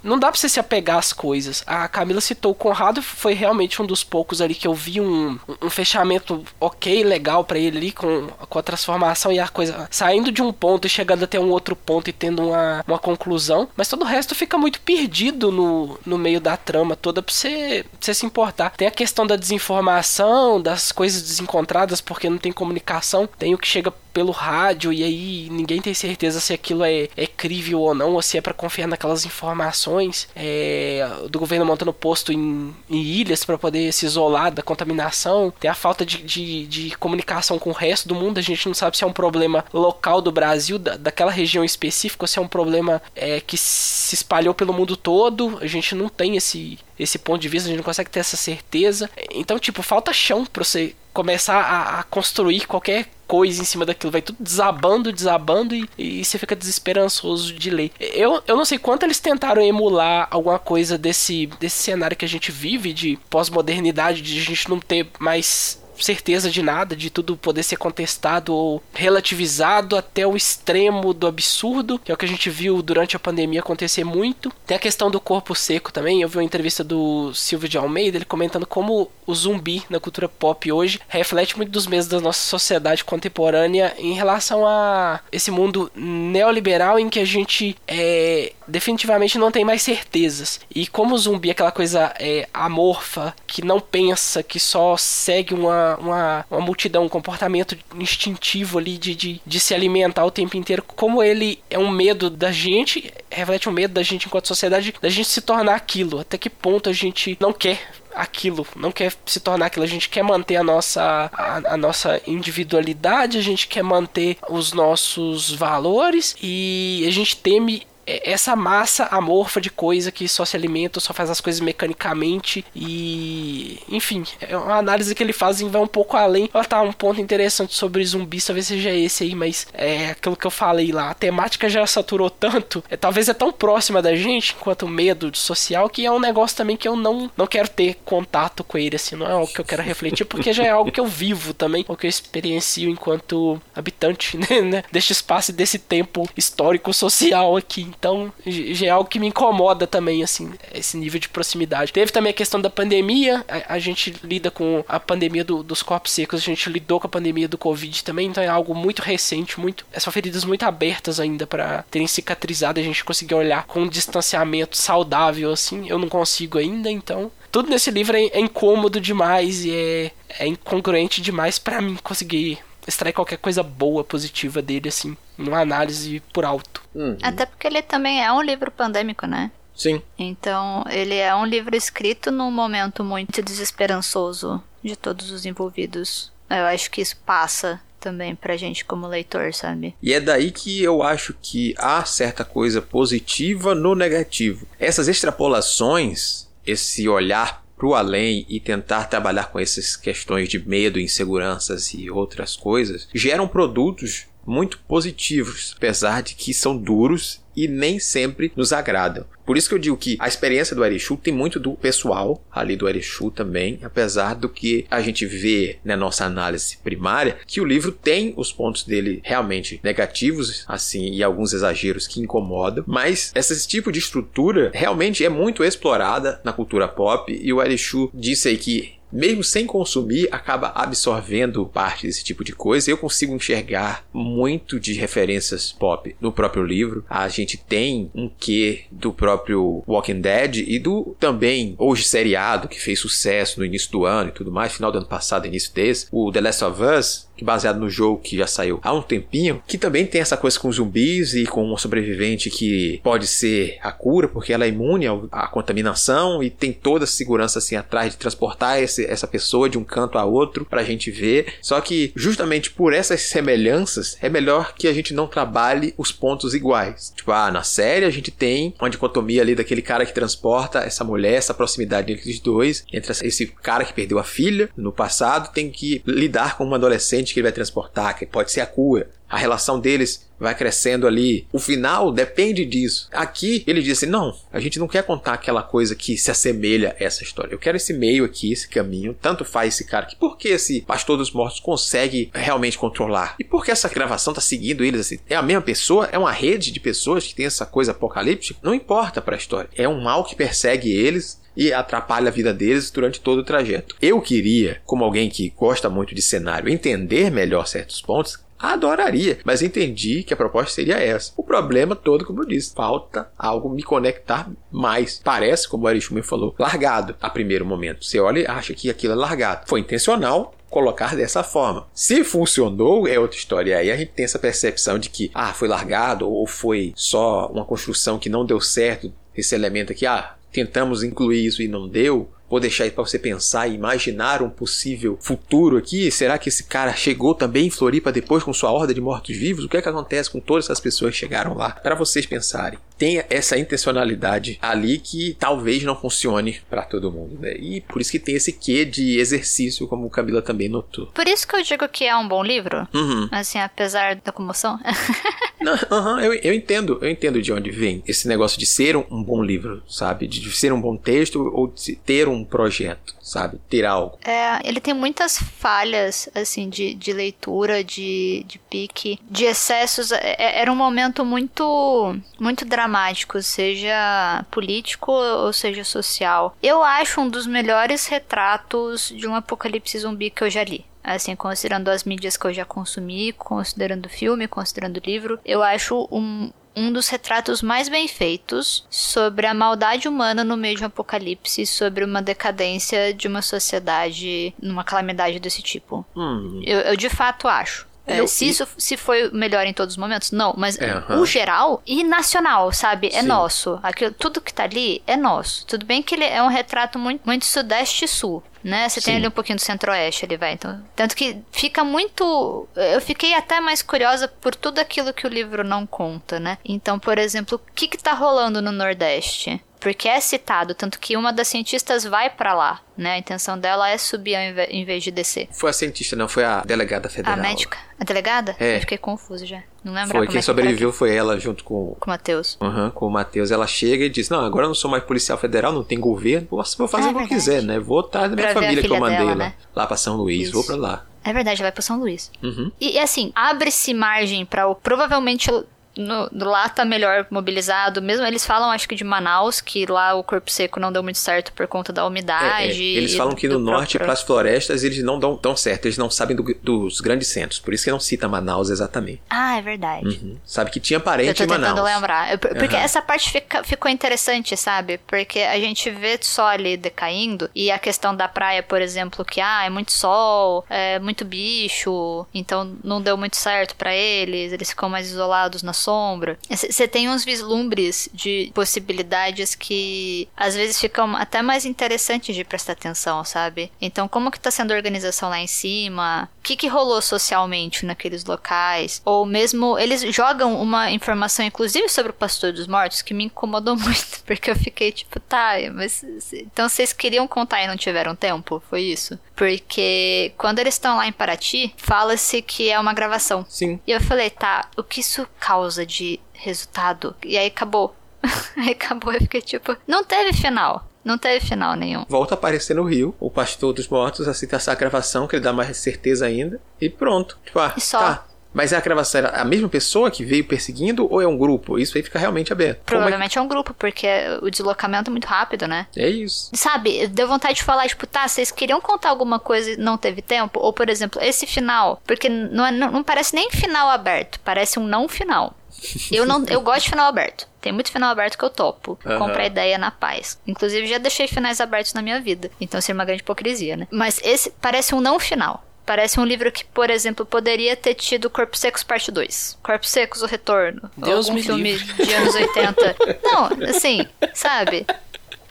não 0.04 0.20
dá 0.20 0.32
pra 0.32 0.40
você 0.40 0.50
se 0.50 0.60
apegar 0.60 0.98
às 0.98 1.14
coisas. 1.14 1.64
A 1.66 1.88
Camila 1.88 2.22
citou 2.22 2.52
o 2.52 2.56
Conrado, 2.56 3.02
foi 3.02 3.34
realmente 3.34 3.82
um 3.82 3.86
dos 3.86 4.04
poucos 4.04 4.42
ali 4.42 4.56
que 4.56 4.68
eu 4.68 4.74
vi 4.74 5.00
um, 5.00 5.40
um 5.62 5.70
fechamento 5.70 6.44
ok, 6.60 7.04
legal 7.04 7.44
para 7.44 7.60
ele 7.60 7.78
ali, 7.78 7.92
com, 7.92 8.28
com 8.50 8.60
a 8.60 8.64
transformação 8.64 9.32
e 9.32 9.40
a 9.40 9.48
coisa 9.48 9.88
saindo 9.90 10.32
de 10.32 10.42
um 10.42 10.52
ponto 10.52 10.86
e 10.86 10.90
chegando 10.90 11.24
até 11.24 11.40
um 11.40 11.50
outro 11.50 11.76
ponto 11.76 12.10
e 12.10 12.14
tendo 12.14 12.48
uma, 12.50 12.84
uma 12.88 13.00
conclusão. 13.00 13.68
Mas 13.76 13.88
todo 13.88 14.02
o 14.02 14.08
resto 14.08 14.36
fica 14.36 14.58
muito 14.58 14.82
perdido 14.82 15.52
no, 15.52 16.00
no 16.06 16.18
meio 16.18 16.40
da 16.40 16.58
trama 16.58 16.96
toda 16.96 17.22
pra 17.22 17.34
você, 17.34 17.86
pra 17.90 17.98
você 18.00 18.14
se 18.14 18.26
importar. 18.26 18.72
Tem 18.72 18.88
a 18.88 18.92
questão 18.92 19.26
da 19.26 19.36
desinformação, 19.36 20.62
das 20.62 20.92
coisas 20.92 21.22
desencontradas 21.22 22.02
porque 22.02 22.30
não 22.30 22.38
tem 22.38 22.52
comunicação, 22.52 23.28
tem 23.28 23.54
o 23.54 23.58
que 23.58 23.68
chega 23.68 23.92
pelo 24.14 24.32
rádio 24.32 24.94
e 24.94 25.04
aí 25.04 25.50
ninguém 25.50 25.82
tem 25.82 25.94
certeza 25.94 26.40
se 26.40 26.54
aquilo 26.54 26.84
é, 26.84 27.10
é 27.18 27.26
crível 27.26 27.82
ou 27.82 27.96
não, 27.96 28.14
ou 28.14 28.22
se 28.22 28.38
é 28.38 28.42
para 28.42 28.54
confiar 28.54 28.88
naquelas 28.88 29.26
informações 29.26 30.30
é, 30.36 31.06
do 31.30 31.40
governo 31.40 31.66
montando 31.66 31.92
posto 31.92 32.32
em, 32.32 32.74
em 32.90 33.02
ilhas 33.02 33.44
para 33.44 33.58
poder 33.58 33.92
se 33.92 34.06
isolar 34.06 34.52
da 34.52 34.62
contaminação. 34.62 35.52
Tem 35.60 35.70
a 35.70 35.74
falta 35.74 36.06
de, 36.06 36.18
de, 36.22 36.68
de, 36.68 36.98
comunicação 36.98 37.58
com 37.58 37.72
o 37.72 37.74
resto 37.74 38.08
do 38.08 38.16
mundo, 38.16 38.38
a 38.38 38.42
gente 38.42 38.68
não 38.68 38.74
sabe 38.74 38.98
se 38.98 39.04
é 39.04 39.08
um 39.08 39.14
problema 39.14 39.66
local 39.74 40.22
do 40.22 40.32
Brasil, 40.32 40.78
da, 40.78 40.96
daquela 40.96 41.32
região 41.32 41.64
específica, 41.64 42.24
ou 42.24 42.28
se 42.28 42.38
é 42.38 42.42
um 42.42 42.48
problema 42.48 43.02
é, 43.16 43.40
que 43.42 43.58
se 43.58 44.16
espalhou 44.16 44.54
pelo 44.54 44.74
mundo 44.74 44.96
todo. 44.96 45.58
A 45.62 45.68
gente 45.68 45.96
não 45.96 46.08
tem 46.10 46.36
esse, 46.36 46.78
esse 46.98 47.18
ponto 47.18 47.42
de 47.42 47.50
vista, 47.50 47.68
a 47.68 47.70
gente 47.70 47.78
não 47.78 47.84
consegue 47.84 48.10
ter 48.10 48.20
essa 48.20 48.38
certeza. 48.38 49.10
Então, 49.32 49.58
tipo, 49.60 49.82
falta 49.82 50.14
chão 50.14 50.46
pra 50.46 50.64
você 50.64 50.96
começar 51.14 51.60
a, 51.60 52.00
a 52.00 52.04
construir 52.04 52.66
qualquer 52.66 53.08
coisa 53.28 53.62
em 53.62 53.66
cima 53.66 53.86
daquilo, 53.86 54.12
vai 54.12 54.22
tudo 54.22 54.38
desabando, 54.40 55.12
desabando 55.12 55.74
e, 55.76 55.88
e 55.98 56.26
você 56.26 56.38
fica 56.38 56.56
desesperançoso 56.56 57.54
de 57.54 57.70
ler. 57.70 57.92
Eu, 58.00 58.42
eu 58.48 58.56
não 58.56 58.66
sei 58.66 58.78
quanto 58.78 59.04
eles 59.04 59.20
tentaram 59.20 59.62
emular 59.62 60.28
alguma 60.30 60.60
coisa 60.60 60.98
desse, 60.98 61.48
desse 61.60 61.82
cenário 61.82 62.18
que 62.18 62.26
a 62.26 62.30
gente 62.30 62.52
vive, 62.52 62.94
de 62.94 63.18
pós-modernidade, 63.30 64.22
de 64.22 64.40
a 64.40 64.44
gente 64.44 64.70
não 64.70 64.80
ter 64.80 65.08
mais 65.20 65.83
certeza 65.98 66.50
de 66.50 66.62
nada, 66.62 66.96
de 66.96 67.10
tudo 67.10 67.38
poder 67.38 67.64
ser 67.64 67.78
contestado 67.78 68.54
ou 68.54 68.84
relativizado 68.94 69.96
até 69.96 70.26
o 70.26 70.36
extremo 70.36 71.14
do 71.14 71.28
absurdo, 71.28 72.00
que 72.00 72.12
é 72.12 72.14
o 72.14 72.18
que 72.18 72.26
a 72.26 72.28
gente 72.30 72.50
viu 72.50 72.82
durante 72.82 73.16
a 73.16 73.20
pandemia 73.20 73.60
acontecer 73.60 74.04
muito. 74.04 74.52
Tem 74.66 74.78
a 74.78 74.80
questão 74.80 75.10
do 75.10 75.20
corpo 75.20 75.56
seco 75.56 75.92
também. 75.92 76.22
Eu 76.22 76.30
vi 76.30 76.38
uma 76.38 76.44
entrevista 76.44 76.84
do 76.84 77.34
Silvio 77.34 77.70
de 77.70 77.78
Almeida, 77.78 78.18
ele 78.18 78.26
comentando 78.26 78.66
como 78.66 79.10
o 79.26 79.34
zumbi 79.34 79.84
na 79.90 80.00
cultura 80.00 80.28
pop 80.28 80.72
hoje 80.72 81.00
reflete 81.08 81.56
muito 81.56 81.72
dos 81.72 81.88
medos 81.88 82.08
da 82.08 82.20
nossa 82.20 82.42
sociedade 82.42 83.04
contemporânea 83.04 83.94
em 83.98 84.14
relação 84.14 84.68
a 84.68 85.22
esse 85.32 85.50
mundo 85.50 85.92
neoliberal 85.96 87.00
em 87.00 87.10
que 87.10 87.20
a 87.20 87.26
gente 87.26 87.76
é, 87.88 88.54
definitivamente 88.68 89.38
não 89.38 89.52
tem 89.52 89.66
mais 89.66 89.82
certezas. 89.82 90.60
E 90.74 90.88
como 90.88 91.16
o 91.16 91.18
zumbi 91.18 91.50
é 91.50 91.52
aquela 91.52 91.72
coisa 91.72 92.14
é, 92.20 92.48
amorfa, 92.54 93.34
que 93.46 93.64
não 93.64 93.80
pensa, 93.80 94.44
que 94.44 94.60
só 94.60 94.98
segue 94.98 95.54
uma, 95.54 95.96
uma, 95.98 96.46
uma 96.50 96.62
multidão, 96.62 97.06
um 97.06 97.10
comportamento 97.10 97.78
instintivo 97.96 98.78
ali 98.78 98.98
de, 98.98 99.16
de, 99.16 99.42
de 99.46 99.60
se 99.60 99.74
alimentar 99.74 100.26
o 100.26 100.32
tempo 100.32 100.58
inteiro, 100.58 100.84
como 100.84 101.22
ele 101.22 101.60
é 101.70 101.78
um 101.78 101.90
medo 101.90 102.30
da 102.30 102.52
gente, 102.52 103.14
reflete 103.30 103.70
um 103.70 103.72
medo 103.72 103.94
da 103.94 104.04
gente 104.04 104.28
enquanto 104.28 104.48
sociedade, 104.48 104.94
da 105.02 105.10
gente 105.10 105.28
se 105.28 105.42
tornar 105.42 105.76
aquilo. 105.76 106.20
Até 106.20 106.38
que 106.38 106.50
ponto 106.50 106.90
a 106.90 106.94
gente 106.94 107.38
não 107.40 107.54
quer 107.54 107.80
aquilo, 108.16 108.66
não 108.76 108.92
quer 108.92 109.14
se 109.26 109.40
tornar 109.40 109.68
aquilo. 109.68 109.84
A 109.84 109.88
gente 109.88 110.10
quer 110.10 110.24
manter 110.24 110.56
a 110.56 110.64
nossa, 110.64 111.30
a, 111.34 111.74
a, 111.74 111.78
nossa 111.78 112.22
individualidade, 112.26 113.38
a 113.38 113.42
gente 113.42 113.68
quer 113.68 113.84
manter 113.84 114.38
os 114.50 114.74
nossos 114.74 115.52
valores 115.52 116.36
e 116.42 117.04
a 117.08 117.12
gente 117.12 117.36
teme 117.38 117.86
essa 118.06 118.56
massa 118.56 119.06
amorfa 119.06 119.62
de 119.62 119.70
coisa 119.70 120.12
que 120.12 120.28
só 120.28 120.46
se 120.46 120.56
alimenta, 120.56 121.00
só 121.00 121.14
faz 121.14 121.30
as 121.30 121.42
coisas 121.42 121.62
mecanicamente 121.62 122.66
e. 122.76 123.80
Enfim, 123.90 124.24
é 124.42 124.58
uma 124.58 124.78
análise 124.78 125.14
que 125.14 125.24
ele 125.24 125.34
faz 125.34 125.62
e 125.62 125.66
vai 125.66 125.82
um 125.82 125.88
pouco 125.88 126.18
além. 126.18 126.50
Ela 126.54 126.64
tá 126.64 126.82
um 126.82 126.92
ponto 126.92 127.22
interessante 127.22 127.74
sobre 127.74 128.04
zumbis, 128.06 128.46
talvez 128.46 128.68
seja 128.68 128.90
esse 128.92 129.24
aí, 129.24 129.36
mas 129.36 129.68
é 129.74 130.12
aquilo 130.12 130.36
que 130.36 130.46
eu 130.46 130.52
falei 130.52 130.92
lá. 130.92 131.12
A 131.12 131.14
temática 131.14 131.70
já 131.70 131.86
saturou 131.86 132.30
tanto, 132.30 132.84
é, 132.90 132.98
talvez 132.98 133.30
é 133.30 133.34
tão 133.34 133.52
próxima 133.52 134.02
da 134.02 134.16
gente 134.16 134.56
quanto 134.56 134.86
o 134.86 134.90
medo 134.90 135.36
social, 135.36 135.90
que 135.90 136.06
é 136.06 136.12
um 136.12 136.20
negócio 136.20 136.58
também 136.58 136.76
que 136.76 136.88
eu 136.88 136.96
não, 136.96 137.30
não 137.38 137.48
quero 137.48 137.68
ter 137.68 137.96
contato 138.06 138.64
com 138.64 138.78
ele, 138.78 138.96
assim, 138.96 139.16
não 139.16 139.28
é 139.28 139.32
algo 139.32 139.52
que 139.52 139.62
eu 139.62 139.66
quero 139.66 139.82
refletir, 139.82 140.26
porque 140.26 140.54
já 140.54 140.64
é 140.64 140.70
algo 140.70 140.92
que 140.92 141.00
eu 141.00 141.06
vivo 141.06 141.54
também, 141.54 141.86
o 141.88 141.96
que 141.96 142.06
eu 142.06 142.10
experiencio 142.10 142.90
enquanto 142.90 143.62
habitante 143.76 144.38
né, 144.38 144.62
né 144.62 144.84
deste 144.92 145.12
espaço 145.12 145.52
e 145.52 145.54
desse 145.54 145.80
tempo 145.80 146.28
histórico 146.36 146.94
social 146.94 147.56
aqui. 147.56 147.93
Então, 147.98 148.32
já 148.46 148.88
é 148.88 148.90
algo 148.90 149.10
que 149.10 149.20
me 149.20 149.28
incomoda 149.28 149.88
também, 149.88 150.24
assim, 150.24 150.52
esse 150.74 150.98
nível 150.98 151.20
de 151.20 151.30
proximidade. 151.30 151.94
Teve 151.94 152.12
também 152.12 152.32
a 152.32 152.34
questão 152.34 152.60
da 152.60 152.70
pandemia, 152.70 153.46
a, 153.48 153.76
a 153.76 153.80
gente 153.80 154.14
lida 154.24 154.52
com 154.52 154.84
a 154.88 155.00
pandemia 155.00 155.44
do, 155.44 155.64
dos 155.64 155.82
corpos 155.82 156.12
secos, 156.12 156.40
a 156.40 156.44
gente 156.44 156.70
lidou 156.70 157.00
com 157.00 157.08
a 157.08 157.10
pandemia 157.10 157.48
do 157.48 157.58
Covid 157.58 158.04
também, 158.04 158.28
então 158.28 158.44
é 158.44 158.48
algo 158.48 158.76
muito 158.76 159.02
recente, 159.02 159.60
muito. 159.60 159.86
São 159.98 160.12
feridas 160.12 160.44
muito 160.44 160.64
abertas 160.64 161.20
ainda 161.20 161.48
para 161.48 161.84
terem 161.90 162.08
cicatrizado, 162.08 162.80
a 162.80 162.84
gente 162.84 163.04
conseguir 163.04 163.36
olhar 163.36 163.66
com 163.66 163.82
um 163.82 163.88
distanciamento 163.88 164.78
saudável, 164.78 165.52
assim. 165.52 165.90
Eu 165.90 165.98
não 165.98 166.10
consigo 166.10 166.58
ainda, 166.58 166.90
então 166.90 167.32
tudo 167.52 167.70
nesse 167.70 167.92
livro 167.92 168.18
é, 168.18 168.26
é 168.26 168.40
incômodo 168.40 169.00
demais 169.00 169.64
e 169.64 169.72
é, 169.72 170.12
é 170.40 170.48
incongruente 170.48 171.22
demais 171.22 171.60
para 171.60 171.80
mim 171.80 171.98
conseguir 172.04 172.58
extrair 172.88 173.14
qualquer 173.14 173.38
coisa 173.38 173.64
boa, 173.64 174.04
positiva 174.04 174.62
dele, 174.62 174.90
assim, 174.90 175.16
numa 175.38 175.62
análise 175.62 176.22
por 176.34 176.46
alto. 176.46 176.82
Uhum. 176.94 177.18
Até 177.22 177.46
porque 177.46 177.68
ele 177.68 177.82
também 177.82 178.24
é 178.24 178.32
um 178.32 178.42
livro 178.42 178.72
pandêmico, 178.72 179.26
né? 179.26 179.52
Sim. 179.76 180.02
Então, 180.18 180.84
ele 180.90 181.16
é 181.16 181.34
um 181.36 181.46
livro 181.46 181.76
escrito 181.76 182.32
num 182.32 182.52
momento 182.52 183.04
muito 183.04 183.42
desesperançoso 183.42 184.64
de 184.84 184.96
todos 184.96 185.32
os 185.32 185.46
envolvidos. 185.46 186.32
Eu 186.50 186.66
acho 186.66 186.92
que 186.92 187.02
isso 187.02 187.18
passa 187.26 187.82
também 188.00 188.36
pra 188.36 188.58
gente 188.58 188.84
como 188.84 189.08
leitor, 189.08 189.54
sabe? 189.54 189.96
E 190.02 190.14
é 190.14 190.20
daí 190.20 190.52
que 190.52 190.84
eu 190.84 191.02
acho 191.02 191.34
que 191.42 191.74
há 191.78 192.04
certa 192.04 192.44
coisa 192.44 192.82
positiva 192.82 193.74
no 193.74 193.96
negativo. 193.96 194.68
Essas 194.78 195.08
extrapolações, 195.08 196.48
esse 196.68 197.08
olhar 197.08 197.63
para 197.76 197.88
o 197.88 197.96
além 197.96 198.46
e 198.48 198.60
tentar 198.60 199.06
trabalhar 199.06 199.52
com 199.52 199.60
essas 199.60 199.96
questões 199.96 200.48
de 200.50 200.60
medo, 200.60 201.00
inseguranças 201.00 201.94
e 201.94 202.10
outras 202.10 202.56
coisas, 202.56 203.08
geram 203.14 203.48
produtos 203.48 204.28
muito 204.46 204.80
positivos, 204.80 205.74
apesar 205.78 206.22
de 206.22 206.36
que 206.36 206.54
são 206.54 206.78
duros 206.78 207.44
e 207.56 207.68
nem 207.68 208.00
sempre 208.00 208.52
nos 208.56 208.74
agradam. 208.74 209.26
Por 209.46 209.58
isso 209.58 209.68
que 209.68 209.76
eu 209.76 209.80
digo 209.80 209.98
que 209.98 210.16
a 210.20 210.28
experiência 210.28 210.76
do 210.76 210.84
Erishu 210.84 211.18
tem 211.18 211.34
muito 211.34 211.60
do 211.60 211.74
pessoal 211.74 212.44
ali 212.52 212.76
do 212.76 212.88
Erishu 212.88 213.30
também, 213.30 213.80
apesar 213.84 214.36
do 214.36 214.48
que 214.48 214.86
a 214.90 215.02
gente 215.02 215.26
vê 215.26 215.78
na 215.84 215.98
nossa 215.98 216.26
análise 216.26 216.78
primária, 216.78 217.38
que 217.46 217.60
o 217.60 217.66
livro 217.66 217.92
tem 217.92 218.34
os 218.38 218.52
pontos 218.54 218.84
dele 218.84 219.22
realmente 219.24 219.80
negativos, 219.84 220.64
assim, 220.68 221.12
e 221.12 221.22
alguns 221.22 221.54
exageros 221.54 222.08
que 222.08 222.22
incomodam, 222.22 222.84
mas 222.88 223.32
esse 223.36 223.68
tipo 223.68 223.92
de 223.92 224.00
estrutura 224.00 224.72
realmente 224.74 225.26
é 225.26 225.30
muito 225.30 225.64
explorada 225.64 226.40
na 226.44 226.54
cultura 226.54 226.88
pop 226.88 227.32
e 227.32 227.52
o 227.52 227.62
Erishu 227.62 228.10
disse 228.14 228.48
aí 228.48 228.58
que 228.58 228.94
mesmo 229.14 229.44
sem 229.44 229.66
consumir, 229.68 230.28
acaba 230.32 230.72
absorvendo 230.76 231.66
parte 231.66 232.08
desse 232.08 232.24
tipo 232.24 232.44
de 232.44 232.54
coisa. 232.54 232.90
Eu 232.90 232.98
consigo 232.98 233.36
enxergar 233.36 234.06
muito 234.12 234.80
de 234.80 234.94
referências 234.94 235.72
pop 235.72 236.16
no 236.20 236.32
próprio 236.32 236.64
livro. 236.64 237.06
A 237.10 237.30
gente 237.30 237.58
tem 237.58 238.10
um 238.16 238.28
quê 238.30 238.86
do 238.92 239.14
próprio 239.14 239.84
Walking 239.88 240.20
Dead 240.20 240.58
e 240.68 240.80
do 240.80 241.16
também 241.20 241.76
hoje 241.78 242.04
seriado 242.04 242.68
que 242.68 242.82
fez 242.82 243.00
sucesso 243.00 243.60
no 243.60 243.66
início 243.66 243.92
do 243.92 244.06
ano 244.06 244.30
e 244.30 244.34
tudo 244.34 244.52
mais, 244.52 244.74
final 244.74 244.92
do 244.92 244.98
ano 244.98 245.08
passado, 245.08 245.46
início 245.48 245.74
desse, 245.74 246.08
o 246.12 246.32
The 246.32 246.42
Last 246.42 246.64
of 246.64 246.82
Us, 246.82 247.28
que 247.36 247.44
baseado 247.44 247.80
no 247.80 247.90
jogo 247.90 248.22
que 248.22 248.38
já 248.38 248.48
saiu 248.48 248.80
há 248.84 248.94
um 248.94 249.02
tempinho, 249.02 249.62
que 249.68 249.78
também 249.78 250.06
tem 250.06 250.22
essa 250.22 250.38
coisa 250.38 250.60
com 250.60 250.72
zumbis 250.72 251.34
e 251.34 251.46
com 251.46 251.64
uma 251.64 251.78
sobrevivente 251.78 252.50
que 252.50 253.00
pode 253.04 253.28
ser 253.28 253.78
a 253.82 253.92
cura, 253.92 254.28
porque 254.28 254.54
ela 254.54 254.66
é 254.66 254.70
imune 254.70 255.06
à 255.32 255.48
contaminação 255.48 256.44
e 256.44 256.50
tem 256.50 256.72
toda 256.72 257.06
a 257.06 257.08
segurança 257.08 257.60
assim 257.60 257.76
atrás 257.76 258.12
de 258.12 258.18
transportar 258.18 258.82
esse, 258.82 259.06
essa 259.06 259.28
pessoa 259.28 259.70
de 259.70 259.78
um 259.78 259.84
canto 259.84 260.18
a 260.18 260.26
outro 260.26 260.66
pra 260.66 260.84
gente 260.84 261.12
ver. 261.12 261.54
Só 261.62 261.80
que 261.82 262.12
justamente 262.16 262.72
por 262.72 262.94
essas 262.94 263.22
semelhanças 263.22 264.18
é 264.22 264.30
melhor 264.30 264.74
que 264.74 264.88
a 264.88 264.94
gente 264.94 265.14
não 265.14 265.28
trabalhe 265.28 265.94
os 265.98 266.12
pontos 266.12 266.54
iguais. 266.54 267.14
Tipo, 267.16 267.32
ah, 267.32 267.52
na 267.52 267.64
série 267.64 268.06
a 268.06 268.10
gente 268.10 268.32
tem 268.32 268.74
uma 268.80 268.90
dicotomia 268.90 269.42
ali 269.42 269.56
daquele 269.56 269.82
cara 269.82 270.06
que 270.06 270.14
transporta 270.14 270.80
essa 270.80 271.04
mulher, 271.04 271.34
essa 271.34 271.54
proximidade 271.54 272.12
entre 272.12 272.30
os 272.30 272.40
dois, 272.40 272.86
entre 272.92 273.12
esse 273.26 273.48
cara 273.48 273.86
que 273.86 273.94
perdeu 273.94 274.20
a 274.20 274.24
filha 274.24 274.70
no 274.76 274.92
passado, 274.92 275.54
tem 275.54 275.70
que 275.70 276.02
lidar 276.06 276.58
com 276.58 276.64
uma 276.64 276.78
adolescente 276.78 277.33
que 277.34 277.40
ele 277.40 277.48
vai 277.48 277.52
transportar, 277.52 278.18
que 278.18 278.26
pode 278.26 278.52
ser 278.52 278.62
a 278.62 278.66
cura. 278.66 279.10
A 279.30 279.38
relação 279.38 279.80
deles 279.80 280.28
vai 280.40 280.54
crescendo 280.54 281.08
ali. 281.08 281.48
O 281.52 281.58
final 281.58 282.12
depende 282.12 282.66
disso. 282.66 283.10
Aqui 283.12 283.64
ele 283.66 283.82
diz 283.82 283.98
assim: 283.98 284.06
não, 284.06 284.36
a 284.52 284.60
gente 284.60 284.78
não 284.78 284.88
quer 284.88 285.04
contar 285.04 285.34
aquela 285.34 285.64
coisa 285.64 285.96
que 285.96 286.18
se 286.18 286.30
assemelha 286.30 286.96
a 287.00 287.04
essa 287.04 287.24
história. 287.24 287.52
Eu 287.52 287.58
quero 287.58 287.78
esse 287.78 287.94
meio 287.94 288.26
aqui, 288.26 288.52
esse 288.52 288.68
caminho. 288.70 289.18
Tanto 289.20 289.44
faz 289.44 289.74
esse 289.74 289.86
cara 289.86 290.06
aqui. 290.06 290.16
Por 290.16 290.38
que 290.38 290.50
esse 290.50 290.82
pastor 290.82 291.18
dos 291.18 291.32
mortos 291.32 291.60
consegue 291.60 292.30
realmente 292.34 292.78
controlar? 292.78 293.36
E 293.40 293.44
por 293.44 293.66
que 293.66 293.72
essa 293.72 293.90
gravação 293.90 294.34
tá 294.34 294.42
seguindo 294.42 294.84
eles 294.84 295.02
assim? 295.02 295.20
É 295.28 295.36
a 295.36 295.42
mesma 295.42 295.62
pessoa? 295.62 296.08
É 296.12 296.18
uma 296.18 296.32
rede 296.32 296.72
de 296.72 296.80
pessoas 296.80 297.26
que 297.26 297.34
tem 297.34 297.48
essa 297.48 297.66
coisa 297.66 297.92
apocalíptica? 297.92 298.60
Não 298.62 298.74
importa 298.74 299.22
para 299.22 299.36
a 299.36 299.40
história. 299.40 299.70
É 299.76 299.88
um 299.90 300.02
mal 300.02 300.24
que 300.24 300.36
persegue 300.36 300.92
eles 300.92 301.42
e 301.56 301.74
atrapalha 301.74 302.30
a 302.30 302.32
vida 302.32 302.54
deles 302.54 302.92
durante 302.92 303.22
todo 303.22 303.40
o 303.40 303.44
trajeto. 303.44 303.96
Eu 304.02 304.22
queria, 304.22 304.82
como 304.86 305.04
alguém 305.04 305.30
que 305.30 305.50
gosta 305.50 305.90
muito 305.90 306.16
de 306.16 306.22
cenário, 306.22 306.70
entender 306.70 307.32
melhor 307.32 307.68
certos 307.68 308.02
pontos. 308.02 308.42
Adoraria, 308.58 309.40
mas 309.44 309.62
entendi 309.62 310.24
que 310.24 310.34
a 310.34 310.38
proposta 310.38 310.72
seria 310.72 310.96
essa. 310.96 311.34
O 311.36 311.44
problema 311.44 311.98
todo, 311.98 312.24
como 312.24 312.44
eu 312.44 312.48
disse, 312.48 312.74
falta 312.74 313.30
algo 313.38 313.68
me 313.68 313.84
conectar 313.84 314.50
mais. 314.72 315.20
Parece, 315.22 315.68
como 315.68 315.84
o 315.84 315.88
Arishumi 315.88 316.22
falou, 316.22 316.56
largado 316.58 317.14
a 317.22 317.30
primeiro 317.30 317.66
momento. 317.66 318.06
Você 318.06 318.22
olha 318.22 318.40
e 318.40 318.48
acha 318.48 318.74
que 318.74 318.90
aquilo 318.90 319.12
é 319.12 319.18
largado. 319.18 319.68
Foi 319.68 319.82
intencional, 319.82 320.56
colocar 320.70 321.16
dessa 321.16 321.44
forma. 321.44 321.88
Se 321.94 322.24
funcionou, 322.24 323.08
é 323.08 323.20
outra 323.20 323.38
história. 323.38 323.78
Aí 323.78 323.92
a 323.92 323.98
gente 323.98 324.12
tem 324.14 324.26
essa 324.26 324.40
percepção 324.40 324.98
de 324.98 325.10
que, 325.10 325.30
ah, 325.34 325.54
foi 325.54 325.68
largado 325.68 326.28
ou 326.28 326.48
foi 326.48 326.94
só 326.96 327.48
uma 327.48 327.66
construção 327.66 328.18
que 328.18 328.30
não 328.30 328.46
deu 328.46 328.62
certo. 328.62 329.14
Esse 329.36 329.54
elemento 329.54 329.92
aqui, 329.92 330.06
ah, 330.06 330.36
tentamos 330.54 331.04
incluir 331.04 331.46
isso 331.46 331.62
e 331.62 331.68
não 331.68 331.88
deu, 331.88 332.30
vou 332.50 332.60
deixar 332.60 332.90
para 332.92 333.04
você 333.04 333.18
pensar 333.18 333.68
e 333.68 333.74
imaginar 333.74 334.44
um 334.44 334.50
possível 334.50 335.18
futuro 335.20 335.76
aqui. 335.76 336.12
Será 336.12 336.38
que 336.38 336.50
esse 336.50 336.66
cara 336.66 336.94
chegou 336.94 337.34
também 337.34 337.66
em 337.66 337.70
Floripa 337.72 338.12
depois 338.12 338.44
com 338.44 338.54
sua 338.54 338.72
horda 338.72 338.94
de 338.94 339.02
mortos-vivos? 339.02 339.66
O 339.66 339.70
que 339.70 339.78
é 339.78 339.82
que 339.82 339.90
acontece 339.90 340.30
com 340.30 340.40
todas 340.40 340.66
essas 340.66 340.80
pessoas 340.80 341.14
que 341.14 341.20
chegaram 341.20 341.56
lá? 341.56 341.72
Para 341.72 341.96
vocês 341.96 342.28
pensarem. 342.28 342.78
Tem 342.98 343.24
essa 343.30 343.58
intencionalidade 343.58 344.58
ali 344.62 345.00
que 345.00 345.36
talvez 345.40 345.84
não 345.84 345.96
funcione 345.96 346.62
para 346.70 346.84
todo 346.84 347.12
mundo, 347.12 347.38
né? 347.40 347.54
E 347.54 347.82
por 347.82 348.02
isso 348.02 348.12
que 348.12 348.20
tem 348.20 348.36
esse 348.36 348.54
quê 348.54 348.86
de 348.86 349.20
exercício, 349.20 349.88
como 349.88 350.06
o 350.06 350.10
Camila 350.10 350.42
também 350.42 350.70
notou. 350.70 351.08
Por 351.08 351.28
isso 351.28 351.48
que 351.48 351.56
eu 351.56 351.64
digo 351.64 351.88
que 351.88 352.06
é 352.06 352.16
um 352.16 352.28
bom 352.28 352.44
livro. 352.44 352.88
Uhum. 352.94 353.28
Assim, 353.32 353.60
apesar 353.60 354.16
da 354.16 354.32
comoção. 354.32 354.80
Não, 355.60 355.74
uhum, 355.92 356.20
eu, 356.20 356.34
eu 356.34 356.54
entendo, 356.54 357.00
eu 357.02 357.10
entendo 357.10 357.42
de 357.42 357.54
onde 357.54 357.72
vem 357.72 358.04
esse 358.06 358.28
negócio 358.28 358.60
de 358.60 358.66
ser 358.66 358.98
um, 358.98 359.06
um 359.10 359.24
bom 359.24 359.42
livro, 359.42 359.82
sabe? 359.88 360.28
De, 360.28 360.42
de 360.42 360.52
ser 360.52 360.74
um 360.74 360.82
bom 360.82 360.98
texto 360.98 361.42
ou 361.54 361.68
de 361.68 361.96
ter 361.96 362.28
um 362.28 362.44
projeto, 362.44 363.16
sabe? 363.24 363.60
Ter 363.70 363.86
algo. 363.86 364.20
É, 364.24 364.60
ele 364.68 364.82
tem 364.82 364.94
muitas 364.94 365.38
falhas, 365.38 366.30
assim, 366.36 366.70
de, 366.70 366.94
de 366.94 367.14
leitura, 367.14 367.84
de, 367.84 368.44
de 368.46 368.60
pique, 368.60 369.20
de 369.32 369.46
excessos. 369.46 370.12
É, 370.12 370.36
é, 370.38 370.62
era 370.62 370.72
um 370.72 370.76
momento 370.76 371.24
muito, 371.24 372.16
muito 372.40 372.66
dramático, 372.66 373.42
seja 373.42 374.46
político 374.52 375.12
ou 375.12 375.54
seja 375.54 375.84
social. 375.84 376.56
Eu 376.62 376.84
acho 376.84 377.22
um 377.22 377.30
dos 377.30 377.48
melhores 377.48 378.06
retratos 378.08 379.12
de 379.16 379.26
um 379.26 379.34
apocalipse 379.34 379.98
zumbi 379.98 380.30
que 380.30 380.44
eu 380.44 380.50
já 380.50 380.64
li 380.64 380.86
assim, 381.04 381.36
considerando 381.36 381.90
as 381.90 382.06
mídias 382.06 382.38
que 382.38 382.46
eu 382.46 382.54
já 382.54 382.64
consumi, 382.64 383.34
considerando 383.34 384.06
o 384.06 384.10
filme, 384.10 384.48
considerando 384.48 384.98
o 384.98 385.02
livro, 385.06 385.38
eu 385.44 385.62
acho 385.62 386.08
um, 386.10 386.50
um 386.76 386.92
dos 386.92 387.08
retratos 387.08 387.62
mais 387.62 387.88
bem 387.88 388.08
feitos 388.08 388.86
sobre 388.90 389.46
a 389.46 389.54
maldade 389.54 390.08
humana 390.08 390.44
no 390.44 390.58
meio 390.58 390.76
de 390.76 390.84
um 390.84 390.88
apocalipse, 390.88 391.66
sobre 391.66 392.04
uma 392.04 392.22
decadência 392.22 393.14
de 393.14 393.28
uma 393.28 393.42
sociedade 393.42 394.54
numa 394.62 394.84
calamidade 394.84 395.40
desse 395.40 395.62
tipo. 395.62 396.06
Hum. 396.16 396.62
Eu, 396.66 396.80
eu 396.80 396.96
de 396.96 397.10
fato 397.10 397.48
acho. 397.48 397.88
É, 398.06 398.20
Eu- 398.20 398.28
se 398.28 398.46
e- 398.46 398.50
isso 398.50 398.68
se 398.78 398.98
foi 398.98 399.30
melhor 399.32 399.66
em 399.66 399.74
todos 399.74 399.94
os 399.94 399.98
momentos, 399.98 400.32
não, 400.32 400.54
mas 400.58 400.78
É, 400.80 400.90
aham. 400.92 401.20
o 401.22 401.26
geral 401.26 401.82
e 401.86 402.04
nacional, 402.04 402.72
sabe? 402.74 403.08
É 403.14 403.22
Sim. 403.22 403.28
nosso. 403.28 403.80
Aquilo, 403.82 404.12
tudo 404.12 404.42
que 404.42 404.54
tá 404.54 404.64
ali 404.64 405.02
é 405.08 405.16
nosso. 405.16 405.66
Tudo 405.66 405.86
bem 405.86 406.02
que 406.04 406.14
ele 406.16 406.26
é 406.26 406.42
um 406.44 406.48
retrato 406.48 407.00
muito, 407.00 407.22
muito 407.26 407.46
sudeste 407.46 408.06
e 408.06 408.08
sul. 408.08 408.44
Né? 408.64 408.88
Você 408.88 409.02
tem 409.02 409.16
Sim. 409.16 409.18
ali 409.20 409.28
um 409.28 409.32
pouquinho 409.32 409.58
do 409.58 409.62
centro-oeste 409.62 410.24
ali, 410.24 410.38
vai. 410.38 410.54
Então, 410.54 410.82
tanto 410.96 411.18
que 411.18 411.38
fica 411.52 411.84
muito. 411.84 412.66
Eu 412.78 413.02
fiquei 413.02 413.34
até 413.34 413.60
mais 413.60 413.82
curiosa 413.82 414.26
por 414.30 414.56
tudo 414.56 414.80
aquilo 414.80 415.12
que 415.14 415.28
o 415.28 415.30
livro 415.30 415.66
não 415.66 415.86
conta, 415.86 416.40
né? 416.40 416.58
Então, 416.64 416.98
por 416.98 417.18
exemplo, 417.18 417.58
o 417.62 417.74
que, 417.74 417.90
que 417.90 417.98
tá 417.98 418.14
rolando 418.14 418.62
no 418.62 418.72
Nordeste? 418.72 419.62
Porque 419.84 420.08
é 420.08 420.20
citado, 420.22 420.74
tanto 420.74 420.98
que 420.98 421.18
uma 421.18 421.34
das 421.34 421.50
cientistas 421.50 422.06
vai 422.06 422.30
pra 422.30 422.54
lá, 422.54 422.80
né? 422.98 423.16
A 423.16 423.18
intenção 423.18 423.60
dela 423.60 423.90
é 423.90 423.98
subir 423.98 424.34
em 424.70 424.86
vez 424.86 425.04
de 425.04 425.12
descer. 425.12 425.50
Foi 425.52 425.70
a 425.70 425.74
cientista, 425.74 426.16
não, 426.16 426.30
foi 426.30 426.46
a 426.46 426.62
delegada 426.62 427.08
A 427.08 427.12
federal. 427.12 427.38
médica? 427.38 427.78
A 428.00 428.04
delegada? 428.06 428.56
É. 428.60 428.78
Eu 428.78 428.80
fiquei 428.80 428.98
confusa 428.98 429.46
já. 429.46 429.62
Não 429.84 429.92
lembrava 429.92 430.12
Foi 430.12 430.20
como 430.22 430.32
quem 430.32 430.38
é 430.38 430.40
que 430.40 430.46
sobreviveu, 430.46 430.94
foi 430.94 431.14
ela 431.14 431.38
junto 431.38 431.66
com, 431.66 431.98
Com 432.00 432.06
o 432.06 432.10
Matheus. 432.10 432.58
Uhum, 432.62 432.90
com 432.92 433.08
o 433.08 433.12
Matheus, 433.12 433.52
ela 433.52 433.68
chega 433.68 434.06
e 434.06 434.10
diz: 434.10 434.30
Não, 434.30 434.40
agora 434.40 434.64
eu 434.64 434.70
não 434.70 434.76
sou 434.76 434.90
mais 434.90 435.04
policial 435.04 435.38
federal, 435.38 435.74
não 435.74 435.84
tem 435.84 436.00
governo, 436.00 436.48
vou 436.50 436.64
vou 436.78 436.88
fazer 436.88 437.10
É 437.10 437.12
o 437.12 437.16
que 437.18 437.24
eu 437.24 437.28
quiser, 437.28 437.62
né? 437.62 437.78
Vou 437.78 438.00
atrás 438.00 438.30
da 438.30 438.36
minha 438.38 438.48
Pra 438.48 438.54
ver 438.54 438.66
a 438.66 438.70
família 438.70 438.88
que 438.88 438.94
eu 438.94 439.00
mandei 439.00 439.18
dela, 439.18 439.30
lá, 439.32 439.36
né? 439.36 439.54
lá 439.76 439.86
pra 439.86 439.98
São 439.98 440.16
Luís, 440.16 440.44
Isso. 440.44 440.54
vou 440.54 440.64
pra 440.64 440.78
lá. 440.78 441.06
É 441.26 441.32
verdade, 441.34 441.62
ela 441.62 441.66
vai 441.68 441.72
pro 441.74 441.82
São 441.82 442.00
Luís. 442.00 442.32
Uhum. 442.42 442.72
E, 442.80 442.96
e, 442.96 443.00
assim, 443.00 443.32
abre-se 443.36 443.94
margem 443.94 444.46
pra 444.46 444.68
o. 444.68 444.76
Provavelmente 444.76 445.50
no, 445.98 446.30
lá 446.34 446.68
tá 446.70 446.84
melhor 446.86 447.26
mobilizado. 447.30 448.02
Mesmo 448.02 448.26
eles 448.26 448.46
falam, 448.46 448.72
acho 448.72 448.88
que 448.88 448.96
de 448.96 449.04
Manaus, 449.04 449.62
que 449.62 449.86
lá 449.86 450.14
o 450.16 450.24
corpo 450.24 450.50
seco 450.50 450.80
não 450.80 450.92
deu 450.92 451.04
muito 451.04 451.18
certo 451.20 451.52
por 451.54 451.68
conta 451.68 451.92
da 451.94 452.02
É, 452.02 452.06
é, 452.06 452.08
umidade. 452.08 452.84
eles 452.84 453.16
falam 453.16 453.36
que 453.36 453.48
no 453.48 453.60
norte, 453.60 453.98
próprio- 453.98 454.06
pras 454.08 454.22
florestas, 454.22 454.84
eles 454.84 455.04
não 455.04 455.20
dão 455.20 455.36
tão 455.38 455.56
certo, 455.56 455.86
eles 455.86 455.98
não 455.98 456.10
sabem 456.10 456.36
do- 456.36 456.56
dos 456.62 457.00
grandes 457.02 457.28
centros, 457.28 457.60
por 457.60 457.74
isso 457.74 457.84
que 457.86 457.92
não 457.92 458.00
cita 458.00 458.28
Manaus 458.28 458.70
exatamente. 458.70 459.22
Ah, 459.30 459.58
é 459.58 459.62
verdade. 459.62 460.08
Uhum. 460.08 460.38
Sabe 460.46 460.72
que 460.72 460.80
tinha 460.80 460.98
Eu 460.98 461.02
parente 461.02 461.34
tô 461.38 461.44
em 461.44 461.48
Manaus. 461.48 461.70
tentando 461.76 461.86
lembrar. 461.86 462.32
Eu- 462.32 462.40
Porque 462.40 462.76
Aham. 462.76 462.84
essa 462.86 463.02
parte 463.02 463.30
fica- 463.32 463.64
ficou 463.64 463.90
interessante, 463.90 464.56
sabe? 464.58 464.98
Porque 465.08 465.40
a 465.40 465.60
gente 465.60 465.90
vê 465.90 466.18
só 466.22 466.48
ali 466.48 466.76
decaindo. 466.78 467.50
E 467.56 467.70
a 467.72 467.80
questão 467.80 468.16
da 468.16 468.28
praia, 468.28 468.62
por 468.64 468.82
exemplo, 468.82 469.24
que 469.26 469.40
ah, 469.42 469.64
é 469.66 469.70
muito 469.70 469.92
sol, 469.92 470.66
é 470.70 471.00
muito 471.00 471.24
bicho, 471.26 472.26
então 472.34 472.76
não 472.84 473.02
deu 473.02 473.18
muito 473.18 473.36
certo 473.38 473.76
pra 473.76 473.94
eles, 473.96 474.52
eles 474.52 474.70
ficam 474.70 474.90
mais 474.90 475.08
isolados 475.10 475.64
na 475.64 475.74
sombra. 475.84 476.38
Você 476.50 476.88
tem 476.88 477.10
uns 477.10 477.26
vislumbres 477.26 478.10
de 478.14 478.52
possibilidades 478.54 479.56
que 479.56 480.28
às 480.36 480.56
vezes 480.56 480.80
ficam 480.80 481.16
até 481.16 481.42
mais 481.42 481.66
interessantes 481.66 482.36
de 482.36 482.44
prestar 482.44 482.74
atenção, 482.74 483.24
sabe? 483.24 483.72
Então, 483.82 484.08
como 484.08 484.32
que 484.32 484.40
tá 484.40 484.52
sendo 484.52 484.72
a 484.72 484.76
organização 484.76 485.30
lá 485.30 485.40
em 485.40 485.48
cima? 485.48 486.30
O 486.40 486.44
que, 486.44 486.56
que 486.56 486.68
rolou 486.68 487.02
socialmente 487.02 487.86
naqueles 487.86 488.26
locais? 488.26 489.02
Ou 489.06 489.26
mesmo 489.26 489.78
eles 489.78 490.02
jogam 490.14 490.62
uma 490.62 490.92
informação, 490.92 491.46
inclusive 491.46 491.90
sobre 491.90 492.12
o 492.12 492.16
pastor 492.16 492.54
dos 492.54 492.68
mortos, 492.68 493.02
que 493.02 493.14
me 493.14 493.26
incomodou 493.26 493.76
muito, 493.80 494.24
porque 494.26 494.52
eu 494.52 494.56
fiquei 494.56 494.92
tipo, 494.92 495.20
tá, 495.20 495.54
mas 495.74 496.04
então 496.34 496.70
vocês 496.70 496.94
queriam 496.94 497.28
contar 497.28 497.64
e 497.64 497.68
não 497.68 497.78
tiveram 497.78 498.16
tempo? 498.16 498.62
Foi 498.70 498.82
isso? 498.82 499.18
Porque 499.36 500.34
quando 500.38 500.60
eles 500.60 500.76
estão 500.76 500.98
lá 500.98 501.08
em 501.08 501.12
Paraty, 501.12 501.74
fala-se 501.78 502.42
que 502.42 502.70
é 502.70 502.80
uma 502.80 502.94
gravação. 502.94 503.46
Sim. 503.50 503.80
E 503.86 503.92
eu 503.92 504.02
falei, 504.02 504.30
tá, 504.30 504.70
o 504.78 504.84
que 504.84 505.00
isso 505.00 505.28
causa 505.40 505.73
de 505.86 506.20
resultado? 506.34 507.16
E 507.26 507.38
aí 507.38 507.48
acabou. 507.48 507.96
aí 508.58 508.70
acabou, 508.72 509.12
eu 509.14 509.20
fiquei 509.22 509.42
tipo, 509.42 509.76
não 509.88 510.04
teve 510.04 510.34
final. 510.34 510.88
Não 511.04 511.18
teve 511.18 511.46
final 511.46 511.76
nenhum. 511.76 512.06
Volta 512.08 512.34
a 512.34 512.38
aparecer 512.38 512.74
no 512.76 512.84
Rio, 512.84 513.14
o 513.20 513.30
pastor 513.30 513.74
dos 513.74 513.90
mortos 513.90 514.26
aceita 514.28 514.56
essa 514.56 514.74
gravação, 514.74 515.28
que 515.28 515.36
ele 515.36 515.44
dá 515.44 515.52
mais 515.52 515.76
certeza 515.76 516.26
ainda, 516.26 516.62
e 516.80 516.90
pronto. 516.90 517.38
Tipo, 517.44 517.60
ah, 517.60 517.74
E 517.76 517.82
só. 517.82 518.00
tá. 518.00 518.26
Mas 518.54 518.72
a 518.72 518.80
gravação 518.80 519.18
era 519.20 519.30
a 519.32 519.44
mesma 519.44 519.68
pessoa 519.68 520.12
que 520.12 520.24
veio 520.24 520.46
perseguindo 520.46 521.12
ou 521.12 521.20
é 521.20 521.28
um 521.28 521.36
grupo? 521.36 521.80
Isso 521.80 521.98
aí 521.98 522.04
fica 522.04 522.20
realmente 522.20 522.54
aberto. 522.54 522.78
Como 522.86 523.00
é 523.00 523.02
Provavelmente 523.02 523.38
é 523.38 523.42
um 523.42 523.48
grupo, 523.48 523.74
porque 523.74 524.08
o 524.44 524.50
deslocamento 524.52 525.10
é 525.10 525.12
muito 525.12 525.26
rápido, 525.26 525.68
né? 525.68 525.88
que- 525.92 526.00
É 526.00 526.08
isso. 526.08 526.52
Sabe, 526.54 527.08
deu 527.08 527.28
vontade 527.28 527.56
de 527.56 527.64
falar, 527.64 527.88
tipo, 527.88 528.06
tá, 528.06 528.28
vocês 528.28 528.52
queriam 528.52 528.80
contar 528.80 529.10
alguma 529.10 529.40
coisa 529.40 529.72
e 529.72 529.78
não 529.78 529.98
teve 529.98 530.22
tempo? 530.22 530.60
Ou, 530.60 530.72
por 530.72 530.88
exemplo, 530.88 531.20
esse 531.22 531.48
final, 531.48 532.00
porque 532.06 532.30
não, 532.30 532.66
é- 532.68 532.72
não, 532.72 532.92
não 532.92 533.04
parece 533.04 533.34
nem 533.36 533.50
final 533.50 533.90
aberto, 533.90 534.40
parece 534.42 534.78
um 534.80 534.86
não 534.86 535.10
final. 535.10 535.56
Eu 536.12 536.26
não, 536.26 536.44
eu 536.48 536.62
gosto 536.62 536.84
de 536.84 536.90
final 536.90 537.08
aberto. 537.08 537.48
Tem 537.62 537.72
muito 537.72 537.92
final 537.92 538.10
aberto 538.12 538.38
que 538.38 538.44
eu 538.44 538.50
topo. 538.50 539.00
Aham. 539.06 539.20
Comprar 539.20 539.46
ideia 539.46 539.78
na 539.78 539.90
paz. 539.92 540.38
Inclusive, 540.46 540.86
já 540.88 540.98
deixei 540.98 541.28
finais 541.28 541.62
abertos 541.62 541.94
na 541.94 542.02
minha 542.02 542.20
vida. 542.20 542.52
Então 542.60 542.80
seria 542.82 542.98
uma 542.98 543.06
grande 543.06 543.22
hipocrisia, 543.22 543.78
né? 543.78 543.88
Mas 543.92 544.20
esse 544.24 544.50
parece 544.62 544.94
um 544.94 545.02
não 545.02 545.20
final. 545.20 545.64
Parece 545.86 546.18
um 546.20 546.24
livro 546.26 546.50
que, 546.52 546.64
por 546.64 546.90
exemplo, 546.90 547.26
poderia 547.26 547.76
ter 547.76 547.94
tido 547.94 548.30
Corpos 548.30 548.60
Secos 548.62 548.84
Parte 548.84 549.12
2. 549.12 549.58
Corpos 549.62 549.90
Secos, 549.90 550.22
O 550.22 550.26
Retorno. 550.26 550.90
Deus 550.96 551.26
algum 551.26 551.36
me 551.36 551.44
filme 551.44 551.74
livre. 551.74 552.06
de 552.06 552.14
anos 552.14 552.34
80. 552.36 552.96
Não, 553.24 553.50
assim, 553.70 554.08
sabe? 554.34 554.86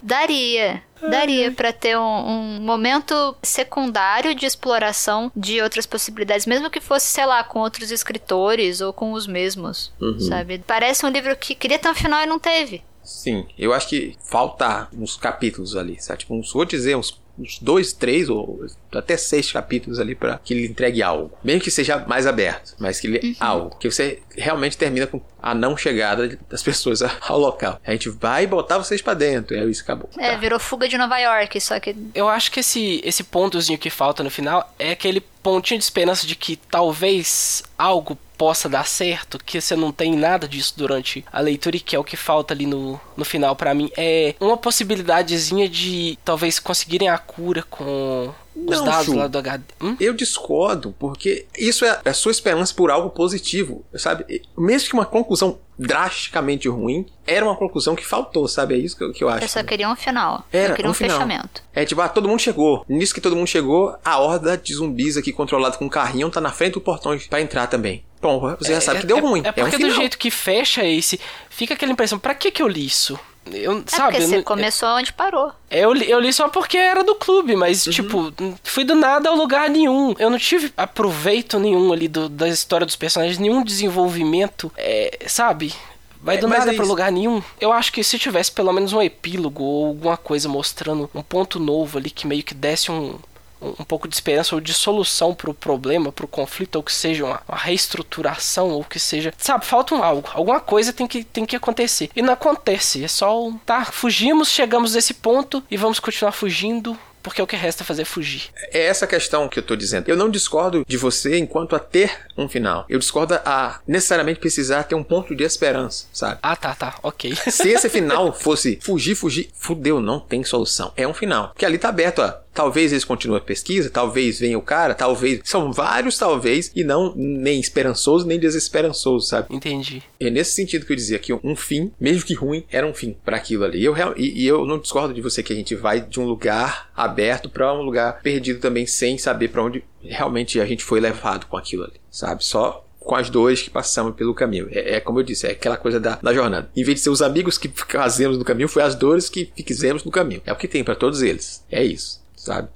Daria. 0.03 0.82
Daria 1.11 1.50
pra 1.50 1.72
ter 1.72 1.96
um, 1.96 2.00
um 2.03 2.61
momento 2.61 3.34
secundário 3.42 4.34
de 4.34 4.46
exploração 4.46 5.32
de 5.34 5.61
outras 5.61 5.84
possibilidades, 5.86 6.46
mesmo 6.46 6.70
que 6.70 6.80
fosse, 6.80 7.07
sei 7.07 7.26
lá, 7.26 7.42
com 7.42 7.59
outros 7.59 7.90
escritores 7.90 8.80
ou 8.80 8.92
com 8.92 9.12
os 9.12 9.26
mesmos, 9.26 9.92
sabe? 10.20 10.62
Parece 10.66 11.05
um 11.05 11.09
livro 11.09 11.36
que 11.36 11.55
queria 11.55 11.78
ter 11.78 11.88
um 11.88 11.94
final 11.94 12.22
e 12.22 12.26
não 12.26 12.38
teve. 12.38 12.82
Sim, 13.03 13.46
eu 13.59 13.72
acho 13.72 13.88
que 13.88 14.16
falta 14.30 14.88
uns 14.96 15.16
capítulos 15.16 15.76
ali, 15.76 16.00
sabe? 16.00 16.20
Tipo, 16.20 16.34
uns, 16.34 16.53
vou 16.53 16.64
dizer, 16.64 16.96
uns 16.96 17.20
uns 17.43 17.59
dois, 17.59 17.93
três 17.93 18.28
ou 18.28 18.64
até 18.93 19.16
seis 19.16 19.51
capítulos 19.51 19.99
ali 19.99 20.14
para 20.14 20.38
que 20.38 20.55
ele 20.55 20.66
entregue 20.66 21.03
algo. 21.03 21.36
Mesmo 21.43 21.62
que 21.62 21.70
seja 21.70 21.99
mais 22.07 22.26
aberto, 22.26 22.74
mas 22.78 23.01
que 23.01 23.07
ele 23.07 23.20
uhum. 23.22 23.34
algo. 23.40 23.76
Que 23.78 23.90
você 23.90 24.20
realmente 24.36 24.76
termina 24.76 25.07
com 25.07 25.20
a 25.43 25.55
não 25.55 25.76
chegada 25.76 26.38
das 26.49 26.62
pessoas 26.62 27.03
ao 27.20 27.38
local. 27.38 27.80
A 27.84 27.93
gente 27.93 28.09
vai 28.09 28.47
botar 28.47 28.78
vocês 28.78 29.03
para 29.03 29.14
dentro. 29.14 29.57
E 29.57 29.61
aí 29.61 29.70
isso 29.70 29.82
acabou. 29.82 30.09
É, 30.18 30.30
tá. 30.32 30.36
virou 30.36 30.59
fuga 30.59 30.88
de 30.88 30.97
Nova 30.97 31.18
York, 31.18 31.61
só 31.61 31.78
que. 31.80 31.95
Eu 32.14 32.28
acho 32.28 32.51
que 32.51 32.61
esse, 32.61 33.01
esse 33.05 33.24
pontozinho 33.24 33.78
que 33.78 33.90
falta 33.90 34.22
no 34.22 34.30
final 34.30 34.72
é 34.78 34.93
aquele 34.93 35.20
pontinho 35.43 35.78
de 35.78 35.84
esperança 35.84 36.26
de 36.26 36.36
que 36.36 36.57
talvez 36.57 37.62
algo 37.76 38.16
possa 38.38 38.68
dar 38.68 38.86
certo, 38.86 39.38
que 39.38 39.61
você 39.61 39.76
não 39.76 39.93
tem 39.93 40.16
nada 40.16 40.49
disso 40.49 40.74
durante 40.76 41.24
a 41.32 41.40
leitura 41.40 41.76
e 41.76 41.80
que 41.80 41.95
é 41.95 41.99
o 41.99 42.05
que 42.05 42.16
falta 42.16 42.53
ali 42.53 42.66
no, 42.66 43.01
no 43.16 43.24
final 43.24 43.55
para 43.55 43.72
mim, 43.72 43.90
é 43.97 44.34
uma 44.40 44.57
possibilidadezinha 44.57 45.68
de 45.68 46.18
talvez 46.24 46.59
conseguirem 46.59 47.09
a 47.09 47.18
cura 47.18 47.62
com 47.62 48.32
os 48.55 48.78
não, 48.78 48.84
dados 48.84 49.07
Chu, 49.07 49.14
lá 49.14 49.26
do 49.26 49.38
HD. 49.38 49.64
Hum? 49.80 49.97
Eu 50.01 50.12
discordo, 50.12 50.95
porque 50.99 51.47
isso 51.57 51.84
é 51.84 52.01
a 52.05 52.12
sua 52.12 52.32
esperança 52.32 52.74
por 52.74 52.90
algo 52.90 53.11
positivo, 53.11 53.84
sabe? 53.95 54.43
Mesmo 54.57 54.88
que 54.88 54.95
uma 54.95 55.07
conclusão 55.07 55.59
drasticamente 55.83 56.68
ruim, 56.68 57.07
era 57.26 57.45
uma 57.45 57.57
conclusão 57.57 57.95
que 57.95 58.07
faltou, 58.07 58.47
sabe? 58.49 58.74
É 58.74 58.78
isso 58.78 58.97
que 58.97 59.05
eu, 59.05 59.12
que 59.12 59.24
eu 59.24 59.28
acho. 59.28 59.45
Eu 59.45 59.49
só 59.49 59.62
queria 59.62 59.89
um 59.89 59.97
final. 59.97 60.47
Era, 60.53 60.72
eu 60.72 60.76
queria 60.76 60.89
um, 60.89 60.93
um 60.93 60.95
fechamento. 60.95 61.62
É 61.74 61.85
tipo, 61.85 62.01
ah, 62.01 62.09
todo 62.09 62.28
mundo 62.28 62.41
chegou. 62.41 62.85
Nisso 62.89 63.14
que 63.14 63.20
todo 63.20 63.37
mundo 63.37 63.47
chegou, 63.47 63.97
a 64.05 64.18
horda 64.18 64.57
de 64.57 64.74
zumbis 64.74 65.16
aqui 65.16 65.33
controlada 65.33 65.76
com 65.76 65.85
um 65.85 65.89
carrinho 65.89 66.30
tá 66.30 66.41
na 66.41 66.53
frente 66.53 66.74
do 66.74 66.80
portão 66.80 67.18
para 67.28 67.41
entrar 67.41 67.66
também. 67.66 68.05
Bom, 68.20 68.41
você 68.57 68.74
já 68.74 68.80
sabe 68.80 69.01
que 69.01 69.07
deu 69.07 69.18
é, 69.18 69.20
ruim. 69.20 69.43
É, 69.45 69.49
é 69.49 69.53
porque 69.53 69.83
é 69.83 69.87
um 69.87 69.89
do 69.89 69.95
jeito 69.95 70.16
que 70.16 70.30
fecha 70.30 70.85
esse, 70.85 71.18
fica 71.51 71.74
aquela 71.74 71.93
impressão, 71.93 72.18
pra 72.18 72.35
que 72.35 72.53
que 72.53 72.62
eu 72.62 72.68
li 72.68 72.87
isso? 72.87 73.18
Eu, 73.51 73.78
é 73.78 73.82
sabe, 73.86 74.12
porque 74.12 74.26
você 74.26 74.36
não, 74.36 74.43
começou 74.43 74.88
onde 74.90 75.12
parou. 75.12 75.53
Eu 75.70 75.93
li, 75.93 76.09
eu 76.09 76.20
li 76.20 76.32
só 76.32 76.49
porque 76.49 76.76
era 76.76 77.03
do 77.03 77.14
clube, 77.14 77.57
mas, 77.57 77.86
uhum. 77.86 77.93
tipo, 77.93 78.34
fui 78.62 78.84
do 78.84 78.95
nada 78.95 79.28
ao 79.28 79.36
lugar 79.36 79.68
nenhum. 79.68 80.14
Eu 80.18 80.30
não 80.30 80.38
tive 80.38 80.72
aproveito 80.76 81.59
nenhum 81.59 81.93
ali 81.93 82.09
do, 82.09 82.28
da 82.28 82.49
história 82.49 82.86
dos 82.86 82.97
personagens, 82.97 83.38
nenhum 83.38 83.64
desenvolvimento, 83.64 84.70
é, 84.76 85.18
sabe? 85.26 85.74
Vai 86.22 86.38
do 86.38 86.47
é, 86.47 86.51
nada 86.51 86.72
é 86.72 86.76
pra 86.76 86.84
lugar 86.84 87.11
nenhum. 87.11 87.43
Eu 87.61 87.72
acho 87.72 87.93
que 87.93 88.05
se 88.05 88.16
tivesse 88.16 88.53
pelo 88.53 88.72
menos 88.72 88.93
um 88.93 89.03
epílogo 89.03 89.64
ou 89.64 89.86
alguma 89.88 90.16
coisa 90.16 90.49
mostrando 90.49 91.11
um 91.12 91.22
ponto 91.22 91.59
novo 91.59 91.99
ali 91.99 92.11
que 92.11 92.28
meio 92.28 92.45
que 92.45 92.55
desse 92.55 92.93
um, 92.93 93.18
um 93.62 93.84
pouco 93.84 94.08
de 94.08 94.14
esperança 94.14 94.54
ou 94.54 94.60
de 94.60 94.74
solução 94.74 95.34
para 95.34 95.50
o 95.50 95.54
problema, 95.54 96.12
para 96.12 96.24
o 96.24 96.28
conflito, 96.28 96.76
ou 96.76 96.82
que 96.82 96.92
seja 96.92 97.24
uma, 97.24 97.42
uma, 97.48 97.58
reestruturação, 97.58 98.70
ou 98.70 98.84
que 98.84 98.98
seja. 98.98 99.32
Sabe, 99.38 99.64
falta 99.64 99.94
um 99.94 100.02
algo. 100.02 100.28
Alguma 100.34 100.60
coisa 100.60 100.92
tem 100.92 101.06
que, 101.06 101.24
tem 101.24 101.46
que 101.46 101.56
acontecer. 101.56 102.10
E 102.14 102.22
não 102.22 102.32
acontece. 102.32 103.04
É 103.04 103.08
só, 103.08 103.50
tá, 103.64 103.84
fugimos, 103.84 104.48
chegamos 104.48 104.94
nesse 104.94 105.14
ponto 105.14 105.62
e 105.70 105.76
vamos 105.76 106.00
continuar 106.00 106.32
fugindo 106.32 106.98
porque 107.22 107.40
o 107.40 107.46
que 107.46 107.56
resta 107.56 107.82
é 107.82 107.86
fazer 107.86 108.04
fugir. 108.04 108.50
É 108.72 108.86
essa 108.86 109.06
questão 109.06 109.48
que 109.48 109.58
eu 109.58 109.62
tô 109.62 109.76
dizendo. 109.76 110.08
Eu 110.08 110.16
não 110.16 110.28
discordo 110.28 110.84
de 110.86 110.96
você 110.96 111.38
enquanto 111.38 111.76
a 111.76 111.78
ter 111.78 112.10
um 112.36 112.48
final. 112.48 112.84
Eu 112.88 112.98
discordo 112.98 113.34
a 113.44 113.80
necessariamente 113.86 114.40
precisar 114.40 114.82
ter 114.84 114.94
um 114.94 115.04
ponto 115.04 115.34
de 115.34 115.44
esperança, 115.44 116.06
sabe? 116.12 116.38
Ah, 116.42 116.56
tá, 116.56 116.74
tá, 116.74 116.96
ok. 117.02 117.34
Se 117.36 117.68
esse 117.68 117.88
final 117.90 118.32
fosse 118.32 118.78
fugir, 118.82 119.14
fugir, 119.14 119.50
fudeu, 119.54 120.00
não 120.00 120.18
tem 120.18 120.42
solução. 120.42 120.92
É 120.96 121.06
um 121.06 121.14
final. 121.14 121.48
Porque 121.48 121.64
ali 121.64 121.78
tá 121.78 121.88
aberto 121.88 122.20
a 122.20 122.41
Talvez 122.55 122.92
eles 122.92 123.05
continuem 123.05 123.40
a 123.40 123.44
pesquisa, 123.44 123.88
talvez 123.88 124.38
venha 124.38 124.59
o 124.59 124.62
cara, 124.62 124.94
talvez. 124.94 125.40
São 125.44 125.72
vários 125.72 126.18
talvez, 126.18 126.70
e 126.74 126.84
não 126.84 127.14
nem 127.16 127.59
esperançoso 127.59 128.26
nem 128.26 128.38
desesperançoso, 128.38 129.26
sabe? 129.26 129.55
Entendi. 129.55 130.03
É 130.20 130.30
nesse 130.30 130.53
sentido 130.53 130.84
que 130.84 130.92
eu 130.92 130.96
dizia 130.96 131.18
que 131.18 131.32
um 131.32 131.57
fim, 131.57 131.92
mesmo 131.98 132.24
que 132.24 132.34
ruim, 132.34 132.64
era 132.70 132.86
um 132.86 132.92
fim 132.92 133.16
para 133.24 133.36
aquilo 133.36 133.64
ali. 133.64 133.82
Eu, 133.82 133.94
e, 134.16 134.42
e, 134.42 134.46
eu 134.46 134.66
não 134.66 134.78
discordo 134.78 135.14
de 135.14 135.20
você 135.20 135.42
que 135.42 135.53
a 135.53 135.57
gente 135.57 135.74
vai 135.74 136.00
de 136.00 136.20
um 136.20 136.26
lugar 136.26 136.90
aberto 136.94 137.48
para 137.48 137.72
um 137.72 137.82
lugar 137.82 138.20
perdido 138.20 138.61
também, 138.61 138.86
sem 138.86 139.16
saber 139.16 139.48
para 139.48 139.62
onde 139.62 139.82
realmente 140.03 140.61
a 140.61 140.66
gente 140.66 140.84
foi 140.84 141.00
levado 141.00 141.46
com 141.46 141.57
aquilo 141.57 141.84
ali, 141.84 142.00
sabe? 142.11 142.44
Só 142.44 142.86
com 142.98 143.16
as 143.16 143.28
dores 143.28 143.62
que 143.62 143.70
passamos 143.70 144.14
pelo 144.14 144.34
caminho. 144.34 144.68
É, 144.70 144.96
é, 144.96 145.00
como 145.00 145.18
eu 145.18 145.24
disse, 145.24 145.46
é 145.46 145.50
aquela 145.50 145.76
coisa 145.76 145.98
da, 145.98 146.16
da 146.22 146.32
jornada. 146.32 146.70
Em 146.76 146.84
vez 146.84 146.98
de 146.98 147.05
ser 147.05 147.11
os 147.11 147.22
amigos 147.22 147.59
que 147.59 147.68
fazemos 147.88 148.38
no 148.38 148.44
caminho, 148.44 148.68
foi 148.68 148.82
as 148.82 148.94
dores 148.94 149.28
que 149.28 149.50
fizemos 149.66 150.05
no 150.05 150.11
caminho. 150.11 150.42
É 150.46 150.53
o 150.53 150.57
que 150.57 150.68
tem 150.68 150.84
para 150.84 150.94
todos 150.94 151.22
eles. 151.22 151.64
É 151.70 151.82
isso 151.82 152.22
sabe? 152.43 152.68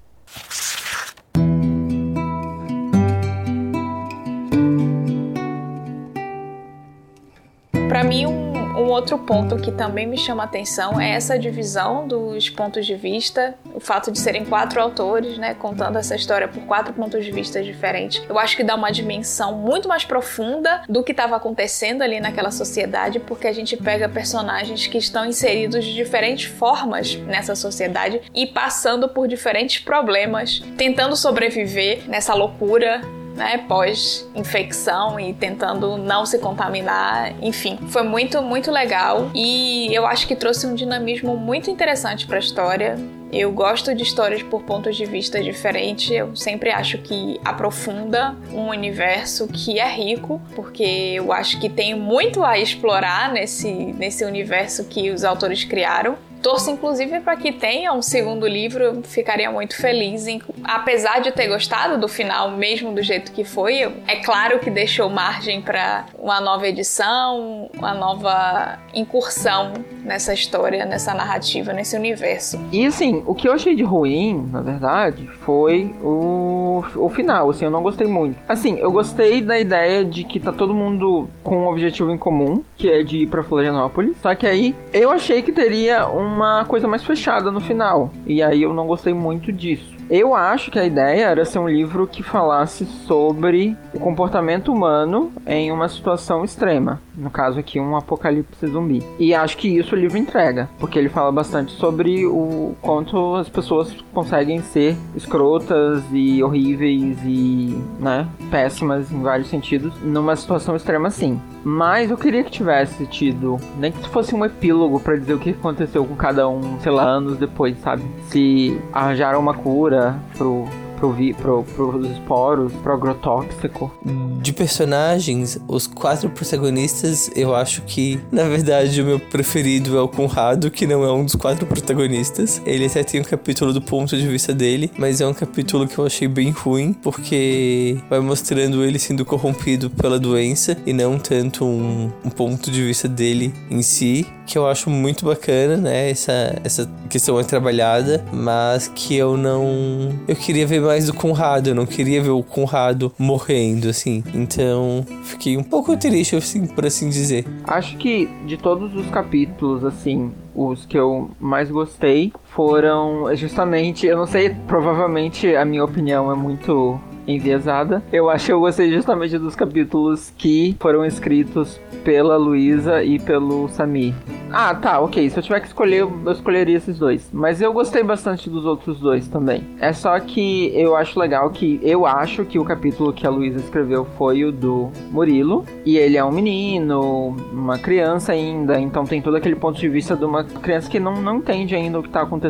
Para 7.88 8.04
mim, 8.04 8.26
um 8.26 8.45
um 8.86 8.90
outro 8.90 9.18
ponto 9.18 9.56
que 9.56 9.72
também 9.72 10.06
me 10.06 10.16
chama 10.16 10.44
a 10.44 10.46
atenção 10.46 11.00
é 11.00 11.10
essa 11.10 11.36
divisão 11.36 12.06
dos 12.06 12.48
pontos 12.48 12.86
de 12.86 12.94
vista, 12.94 13.56
o 13.74 13.80
fato 13.80 14.12
de 14.12 14.18
serem 14.18 14.44
quatro 14.44 14.80
autores, 14.80 15.36
né, 15.38 15.54
contando 15.54 15.98
essa 15.98 16.14
história 16.14 16.46
por 16.46 16.62
quatro 16.66 16.94
pontos 16.94 17.24
de 17.24 17.32
vista 17.32 17.60
diferentes. 17.62 18.22
Eu 18.28 18.38
acho 18.38 18.56
que 18.56 18.62
dá 18.62 18.76
uma 18.76 18.92
dimensão 18.92 19.56
muito 19.56 19.88
mais 19.88 20.04
profunda 20.04 20.82
do 20.88 21.02
que 21.02 21.10
estava 21.10 21.34
acontecendo 21.34 22.02
ali 22.02 22.20
naquela 22.20 22.52
sociedade, 22.52 23.18
porque 23.18 23.48
a 23.48 23.52
gente 23.52 23.76
pega 23.76 24.08
personagens 24.08 24.86
que 24.86 24.98
estão 24.98 25.26
inseridos 25.26 25.84
de 25.84 25.92
diferentes 25.92 26.44
formas 26.44 27.16
nessa 27.16 27.56
sociedade 27.56 28.22
e 28.32 28.46
passando 28.46 29.08
por 29.08 29.26
diferentes 29.26 29.82
problemas, 29.82 30.62
tentando 30.76 31.16
sobreviver 31.16 32.08
nessa 32.08 32.34
loucura 32.34 33.00
né, 33.36 33.58
pós-infecção 33.68 35.20
e 35.20 35.32
tentando 35.34 35.96
não 35.96 36.24
se 36.24 36.38
contaminar, 36.38 37.32
enfim, 37.42 37.78
foi 37.88 38.02
muito, 38.02 38.40
muito 38.42 38.70
legal 38.70 39.30
e 39.34 39.94
eu 39.94 40.06
acho 40.06 40.26
que 40.26 40.34
trouxe 40.34 40.66
um 40.66 40.74
dinamismo 40.74 41.36
muito 41.36 41.70
interessante 41.70 42.26
para 42.26 42.36
a 42.36 42.40
história. 42.40 42.96
Eu 43.32 43.50
gosto 43.52 43.94
de 43.94 44.02
histórias 44.02 44.42
por 44.42 44.62
pontos 44.62 44.96
de 44.96 45.04
vista 45.04 45.42
diferentes. 45.42 46.10
Eu 46.10 46.34
sempre 46.36 46.70
acho 46.70 46.98
que 46.98 47.40
aprofunda 47.44 48.36
um 48.52 48.68
universo 48.68 49.48
que 49.48 49.80
é 49.80 49.88
rico, 49.88 50.40
porque 50.54 51.12
eu 51.14 51.32
acho 51.32 51.60
que 51.60 51.68
tem 51.68 51.94
muito 51.94 52.44
a 52.44 52.58
explorar 52.58 53.32
nesse, 53.32 53.70
nesse 53.72 54.24
universo 54.24 54.84
que 54.84 55.10
os 55.10 55.24
autores 55.24 55.64
criaram. 55.64 56.16
Torço 56.46 56.70
inclusive 56.70 57.18
para 57.18 57.34
que 57.34 57.50
tenha 57.50 57.92
um 57.92 58.00
segundo 58.00 58.46
livro, 58.46 59.02
ficaria 59.02 59.50
muito 59.50 59.76
feliz. 59.76 60.28
Em, 60.28 60.40
apesar 60.62 61.18
de 61.18 61.32
ter 61.32 61.48
gostado 61.48 61.98
do 61.98 62.06
final, 62.06 62.52
mesmo 62.52 62.94
do 62.94 63.02
jeito 63.02 63.32
que 63.32 63.42
foi, 63.42 63.80
é 64.06 64.22
claro 64.24 64.60
que 64.60 64.70
deixou 64.70 65.10
margem 65.10 65.60
para 65.60 66.06
uma 66.16 66.40
nova 66.40 66.68
edição, 66.68 67.68
uma 67.76 67.92
nova 67.94 68.78
incursão 68.94 69.72
nessa 70.04 70.32
história, 70.32 70.84
nessa 70.84 71.12
narrativa, 71.12 71.72
nesse 71.72 71.96
universo. 71.96 72.60
E 72.70 72.86
assim, 72.86 73.24
o 73.26 73.34
que 73.34 73.48
eu 73.48 73.52
achei 73.52 73.74
de 73.74 73.82
ruim, 73.82 74.48
na 74.52 74.60
verdade, 74.60 75.28
foi 75.40 75.92
o, 76.00 76.84
o 76.94 77.08
final. 77.08 77.50
Assim, 77.50 77.64
eu 77.64 77.72
não 77.72 77.82
gostei 77.82 78.06
muito. 78.06 78.38
Assim, 78.48 78.78
eu 78.78 78.92
gostei 78.92 79.42
da 79.42 79.58
ideia 79.58 80.04
de 80.04 80.22
que 80.22 80.38
tá 80.38 80.52
todo 80.52 80.72
mundo 80.72 81.28
com 81.42 81.64
um 81.64 81.66
objetivo 81.66 82.12
em 82.12 82.18
comum, 82.18 82.62
que 82.76 82.88
é 82.88 83.02
de 83.02 83.18
ir 83.18 83.26
pra 83.26 83.42
Florianópolis. 83.42 84.16
Só 84.22 84.32
que 84.36 84.46
aí 84.46 84.76
eu 84.92 85.10
achei 85.10 85.42
que 85.42 85.50
teria 85.50 86.06
uma 86.36 86.64
coisa 86.66 86.86
mais 86.86 87.02
fechada 87.02 87.50
no 87.50 87.60
final. 87.60 88.10
E 88.26 88.42
aí 88.42 88.62
eu 88.62 88.74
não 88.74 88.86
gostei 88.86 89.14
muito 89.14 89.50
disso. 89.50 89.95
Eu 90.08 90.36
acho 90.36 90.70
que 90.70 90.78
a 90.78 90.84
ideia 90.84 91.26
era 91.26 91.44
ser 91.44 91.58
um 91.58 91.68
livro 91.68 92.06
que 92.06 92.22
falasse 92.22 92.84
sobre 92.84 93.76
o 93.92 93.98
comportamento 93.98 94.72
humano 94.72 95.32
em 95.44 95.72
uma 95.72 95.88
situação 95.88 96.44
extrema. 96.44 97.00
No 97.16 97.28
caso 97.28 97.58
aqui, 97.58 97.80
um 97.80 97.96
apocalipse 97.96 98.66
zumbi. 98.68 99.02
E 99.18 99.34
acho 99.34 99.56
que 99.56 99.66
isso 99.66 99.96
o 99.96 99.98
livro 99.98 100.16
entrega, 100.16 100.68
porque 100.78 100.98
ele 100.98 101.08
fala 101.08 101.32
bastante 101.32 101.72
sobre 101.72 102.24
o 102.24 102.76
quanto 102.80 103.34
as 103.34 103.48
pessoas 103.48 103.92
conseguem 104.12 104.60
ser 104.60 104.96
escrotas 105.16 106.04
e 106.12 106.42
horríveis 106.42 107.18
e, 107.24 107.76
né, 107.98 108.28
péssimas 108.50 109.10
em 109.10 109.22
vários 109.22 109.48
sentidos 109.48 109.92
numa 110.02 110.36
situação 110.36 110.76
extrema 110.76 111.08
assim. 111.08 111.40
Mas 111.64 112.10
eu 112.10 112.16
queria 112.16 112.44
que 112.44 112.50
tivesse 112.50 113.06
tido, 113.06 113.56
nem 113.78 113.90
que 113.90 114.08
fosse 114.10 114.34
um 114.34 114.44
epílogo 114.44 115.00
para 115.00 115.16
dizer 115.16 115.34
o 115.34 115.38
que 115.38 115.50
aconteceu 115.50 116.04
com 116.04 116.14
cada 116.14 116.48
um, 116.48 116.78
sei 116.80 116.92
lá, 116.92 117.02
anos 117.02 117.38
depois, 117.38 117.76
sabe? 117.80 118.04
Se 118.28 118.78
arranjaram 118.92 119.40
uma 119.40 119.54
cura 119.54 119.95
pro 120.36 120.68
pro, 120.96 121.12
vi, 121.12 121.32
pro, 121.34 121.62
pros 121.62 122.10
esporos, 122.10 122.72
pro 122.82 122.92
agrotóxico. 122.92 123.92
De 124.40 124.52
personagens, 124.52 125.58
os 125.68 125.86
quatro 125.86 126.30
protagonistas, 126.30 127.30
eu 127.34 127.54
acho 127.54 127.82
que, 127.82 128.20
na 128.30 128.44
verdade, 128.44 129.00
o 129.00 129.04
meu 129.04 129.20
preferido 129.20 129.96
é 129.96 130.00
o 130.00 130.08
Conrado, 130.08 130.70
que 130.70 130.86
não 130.86 131.04
é 131.04 131.12
um 131.12 131.24
dos 131.24 131.34
quatro 131.34 131.66
protagonistas. 131.66 132.60
Ele 132.64 132.86
até 132.86 133.02
tem 133.02 133.20
um 133.20 133.24
capítulo 133.24 133.72
do 133.72 133.82
ponto 133.82 134.16
de 134.16 134.26
vista 134.26 134.52
dele, 134.52 134.90
mas 134.98 135.20
é 135.20 135.26
um 135.26 135.34
capítulo 135.34 135.86
que 135.86 135.98
eu 135.98 136.06
achei 136.06 136.28
bem 136.28 136.50
ruim, 136.50 136.92
porque 136.92 137.98
vai 138.08 138.20
mostrando 138.20 138.84
ele 138.84 138.98
sendo 138.98 139.24
corrompido 139.24 139.90
pela 139.90 140.18
doença 140.18 140.76
e 140.86 140.92
não 140.92 141.18
tanto 141.18 141.64
um, 141.64 142.10
um 142.24 142.30
ponto 142.30 142.70
de 142.70 142.82
vista 142.82 143.08
dele 143.08 143.52
em 143.70 143.82
si 143.82 144.26
que 144.46 144.56
eu 144.56 144.66
acho 144.66 144.88
muito 144.88 145.26
bacana, 145.26 145.76
né? 145.76 146.10
Essa, 146.10 146.56
essa 146.62 146.88
questão 147.10 147.38
é 147.38 147.42
trabalhada, 147.42 148.24
mas 148.32 148.88
que 148.94 149.16
eu 149.16 149.36
não. 149.36 150.12
Eu 150.26 150.36
queria 150.36 150.66
ver 150.66 150.80
mais 150.86 151.06
do 151.06 151.14
Conrado, 151.14 151.68
eu 151.68 151.74
não 151.74 151.86
queria 151.86 152.22
ver 152.22 152.30
o 152.30 152.42
Conrado 152.42 153.12
morrendo, 153.18 153.88
assim. 153.88 154.22
Então, 154.34 155.04
fiquei 155.24 155.56
um 155.56 155.62
pouco 155.62 155.96
triste, 155.96 156.36
assim, 156.36 156.66
por 156.66 156.86
assim 156.86 157.08
dizer. 157.08 157.44
Acho 157.64 157.96
que 157.96 158.28
de 158.46 158.56
todos 158.56 158.94
os 158.94 159.06
capítulos, 159.10 159.84
assim, 159.84 160.32
os 160.54 160.86
que 160.86 160.98
eu 160.98 161.30
mais 161.40 161.70
gostei 161.70 162.32
foram 162.56 163.36
justamente, 163.36 164.06
eu 164.06 164.16
não 164.16 164.26
sei, 164.26 164.48
provavelmente 164.66 165.54
a 165.54 165.62
minha 165.62 165.84
opinião 165.84 166.32
é 166.32 166.34
muito 166.34 166.98
enviesada. 167.26 168.02
Eu 168.12 168.30
acho 168.30 168.46
que 168.46 168.52
eu 168.52 168.60
gostei 168.60 168.90
justamente 168.92 169.36
dos 169.38 169.54
capítulos 169.54 170.32
que 170.38 170.74
foram 170.80 171.04
escritos 171.04 171.78
pela 172.04 172.36
Luísa 172.36 173.02
e 173.02 173.18
pelo 173.18 173.68
Sami. 173.68 174.14
Ah, 174.52 174.74
tá, 174.74 175.00
ok. 175.00 175.28
Se 175.28 175.38
eu 175.38 175.42
tiver 175.42 175.60
que 175.60 175.66
escolher, 175.66 176.00
eu 176.00 176.32
escolheria 176.32 176.76
esses 176.76 176.98
dois. 176.98 177.28
Mas 177.32 177.60
eu 177.60 177.72
gostei 177.72 178.02
bastante 178.02 178.48
dos 178.48 178.64
outros 178.64 179.00
dois 179.00 179.28
também. 179.28 179.64
É 179.80 179.92
só 179.92 180.18
que 180.20 180.70
eu 180.74 180.94
acho 180.94 181.18
legal 181.18 181.50
que 181.50 181.80
eu 181.82 182.06
acho 182.06 182.44
que 182.44 182.58
o 182.58 182.64
capítulo 182.64 183.12
que 183.12 183.26
a 183.26 183.30
Luísa 183.30 183.58
escreveu 183.58 184.04
foi 184.16 184.44
o 184.44 184.52
do 184.52 184.90
Murilo. 185.10 185.64
E 185.84 185.98
ele 185.98 186.16
é 186.16 186.24
um 186.24 186.30
menino, 186.30 187.36
uma 187.52 187.78
criança 187.78 188.32
ainda. 188.32 188.78
Então 188.80 189.04
tem 189.04 189.20
todo 189.20 189.36
aquele 189.36 189.56
ponto 189.56 189.78
de 189.78 189.88
vista 189.88 190.16
de 190.16 190.24
uma 190.24 190.44
criança 190.44 190.88
que 190.88 191.00
não, 191.00 191.20
não 191.20 191.36
entende 191.36 191.74
ainda 191.74 191.98
o 191.98 192.02
que 192.02 192.08
tá 192.08 192.22
acontecendo, 192.22 192.45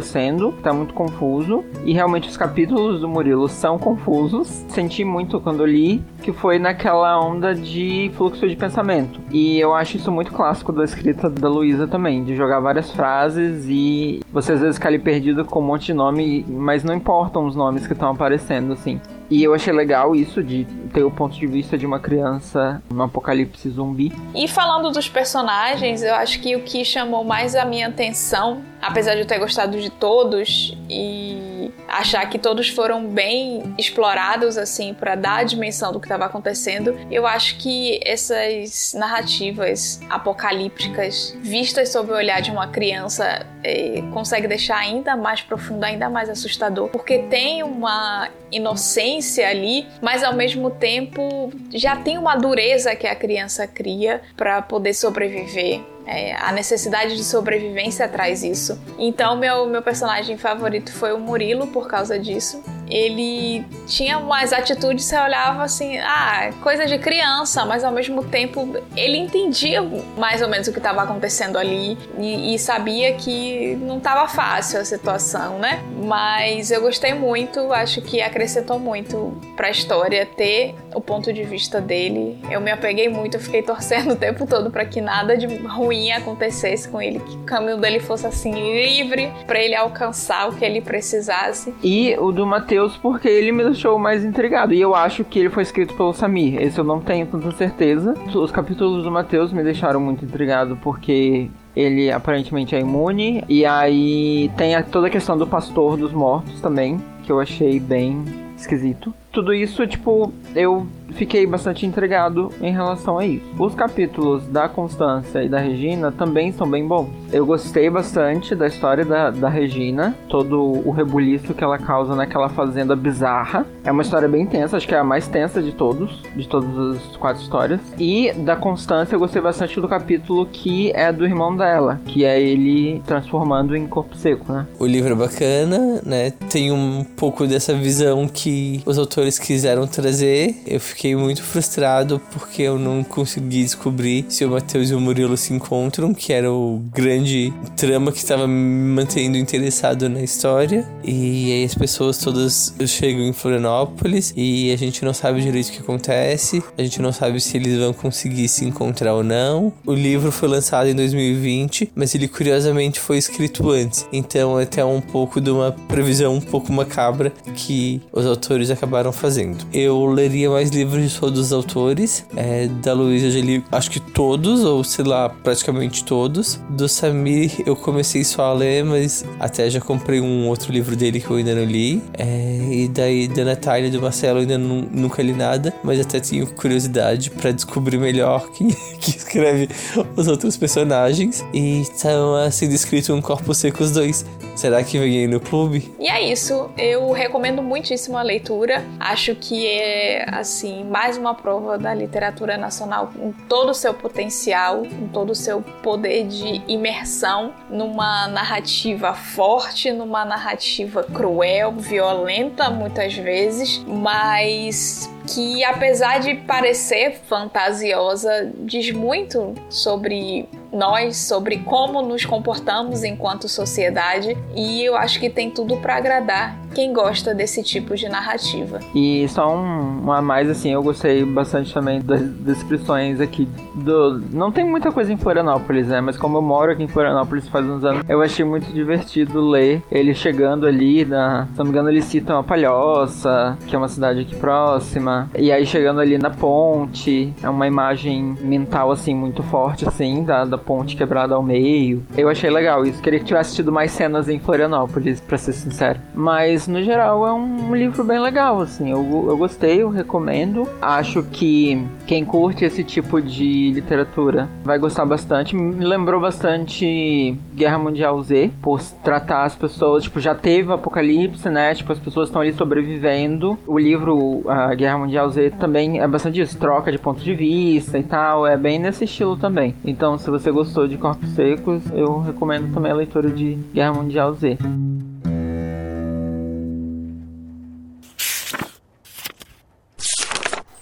tá 0.63 0.73
muito 0.73 0.95
confuso. 0.95 1.65
E 1.85 1.93
realmente 1.93 2.29
os 2.29 2.37
capítulos 2.37 3.01
do 3.01 3.09
Murilo 3.09 3.49
são 3.49 3.79
confusos 3.79 4.65
senti 4.69 5.05
muito 5.05 5.41
quando 5.41 5.65
li, 5.65 6.03
que 6.23 6.33
foi 6.33 6.59
naquela 6.59 7.19
onda 7.21 7.55
de 7.55 8.11
fluxo 8.15 8.49
de 8.49 8.57
pensamento. 8.57 9.21
E 9.31 9.59
eu 9.59 9.75
acho 9.75 9.97
isso 9.97 10.11
muito 10.11 10.33
clássico 10.33 10.73
da 10.73 10.85
escrita 10.85 11.29
da 11.31 11.49
Luísa 11.49 11.87
também, 11.87 12.25
de 12.25 12.37
jogar 12.37 12.61
várias 12.61 12.91
frases 12.91 13.65
e 13.69 14.21
você 14.33 14.53
às 14.53 14.61
vezes 14.61 14.77
ficar 14.77 14.89
ali 14.89 14.99
perdido 14.99 15.45
com 15.45 15.61
um 15.61 15.67
monte 15.67 15.87
de 15.87 15.95
nome, 15.95 16.45
mas 16.49 16.85
não 16.85 16.95
importam 16.95 17.47
os 17.47 17.57
nomes 17.57 17.87
que 17.87 17.93
estão 17.93 18.11
aparecendo, 18.11 18.73
assim. 18.73 19.01
E 19.29 19.43
eu 19.43 19.55
achei 19.55 19.73
legal 19.73 20.15
isso 20.15 20.43
de 20.43 20.65
ter 20.93 21.03
o 21.03 21.11
ponto 21.11 21.37
de 21.37 21.47
vista 21.47 21.77
de 21.77 21.85
uma 21.85 21.99
criança 21.99 22.81
no 22.89 23.03
apocalipse 23.03 23.69
zumbi. 23.71 24.13
E 24.35 24.47
falando 24.47 24.91
dos 24.93 25.09
personagens, 25.09 26.03
eu 26.03 26.15
acho 26.15 26.41
que 26.41 26.55
o 26.55 26.63
que 26.63 26.85
chamou 26.85 27.25
mais 27.25 27.57
a 27.57 27.65
minha 27.65 27.89
atenção, 27.89 28.63
apesar 28.87 29.15
de 29.15 29.21
eu 29.21 29.27
ter 29.27 29.39
gostado 29.39 29.79
de 29.81 29.91
todos 29.91 30.77
e 30.89 31.71
achar 31.89 32.29
que 32.29 32.39
todos 32.39 32.69
foram 32.69 33.07
bem 33.07 33.75
explorados 33.79 34.57
assim 34.57 34.95
para 34.95 35.15
dar 35.15 35.39
a 35.39 35.45
dimensão 35.45 35.93
do 35.93 36.01
que 36.01 36.07
estava 36.07 36.25
acontecendo, 36.25 36.97
eu 37.11 37.27
acho 37.27 37.59
que 37.59 38.01
essas 38.05 38.95
narrativas 38.95 40.01
apocalípticas 40.09 41.37
vistas 41.41 41.91
sob 41.91 42.13
o 42.13 42.15
olhar 42.15 42.41
de 42.41 42.51
uma 42.51 42.69
criança 42.69 43.47
é, 43.63 44.03
consegue 44.13 44.47
deixar 44.47 44.79
ainda 44.79 45.17
mais 45.17 45.43
profundo, 45.43 45.85
ainda 45.85 46.09
mais 46.09 46.29
assustador, 46.29 46.89
porque 46.89 47.19
tem 47.19 47.63
uma 47.63 48.29
inocência 48.51 49.49
ali, 49.49 49.87
mas 50.01 50.23
ao 50.23 50.35
mesmo 50.35 50.71
tempo 50.71 51.53
já 51.73 51.97
tem 51.97 52.19
uma 52.19 52.37
dureza 52.37 52.95
que 52.95 53.07
a 53.07 53.15
criança 53.15 53.67
cria 53.67 54.23
para 54.37 54.63
poder 54.63 54.95
sobreviver. 54.95 55.96
É, 56.07 56.35
a 56.37 56.53
necessidade 56.53 57.17
de 57.17 57.25
sobrevivência 57.25 58.09
traz 58.09 58.43
isso. 58.45 58.81
Então, 58.99 59.37
meu, 59.37 59.67
meu 59.67 59.83
personagem 59.83 60.39
favorito 60.39 60.93
foi 60.93 61.13
o 61.13 61.19
Murilo 61.19 61.67
por 61.67 61.89
causa 61.89 62.19
disso. 62.19 62.63
Ele 62.89 63.65
tinha 63.87 64.19
umas 64.19 64.53
atitudes, 64.53 65.05
você 65.05 65.19
olhava 65.19 65.63
assim, 65.63 65.99
ah, 65.99 66.51
coisa 66.63 66.87
de 66.87 66.99
criança, 66.99 67.65
mas 67.65 67.85
ao 67.85 67.93
mesmo 67.93 68.25
tempo 68.25 68.77
ele 68.97 69.17
entendia 69.19 69.83
mais 70.17 70.43
ou 70.43 70.49
menos 70.49 70.69
o 70.69 70.73
que 70.73 70.79
estava 70.79 71.03
acontecendo 71.03 71.59
ali 71.59 71.97
e, 72.19 72.55
e, 72.55 72.59
sabia 72.59 73.15
que 73.15 73.77
não 73.77 73.99
estava 73.99 74.29
fácil 74.29 74.81
a 74.81 74.85
situação, 74.85 75.59
né? 75.59 75.83
Mas 76.05 76.71
eu 76.71 76.81
gostei 76.81 77.15
muito, 77.15 77.73
acho 77.73 78.01
que 78.03 78.21
acrescentou 78.21 78.79
muito 78.79 79.41
para 79.57 79.69
a 79.69 79.71
história 79.71 80.27
ter 80.27 80.75
o 80.95 81.01
ponto 81.01 81.33
de 81.33 81.45
vista 81.45 81.81
dele. 81.81 82.39
Eu 82.51 82.61
me 82.61 82.71
apeguei 82.71 83.09
muito, 83.09 83.37
eu 83.37 83.41
fiquei 83.41 83.63
torcendo 83.63 84.13
o 84.15 84.17
tempo 84.17 84.47
todo 84.47 84.71
para 84.71 84.85
que 84.85 85.01
nada 85.01 85.37
de 85.37 85.47
ruim 85.47 86.13
acontecesse 86.13 86.89
com 86.89 87.01
ele, 87.01 87.21
que 87.21 87.37
o 87.37 87.45
caminho 87.45 87.77
dele 87.79 88.01
fosse 88.01 88.27
assim 88.27 88.53
livre 88.53 89.33
para 89.47 89.61
ele 89.61 89.75
alcançar 89.75 90.49
o 90.49 90.55
que 90.55 90.65
ele 90.65 90.81
precisasse. 90.81 91.75
E 91.83 92.17
o 92.19 92.33
do 92.33 92.47
Matheus, 92.47 92.76
porque 93.03 93.29
ele 93.29 93.53
me 93.53 93.65
deixou 93.65 93.99
mais 93.99 94.25
intrigado. 94.25 94.75
E 94.75 94.81
eu 94.81 94.95
acho 94.95 95.25
que 95.25 95.39
ele 95.39 95.51
foi 95.51 95.63
escrito 95.63 95.95
pelo 95.95 96.13
Samir. 96.13 96.61
Esse 96.61 96.79
eu 96.79 96.85
não 96.85 97.01
tenho 97.01 97.27
tanta 97.27 97.51
certeza. 97.53 98.15
Os 98.35 98.51
capítulos 98.51 99.05
do 99.05 99.11
Matheus 99.11 99.53
me 99.53 99.63
deixaram 99.63 100.01
muito 100.01 100.25
intrigado 100.25 100.77
porque 100.83 101.49
ele 101.75 102.11
aparentemente 102.11 102.75
é 102.75 102.81
imune. 102.81 103.45
E 103.49 103.65
aí 103.65 104.51
tem 104.57 104.75
a, 104.75 104.83
toda 104.83 105.07
a 105.07 105.11
questão 105.11 105.37
do 105.37 105.47
pastor 105.47 105.97
dos 105.97 106.13
mortos 106.13 106.61
também, 106.61 106.99
que 107.25 107.33
eu 107.33 107.41
achei 107.41 107.79
bem 107.81 108.25
esquisito. 108.57 109.15
Tudo 109.31 109.53
isso, 109.53 109.87
tipo, 109.87 110.33
eu 110.55 110.87
fiquei 111.15 111.47
bastante 111.47 111.87
intrigado 111.87 112.51
em 112.61 112.73
relação 112.73 113.19
a 113.19 113.27
isso. 113.27 113.45
Os 113.59 113.75
capítulos 113.75 114.47
da 114.49 114.69
Constância 114.69 115.43
e 115.43 115.49
da 115.49 115.59
Regina 115.59 116.13
também 116.13 116.53
são 116.53 116.69
bem 116.69 116.87
bons. 116.87 117.09
Eu 117.33 117.47
gostei 117.47 117.89
bastante 117.91 118.55
da 118.55 118.67
história 118.67 119.05
da, 119.05 119.31
da 119.31 119.49
Regina, 119.49 120.17
todo 120.29 120.61
o 120.61 120.91
rebuliço 120.91 121.55
que 121.55 121.65
ela 121.65 121.79
causa 121.79 122.15
naquela 122.15 122.49
fazenda 122.49 122.95
bizarra. 122.95 123.67
É 123.85 123.91
uma 123.91 124.03
história 124.03 124.29
bem 124.29 124.47
tensa, 124.47 124.77
acho 124.77 124.87
que 124.87 124.95
é 124.95 124.99
a 124.99 125.05
mais 125.05 125.29
tensa 125.29 125.63
de 125.63 125.73
todos, 125.73 126.23
de 126.35 126.49
todas 126.49 126.97
as 126.97 127.17
quatro 127.17 127.43
histórias. 127.43 127.81
E 127.99 128.33
da 128.33 128.57
Constância 128.57 129.15
eu 129.15 129.19
gostei 129.19 129.41
bastante 129.41 129.81
do 129.81 129.89
capítulo 129.89 130.47
que 130.47 130.91
é 130.93 131.13
do 131.13 131.25
irmão 131.25 131.57
dela, 131.57 132.01
que 132.07 132.25
é 132.25 132.41
ele 132.41 133.03
transformando 133.07 133.77
em 133.77 133.87
corpo 133.87 134.17
seco, 134.17 134.53
né? 134.53 134.67
O 134.79 134.87
livro 134.87 135.13
é 135.13 135.17
bacana, 135.17 136.01
né? 136.05 136.33
Tem 136.51 136.73
um 136.73 137.05
pouco 137.05 137.47
dessa 137.47 137.75
visão 137.75 138.29
que 138.29 138.83
os 138.85 138.99
autores 138.99 139.39
quiseram 139.39 139.87
trazer. 139.87 140.55
Eu 140.67 140.81
fiquei 140.81 140.96
fiquei 140.97 141.15
muito 141.15 141.43
frustrado 141.43 142.19
porque 142.33 142.63
eu 142.63 142.79
não 142.79 143.05
consegui 143.05 143.63
descobrir 143.63 144.25
se 144.31 144.47
o 144.47 144.51
Matheus 144.51 144.91
e 144.91 144.95
o 144.95 145.01
Murilo 145.01 145.37
se 145.37 145.53
encontram, 145.53 146.15
que 146.15 146.33
era 146.33 146.51
o 146.51 146.83
grande 146.91 147.53
trama 147.77 148.11
que 148.11 148.17
estava 148.17 148.47
me 148.47 148.95
mantendo 148.95 149.37
interessado 149.37 150.09
na 150.09 150.23
história. 150.23 150.89
E 151.05 151.53
aí 151.53 151.65
as 151.65 151.75
pessoas 151.75 152.17
todas 152.17 152.75
chegam 152.87 153.23
em 153.23 153.35
Florianópolis 153.35 154.33
e 154.35 154.73
a 154.73 154.77
gente 154.77 155.05
não 155.05 155.13
sabe 155.13 155.43
direito 155.43 155.69
o 155.69 155.73
que 155.73 155.81
acontece, 155.81 156.63
a 156.79 156.83
gente 156.83 157.03
não 157.03 157.13
sabe 157.13 157.41
se 157.41 157.59
eles 157.59 157.79
vão 157.79 157.93
conseguir 157.93 158.49
se 158.49 158.65
encontrar 158.65 159.13
ou 159.13 159.23
não. 159.23 159.75
O 159.85 159.93
livro 159.93 160.33
foi 160.33 160.49
lançado 160.49 160.89
em 160.89 160.95
2020, 160.95 161.93
mas 161.95 162.15
ele 162.15 162.27
curiosamente 162.27 162.99
foi 162.99 163.19
escrito 163.19 163.69
antes. 163.69 164.07
Então 164.11 164.59
é 164.59 164.63
até 164.63 164.83
um 164.83 165.03
pouco 165.03 165.43
de 165.43 165.51
uma 165.51 165.73
previsão 165.73 166.37
um 166.37 166.41
pouco 166.41 166.73
macabra 166.73 167.31
que 167.55 168.01
os 168.11 168.25
autores 168.25 168.71
acabaram 168.71 169.13
fazendo. 169.13 169.59
Eu 169.75 170.07
leria 170.07 170.49
mais 170.49 170.71
livros 170.71 170.86
livros 170.87 171.13
de 171.13 171.21
todos 171.21 171.41
os 171.41 171.53
autores. 171.53 172.27
É, 172.37 172.67
da 172.67 172.93
Luísa 172.93 173.31
já 173.31 173.41
li, 173.41 173.65
acho 173.71 173.91
que 173.91 174.01
todos, 174.01 174.65
ou 174.65 174.83
sei 174.85 175.05
lá, 175.05 175.29
praticamente 175.29 176.05
todos. 176.05 176.61
Do 176.71 176.89
Samir 176.89 177.63
eu 177.67 177.75
comecei 177.77 178.25
só 178.25 178.45
a 178.45 178.53
ler, 178.53 178.85
mas 178.85 179.25
até 179.39 179.69
já 179.69 179.81
comprei 179.81 180.21
um 180.21 180.49
outro 180.49 180.73
livro 180.73 180.97
dele 180.97 181.21
que 181.21 181.31
eu 181.31 181.37
ainda 181.37 181.55
não 181.55 181.65
li. 181.65 182.03
É, 182.17 182.69
e 182.71 182.89
daí 182.89 183.29
da 183.29 183.45
Natália 183.45 183.89
e 183.89 183.91
do 183.91 184.01
Marcelo 184.01 184.39
eu 184.39 184.43
ainda 184.43 184.59
não, 184.59 184.83
nunca 184.91 185.23
li 185.23 185.33
nada, 185.33 185.75
mas 185.83 186.01
até 186.01 186.21
tenho 186.21 186.47
curiosidade 186.47 187.31
para 187.31 187.51
descobrir 187.51 187.99
melhor 187.99 188.49
quem 188.51 188.69
que 189.01 189.11
escreve 189.11 189.69
os 190.17 190.29
outros 190.29 190.57
personagens. 190.57 191.45
E 191.53 191.83
estão 191.83 192.51
sendo 192.51 192.73
escrito 192.73 193.13
um 193.13 193.21
Corpo 193.21 193.53
Seco 193.55 193.83
os 193.83 193.93
dois. 193.93 194.25
Será 194.55 194.83
que 194.83 194.99
vem 194.99 195.19
aí 195.19 195.27
no 195.27 195.39
clube? 195.39 195.93
E 196.01 196.09
é 196.09 196.33
isso. 196.33 196.71
Eu 196.79 197.13
recomendo 197.13 197.63
muitíssimo 197.63 198.17
a 198.17 198.23
leitura. 198.23 198.83
Acho 198.99 199.35
que 199.35 199.67
é, 199.67 200.25
assim, 200.35 200.76
mais 200.85 201.17
uma 201.17 201.35
prova 201.35 201.79
da 201.79 201.93
literatura 201.95 202.57
nacional 202.57 203.13
com 203.15 203.33
todo 203.49 203.71
o 203.71 203.75
seu 203.75 203.95
potencial, 203.95 204.83
com 204.85 205.09
todo 205.09 205.31
o 205.31 205.35
seu 205.35 205.61
poder 205.83 206.27
de 206.27 206.63
imersão 206.69 207.53
numa 207.69 208.29
narrativa 208.29 209.15
forte, 209.15 209.93
numa 209.93 210.25
narrativa 210.25 211.03
cruel, 211.05 211.73
violenta 211.73 212.71
muitas 212.71 213.15
vezes, 213.15 213.85
mas 213.87 215.11
que 215.27 215.65
apesar 215.65 216.21
de 216.21 216.35
parecer 216.35 217.19
fantasiosa, 217.27 218.53
diz 218.61 218.93
muito 218.93 219.55
sobre 219.69 220.49
nós, 220.77 221.17
sobre 221.17 221.59
como 221.59 222.03
nos 222.03 222.25
comportamos 222.25 223.03
enquanto 223.03 223.49
sociedade, 223.49 224.37
e 224.55 224.85
eu 224.85 224.97
acho 224.97 225.19
que 225.19 225.31
tem 225.31 225.51
tudo 225.51 225.77
para 225.79 225.97
agradar 225.97 226.57
quem 226.77 226.93
gosta 226.93 227.35
desse 227.35 227.63
tipo 227.63 227.97
de 227.97 228.07
narrativa. 228.07 228.81
E 228.95 229.27
só 229.29 229.51
um, 229.57 230.13
a 230.13 230.21
mais 230.21 230.51
assim, 230.51 230.73
eu 230.73 230.83
gostei 230.83 231.25
bastante 231.25 231.73
também 231.73 232.03
das 232.03 232.21
descrições 232.21 233.19
aqui 233.19 233.49
do 233.75 234.21
não 234.31 234.53
tem 234.53 234.63
muita 234.63 234.93
coisa 234.93 235.11
em 235.11 235.17
Florianópolis, 235.17 235.89
né, 235.89 236.03
mas 236.03 236.19
como 236.19 236.37
eu 236.37 236.43
moro 236.43 236.73
aqui 236.73 236.83
em 236.83 236.89
Florianópolis 236.89 237.49
faz 237.49 237.65
uns 237.65 237.83
anos, 237.83 238.03
eu 238.07 238.21
achei 238.21 238.45
muito 238.45 238.71
divertido 238.73 239.41
ler 239.41 239.83
ele 239.91 240.15
chegando 240.15 240.67
ali 240.67 241.05
na, 241.07 241.47
se 241.51 241.59
não 241.59 241.65
me 241.65 241.71
engano, 241.71 241.89
eles 241.89 242.05
citam 242.05 242.39
a 242.39 242.43
Palhoça, 242.43 243.57
que 243.67 243.75
é 243.75 243.79
uma 243.79 243.89
cidade 243.89 244.21
aqui 244.21 244.37
próxima, 244.37 245.31
e 245.35 245.51
aí 245.51 245.65
chegando 245.65 246.01
ali 246.01 246.19
na 246.19 246.31
ponte, 246.31 247.33
é 247.43 247.49
uma 247.49 247.67
imagem 247.67 248.37
mental 248.43 248.91
assim 248.91 249.15
muito 249.15 249.43
forte 249.43 249.89
assim 249.89 250.25
da, 250.25 250.45
da 250.45 250.59
ponte 250.67 250.97
quebrada 250.97 251.35
ao 251.35 251.43
meio. 251.43 252.03
Eu 252.17 252.29
achei 252.29 252.51
legal 252.51 252.85
isso. 252.85 253.01
Queria 253.01 253.21
que 253.21 253.25
tivesse 253.25 253.55
tido 253.55 253.71
mais 253.73 253.93
cenas 253.93 254.29
em 254.29 254.39
Florianópolis, 254.39 255.21
pra 255.21 255.39
ser 255.39 255.53
sincero. 255.53 256.01
Mas, 256.15 256.67
no 256.67 256.83
geral, 256.83 257.27
é 257.27 257.33
um 257.33 257.75
livro 257.75 258.03
bem 258.03 258.19
legal, 258.19 258.61
assim. 258.61 258.91
Eu, 258.91 259.27
eu 259.29 259.37
gostei, 259.37 259.83
eu 259.83 259.89
recomendo. 259.89 260.69
Acho 260.83 261.23
que 261.23 261.87
quem 262.07 262.25
curte 262.25 262.65
esse 262.65 262.83
tipo 262.83 263.21
de 263.23 263.71
literatura 263.73 264.49
vai 264.65 264.79
gostar 264.79 265.07
bastante. 265.07 265.55
Me 265.55 265.85
lembrou 265.85 266.21
bastante 266.21 267.37
Guerra 267.55 267.79
Mundial 267.79 268.21
Z, 268.23 268.51
por 268.61 268.83
tratar 269.03 269.45
as 269.45 269.55
pessoas, 269.55 270.05
tipo, 270.05 270.21
já 270.21 270.35
teve 270.35 270.73
apocalipse, 270.73 271.49
né? 271.49 271.75
Tipo, 271.75 271.93
as 271.93 271.99
pessoas 271.99 272.29
estão 272.29 272.43
ali 272.43 272.53
sobrevivendo. 272.53 273.59
O 273.67 273.79
livro 273.79 274.43
a 274.49 274.75
Guerra 274.75 274.99
Mundial 274.99 275.31
Z 275.31 275.51
também 275.59 276.01
é 276.01 276.09
bastante 276.09 276.41
isso, 276.41 276.59
troca 276.59 276.91
de 276.91 276.99
ponto 276.99 277.23
de 277.23 277.35
vista 277.35 277.99
e 277.99 278.03
tal. 278.03 278.47
É 278.47 278.57
bem 278.57 278.79
nesse 278.79 279.05
estilo 279.05 279.37
também. 279.37 279.75
Então, 279.85 280.19
se 280.19 280.31
você 280.31 280.51
gostou 280.57 280.89
de 280.89 280.97
Corpos 280.97 281.29
Secos, 281.35 281.83
eu 281.93 282.19
recomendo 282.21 282.73
também 282.73 282.91
a 282.91 282.95
leitura 282.95 283.29
de 283.29 283.59
Guerra 283.75 283.93
Mundial 283.93 284.33
Z. 284.33 284.57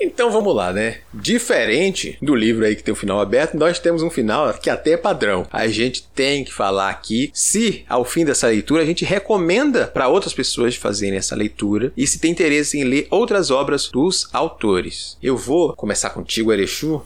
Então 0.00 0.30
vamos 0.30 0.54
lá, 0.54 0.72
né? 0.72 0.98
Diferente 1.12 2.16
do 2.22 2.36
livro 2.36 2.64
aí 2.64 2.76
que 2.76 2.84
tem 2.84 2.92
o 2.92 2.96
final 2.96 3.20
aberto, 3.20 3.56
nós 3.56 3.80
temos 3.80 4.00
um 4.00 4.10
final 4.10 4.54
que 4.54 4.70
até 4.70 4.92
é 4.92 4.96
padrão. 4.96 5.44
A 5.50 5.66
gente 5.66 6.06
tem 6.14 6.44
que 6.44 6.52
falar 6.52 6.88
aqui 6.88 7.32
se 7.34 7.84
ao 7.88 8.04
fim 8.04 8.24
dessa 8.24 8.46
leitura 8.46 8.80
a 8.80 8.86
gente 8.86 9.04
recomenda 9.04 9.88
para 9.88 10.06
outras 10.06 10.32
pessoas 10.32 10.76
fazerem 10.76 11.18
essa 11.18 11.34
leitura 11.34 11.92
e 11.96 12.06
se 12.06 12.20
tem 12.20 12.30
interesse 12.30 12.78
em 12.78 12.84
ler 12.84 13.08
outras 13.10 13.50
obras 13.50 13.88
dos 13.88 14.28
autores. 14.32 15.18
Eu 15.20 15.36
vou 15.36 15.72
começar 15.72 16.10
contigo, 16.10 16.52
Erechu, 16.52 17.02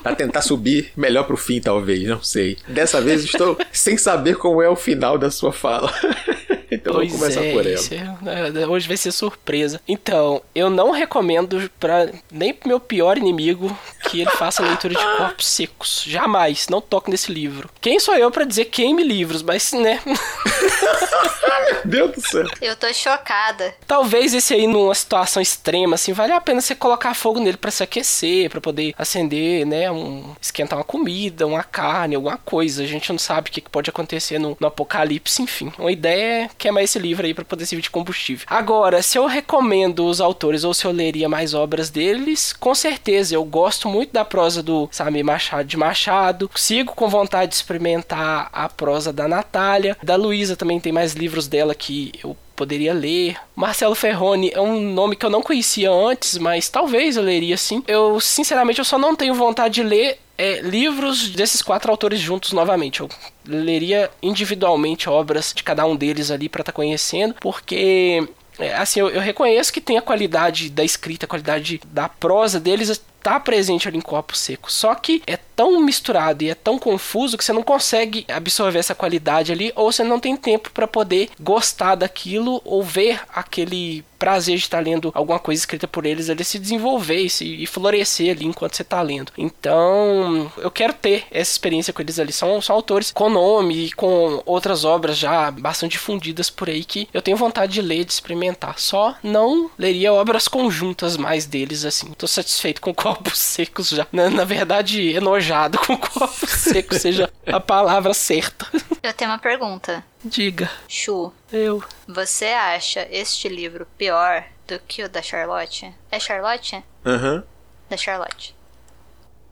para 0.00 0.14
tentar 0.14 0.42
subir 0.42 0.92
melhor 0.96 1.24
pro 1.24 1.36
fim, 1.36 1.60
talvez, 1.60 2.06
não 2.06 2.22
sei. 2.22 2.56
Dessa 2.68 3.00
vez 3.00 3.24
estou 3.24 3.56
sem 3.72 3.96
saber 3.96 4.36
como 4.36 4.62
é 4.62 4.68
o 4.68 4.76
final 4.76 5.18
da 5.18 5.30
sua 5.30 5.52
fala. 5.52 5.92
então 6.74 6.94
pois 6.94 7.08
vamos 7.08 7.22
começar 7.22 7.44
é, 7.44 7.52
por 7.52 7.66
ela. 7.66 7.74
isso 7.74 7.94
é- 7.94 8.66
hoje 8.66 8.88
vai 8.88 8.96
ser 8.96 9.12
surpresa. 9.12 9.80
Então, 9.86 10.42
eu 10.54 10.70
não 10.70 10.90
recomendo 10.90 11.70
para 11.78 12.10
nem 12.30 12.52
pro 12.54 12.68
meu 12.68 12.80
pior 12.80 13.18
inimigo 13.18 13.76
que 14.08 14.20
ele 14.20 14.30
faça 14.30 14.62
leitura 14.62 14.94
de 14.94 15.16
corpos 15.18 15.46
secos. 15.46 16.04
Jamais, 16.06 16.68
não 16.68 16.80
toque 16.80 17.10
nesse 17.10 17.32
livro. 17.32 17.68
Quem 17.80 18.00
sou 18.00 18.14
eu 18.14 18.30
para 18.30 18.44
dizer 18.44 18.66
queime 18.66 19.02
livros, 19.02 19.42
mas 19.42 19.72
né, 19.72 20.00
Meu 21.84 22.08
Deus 22.08 22.12
do 22.12 22.20
céu. 22.28 22.46
Eu 22.60 22.76
tô 22.76 22.92
chocada. 22.92 23.74
talvez 23.86 24.34
esse 24.34 24.54
aí 24.54 24.66
numa 24.66 24.94
situação 24.94 25.42
extrema 25.42 25.94
assim, 25.94 26.12
vale 26.12 26.32
a 26.32 26.40
pena 26.40 26.60
você 26.60 26.74
colocar 26.74 27.14
fogo 27.14 27.40
nele 27.40 27.56
para 27.56 27.70
se 27.70 27.82
aquecer, 27.82 28.50
para 28.50 28.60
poder 28.60 28.94
acender, 28.98 29.66
né, 29.66 29.90
um 29.90 30.34
esquentar 30.40 30.78
uma 30.78 30.84
comida, 30.84 31.46
uma 31.46 31.62
carne, 31.64 32.14
alguma 32.14 32.36
coisa. 32.38 32.82
A 32.82 32.86
gente 32.86 33.10
não 33.10 33.18
sabe 33.18 33.50
o 33.50 33.52
que 33.52 33.60
que 33.60 33.70
pode 33.70 33.90
acontecer 33.90 34.38
no, 34.38 34.56
no 34.58 34.66
apocalipse, 34.66 35.42
enfim. 35.42 35.72
Uma 35.78 35.92
ideia 35.92 36.44
é 36.44 36.48
queimar 36.62 36.84
esse 36.84 36.98
livro 36.98 37.26
aí 37.26 37.34
para 37.34 37.44
poder 37.44 37.66
servir 37.66 37.82
de 37.82 37.90
combustível. 37.90 38.46
Agora, 38.48 39.02
se 39.02 39.18
eu 39.18 39.26
recomendo 39.26 40.06
os 40.06 40.20
autores 40.20 40.62
ou 40.62 40.72
se 40.72 40.84
eu 40.84 40.92
leria 40.92 41.28
mais 41.28 41.54
obras 41.54 41.90
deles, 41.90 42.52
com 42.52 42.74
certeza 42.74 43.34
eu 43.34 43.44
gosto 43.44 43.88
muito 43.88 44.12
da 44.12 44.24
prosa 44.24 44.62
do 44.62 44.88
Samir 44.92 45.24
Machado 45.24 45.66
de 45.66 45.76
Machado. 45.76 46.50
Sigo 46.54 46.94
com 46.94 47.08
vontade 47.08 47.50
de 47.50 47.56
experimentar 47.56 48.48
a 48.52 48.68
prosa 48.68 49.12
da 49.12 49.26
Natália. 49.26 49.96
Da 50.02 50.14
Luísa 50.16 50.56
também 50.56 50.78
tem 50.78 50.92
mais 50.92 51.14
livros 51.14 51.48
dela 51.48 51.74
que 51.74 52.12
eu 52.22 52.36
poderia 52.54 52.94
ler. 52.94 53.36
Marcelo 53.56 53.94
Ferroni 53.94 54.52
é 54.54 54.60
um 54.60 54.80
nome 54.92 55.16
que 55.16 55.26
eu 55.26 55.30
não 55.30 55.42
conhecia 55.42 55.90
antes, 55.90 56.38
mas 56.38 56.68
talvez 56.68 57.16
eu 57.16 57.22
leria 57.22 57.56
sim. 57.56 57.82
Eu, 57.88 58.20
sinceramente, 58.20 58.78
eu 58.78 58.84
só 58.84 58.98
não 58.98 59.16
tenho 59.16 59.34
vontade 59.34 59.74
de 59.74 59.82
ler 59.82 60.20
é, 60.42 60.60
livros 60.60 61.28
desses 61.30 61.62
quatro 61.62 61.88
autores 61.88 62.18
juntos 62.18 62.52
novamente. 62.52 62.98
Eu 62.98 63.08
leria 63.46 64.10
individualmente 64.20 65.08
obras 65.08 65.52
de 65.54 65.62
cada 65.62 65.86
um 65.86 65.94
deles 65.94 66.32
ali 66.32 66.48
para 66.48 66.62
estar 66.62 66.72
conhecendo, 66.72 67.36
porque 67.40 68.28
é, 68.58 68.74
assim, 68.74 68.98
eu, 68.98 69.08
eu 69.08 69.20
reconheço 69.20 69.72
que 69.72 69.80
tem 69.80 69.96
a 69.96 70.02
qualidade 70.02 70.68
da 70.68 70.82
escrita, 70.82 71.26
a 71.26 71.28
qualidade 71.28 71.80
da 71.86 72.08
prosa 72.08 72.58
deles 72.58 73.00
tá 73.22 73.38
presente 73.38 73.88
ali 73.88 73.98
em 73.98 74.02
Corpo 74.02 74.36
Seco. 74.36 74.70
Só 74.70 74.94
que 74.94 75.22
é 75.26 75.36
tão 75.36 75.80
misturado 75.80 76.42
e 76.42 76.50
é 76.50 76.54
tão 76.54 76.78
confuso 76.78 77.38
que 77.38 77.44
você 77.44 77.52
não 77.52 77.62
consegue 77.62 78.24
absorver 78.28 78.78
essa 78.78 78.94
qualidade 78.94 79.52
ali 79.52 79.72
ou 79.76 79.92
você 79.92 80.02
não 80.02 80.18
tem 80.18 80.36
tempo 80.36 80.70
para 80.70 80.88
poder 80.88 81.30
gostar 81.38 81.94
daquilo 81.94 82.60
ou 82.64 82.82
ver 82.82 83.20
aquele 83.32 84.04
prazer 84.22 84.56
de 84.56 84.62
estar 84.62 84.78
lendo 84.78 85.10
alguma 85.14 85.40
coisa 85.40 85.60
escrita 85.60 85.88
por 85.88 86.06
eles 86.06 86.30
ali 86.30 86.44
se 86.44 86.56
desenvolver 86.56 87.22
e, 87.22 87.28
se, 87.28 87.44
e 87.44 87.66
florescer 87.66 88.30
ali 88.30 88.46
enquanto 88.46 88.76
você 88.76 88.82
está 88.82 89.02
lendo. 89.02 89.32
Então, 89.36 90.50
eu 90.58 90.70
quero 90.70 90.92
ter 90.92 91.24
essa 91.28 91.50
experiência 91.50 91.92
com 91.92 92.00
eles 92.00 92.20
ali. 92.20 92.32
São, 92.32 92.62
são 92.62 92.76
autores 92.76 93.10
com 93.10 93.28
nome 93.28 93.86
e 93.86 93.92
com 93.92 94.40
outras 94.46 94.84
obras 94.84 95.18
já 95.18 95.50
bastante 95.50 95.92
difundidas 95.92 96.48
por 96.48 96.68
aí 96.68 96.84
que 96.84 97.08
eu 97.12 97.20
tenho 97.20 97.36
vontade 97.36 97.72
de 97.72 97.82
ler, 97.82 98.04
de 98.04 98.12
experimentar. 98.12 98.78
Só 98.78 99.16
não 99.24 99.68
leria 99.76 100.12
obras 100.12 100.46
conjuntas 100.46 101.16
mais 101.16 101.44
deles 101.44 101.84
assim. 101.84 102.12
Tô 102.12 102.28
satisfeito 102.28 102.80
com 102.80 102.94
copos 103.14 103.38
secos 103.38 103.90
já. 103.90 104.06
Na, 104.12 104.30
na 104.30 104.44
verdade, 104.44 105.12
enojado 105.14 105.78
com 105.78 105.96
copos 105.96 106.48
secos 106.50 106.98
seja 106.98 107.30
a 107.46 107.60
palavra 107.60 108.14
certa. 108.14 108.66
Eu 109.02 109.12
tenho 109.12 109.30
uma 109.30 109.38
pergunta. 109.38 110.04
Diga, 110.24 110.70
Chu, 110.88 111.32
eu. 111.52 111.82
você 112.06 112.46
acha 112.46 113.06
este 113.10 113.48
livro 113.48 113.86
pior 113.98 114.44
do 114.66 114.78
que 114.80 115.02
o 115.02 115.08
da 115.08 115.20
Charlotte? 115.20 115.92
É 116.10 116.18
Charlotte? 116.18 116.82
Aham. 117.04 117.44
Da 117.90 117.96
Charlotte. 117.96 118.54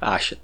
Acha. 0.00 0.38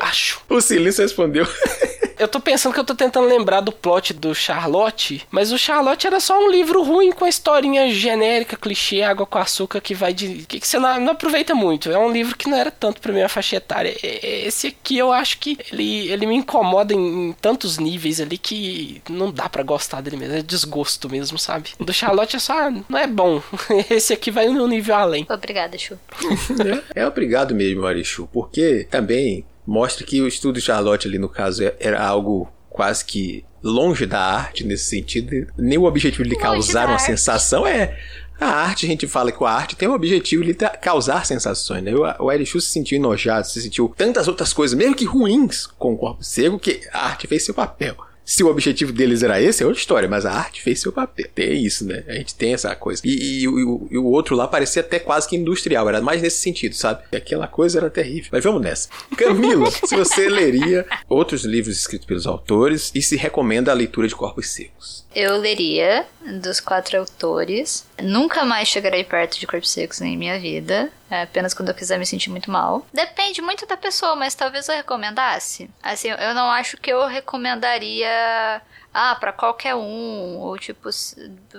Acho. 0.00 0.40
O 0.48 0.60
silêncio 0.62 1.02
respondeu. 1.02 1.46
Eu 2.18 2.28
tô 2.28 2.40
pensando 2.40 2.72
que 2.72 2.80
eu 2.80 2.84
tô 2.84 2.94
tentando 2.94 3.26
lembrar 3.26 3.60
do 3.60 3.72
plot 3.72 4.12
do 4.14 4.34
Charlotte, 4.34 5.26
mas 5.30 5.52
o 5.52 5.58
Charlotte 5.58 6.06
era 6.06 6.20
só 6.20 6.38
um 6.38 6.50
livro 6.50 6.82
ruim 6.82 7.12
com 7.12 7.24
a 7.24 7.28
historinha 7.28 7.92
genérica, 7.92 8.56
clichê, 8.56 9.02
água 9.02 9.26
com 9.26 9.38
açúcar 9.38 9.80
que 9.80 9.94
vai 9.94 10.12
de. 10.12 10.44
que, 10.46 10.60
que 10.60 10.66
você 10.66 10.78
não, 10.78 11.00
não 11.00 11.12
aproveita 11.12 11.54
muito. 11.54 11.90
É 11.90 11.98
um 11.98 12.10
livro 12.10 12.36
que 12.36 12.48
não 12.48 12.56
era 12.56 12.70
tanto 12.70 13.00
pra 13.00 13.12
minha 13.12 13.28
faixa 13.28 13.56
etária. 13.56 13.94
Esse 14.02 14.68
aqui 14.68 14.98
eu 14.98 15.12
acho 15.12 15.38
que 15.38 15.58
ele, 15.72 16.08
ele 16.10 16.26
me 16.26 16.34
incomoda 16.36 16.92
em, 16.92 17.28
em 17.28 17.32
tantos 17.32 17.78
níveis 17.78 18.20
ali 18.20 18.38
que 18.38 19.00
não 19.08 19.30
dá 19.30 19.48
pra 19.48 19.62
gostar 19.62 20.00
dele 20.00 20.16
mesmo. 20.16 20.36
É 20.36 20.42
desgosto 20.42 21.08
mesmo, 21.08 21.38
sabe? 21.38 21.70
O 21.78 21.84
do 21.84 21.92
Charlotte 21.92 22.36
é 22.36 22.38
só. 22.38 22.70
não 22.88 22.98
é 22.98 23.06
bom. 23.06 23.42
Esse 23.90 24.12
aqui 24.12 24.30
vai 24.30 24.48
num 24.48 24.66
nível 24.66 24.94
além. 24.94 25.26
Obrigada, 25.28 25.76
Chu. 25.78 25.98
É 26.94 27.06
obrigado 27.06 27.54
mesmo, 27.54 27.86
Arichu, 27.86 28.28
porque 28.32 28.86
também 28.90 29.44
mostra 29.68 30.02
que 30.06 30.22
o 30.22 30.26
estudo 30.26 30.54
de 30.54 30.62
Charlotte 30.62 31.06
ali 31.06 31.18
no 31.18 31.28
caso 31.28 31.62
é- 31.62 31.76
era 31.78 32.02
algo 32.02 32.50
quase 32.70 33.04
que 33.04 33.44
longe 33.62 34.06
da 34.06 34.18
arte 34.18 34.64
nesse 34.64 34.84
sentido. 34.84 35.46
Nem 35.58 35.76
o 35.76 35.84
objetivo 35.84 36.26
de 36.26 36.36
causar 36.36 36.86
uma 36.86 36.94
arte. 36.94 37.04
sensação 37.04 37.66
é. 37.66 37.98
A 38.40 38.46
arte, 38.46 38.86
a 38.86 38.88
gente 38.88 39.06
fala 39.06 39.30
que 39.30 39.44
a 39.44 39.50
arte 39.50 39.76
tem 39.76 39.86
o 39.88 39.92
objetivo 39.92 40.42
de 40.42 40.54
causar 40.54 41.26
sensações, 41.26 41.82
né? 41.82 41.92
O, 41.92 42.24
o 42.24 42.32
Erichu 42.32 42.60
se 42.60 42.70
sentiu 42.70 42.96
enojado, 42.96 43.46
se 43.46 43.60
sentiu 43.60 43.92
tantas 43.94 44.26
outras 44.26 44.52
coisas, 44.54 44.78
mesmo 44.78 44.94
que 44.94 45.04
ruins, 45.04 45.66
com 45.66 45.92
o 45.92 45.98
corpo 45.98 46.22
seco, 46.24 46.58
que 46.58 46.80
a 46.92 47.06
arte 47.06 47.26
fez 47.26 47.44
seu 47.44 47.52
papel. 47.52 47.96
Se 48.30 48.44
o 48.44 48.48
objetivo 48.48 48.92
deles 48.92 49.22
era 49.22 49.40
esse, 49.40 49.62
é 49.62 49.66
outra 49.66 49.80
história, 49.80 50.06
mas 50.06 50.26
a 50.26 50.32
arte 50.32 50.60
fez 50.60 50.80
seu 50.82 50.92
papel. 50.92 51.26
Tem 51.34 51.64
isso, 51.64 51.86
né? 51.86 52.04
A 52.06 52.12
gente 52.12 52.34
tem 52.34 52.52
essa 52.52 52.76
coisa. 52.76 53.00
E, 53.02 53.40
e 53.40 53.48
o- 53.48 53.88
e 53.90 53.96
o 53.96 54.04
outro 54.04 54.36
lá 54.36 54.46
parecia 54.46 54.82
até 54.82 54.98
quase 54.98 55.26
que 55.26 55.34
industrial, 55.34 55.88
era 55.88 56.02
mais 56.02 56.20
nesse 56.20 56.42
sentido, 56.42 56.74
sabe? 56.74 57.04
E 57.10 57.16
Aquela 57.16 57.46
coisa 57.48 57.78
era 57.78 57.88
terrível. 57.88 58.28
Mas 58.30 58.44
vamos 58.44 58.60
nessa. 58.60 58.90
Camila, 59.16 59.70
se 59.72 59.96
você 59.96 60.28
leria 60.28 60.84
outros 61.08 61.44
livros 61.46 61.78
escritos 61.78 62.06
pelos 62.06 62.26
autores 62.26 62.92
e 62.94 63.00
se 63.00 63.16
recomenda 63.16 63.70
a 63.70 63.74
leitura 63.74 64.06
de 64.06 64.14
Corpos 64.14 64.50
Secos. 64.50 65.06
Eu 65.14 65.36
leria 65.38 66.06
dos 66.40 66.60
quatro 66.60 66.98
autores. 66.98 67.86
Nunca 68.00 68.44
mais 68.44 68.68
chegarei 68.68 69.02
perto 69.04 69.38
de 69.38 69.46
Corpos 69.46 69.70
Secos 69.70 70.00
em 70.00 70.16
minha 70.16 70.38
vida. 70.38 70.90
É 71.10 71.22
apenas 71.22 71.54
quando 71.54 71.70
eu 71.70 71.74
quiser 71.74 71.98
me 71.98 72.06
sentir 72.06 72.30
muito 72.30 72.50
mal. 72.50 72.86
Depende 72.92 73.40
muito 73.40 73.66
da 73.66 73.76
pessoa, 73.76 74.14
mas 74.14 74.34
talvez 74.34 74.68
eu 74.68 74.74
recomendasse. 74.76 75.70
Assim, 75.82 76.08
eu 76.08 76.34
não 76.34 76.50
acho 76.50 76.76
que 76.76 76.92
eu 76.92 77.06
recomendaria. 77.06 78.60
Ah, 78.92 79.14
pra 79.14 79.32
qualquer 79.32 79.74
um, 79.74 80.38
ou 80.38 80.58
tipo, 80.58 80.88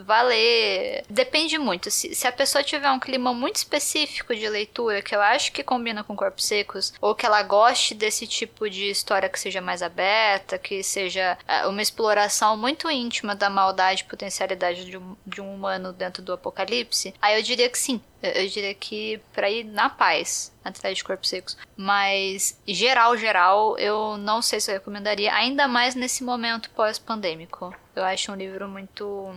valer. 0.04 1.04
Depende 1.10 1.58
muito. 1.58 1.90
Se, 1.92 2.14
se 2.14 2.28
a 2.28 2.32
pessoa 2.32 2.64
tiver 2.64 2.90
um 2.92 3.00
clima 3.00 3.34
muito 3.34 3.58
específico 3.58 4.36
de 4.36 4.48
leitura, 4.50 5.02
que 5.02 5.16
eu 5.16 5.22
acho 5.22 5.52
que 5.52 5.64
combina 5.64 6.04
com 6.04 6.16
Corpos 6.16 6.46
Secos, 6.46 6.94
ou 7.00 7.16
que 7.16 7.26
ela 7.26 7.42
goste 7.44 7.94
desse 7.94 8.28
tipo 8.28 8.70
de 8.70 8.90
história 8.90 9.30
que 9.30 9.40
seja 9.40 9.62
mais 9.62 9.82
aberta, 9.82 10.58
que 10.58 10.84
seja 10.84 11.38
ah, 11.48 11.68
uma 11.68 11.82
exploração 11.82 12.58
muito 12.58 12.90
íntima 12.90 13.36
da 13.36 13.50
maldade 13.50 14.04
e 14.04 14.10
potencialidade 14.10 14.86
de 14.86 14.98
um, 14.98 15.16
de 15.26 15.42
um 15.42 15.54
humano 15.54 15.94
dentro 15.94 16.22
do 16.22 16.34
apocalipse, 16.34 17.14
aí 17.22 17.38
eu 17.38 17.44
diria 17.44 17.70
que 17.70 17.78
sim. 17.78 18.02
Eu, 18.22 18.48
diria 18.48 18.74
que 18.74 19.20
pra 19.34 19.50
ir 19.50 19.64
na 19.64 19.90
paz 19.90 20.52
atrás 20.64 20.98
de 20.98 21.04
corpos 21.04 21.30
secos. 21.30 21.58
Mas, 21.76 22.60
geral, 22.68 23.18
geral, 23.18 23.78
eu 23.78 24.18
não 24.18 24.42
sei 24.42 24.60
se 24.60 24.70
eu 24.70 24.76
recomendaria, 24.76 25.34
ainda 25.34 25.68
mais 25.68 25.96
nesse 25.96 26.24
momento 26.24 26.70
pós-pandêmico. 26.72 27.74
Eu 27.96 28.04
acho 28.04 28.32
um 28.32 28.36
livro 28.36 28.68
muito. 28.68 29.34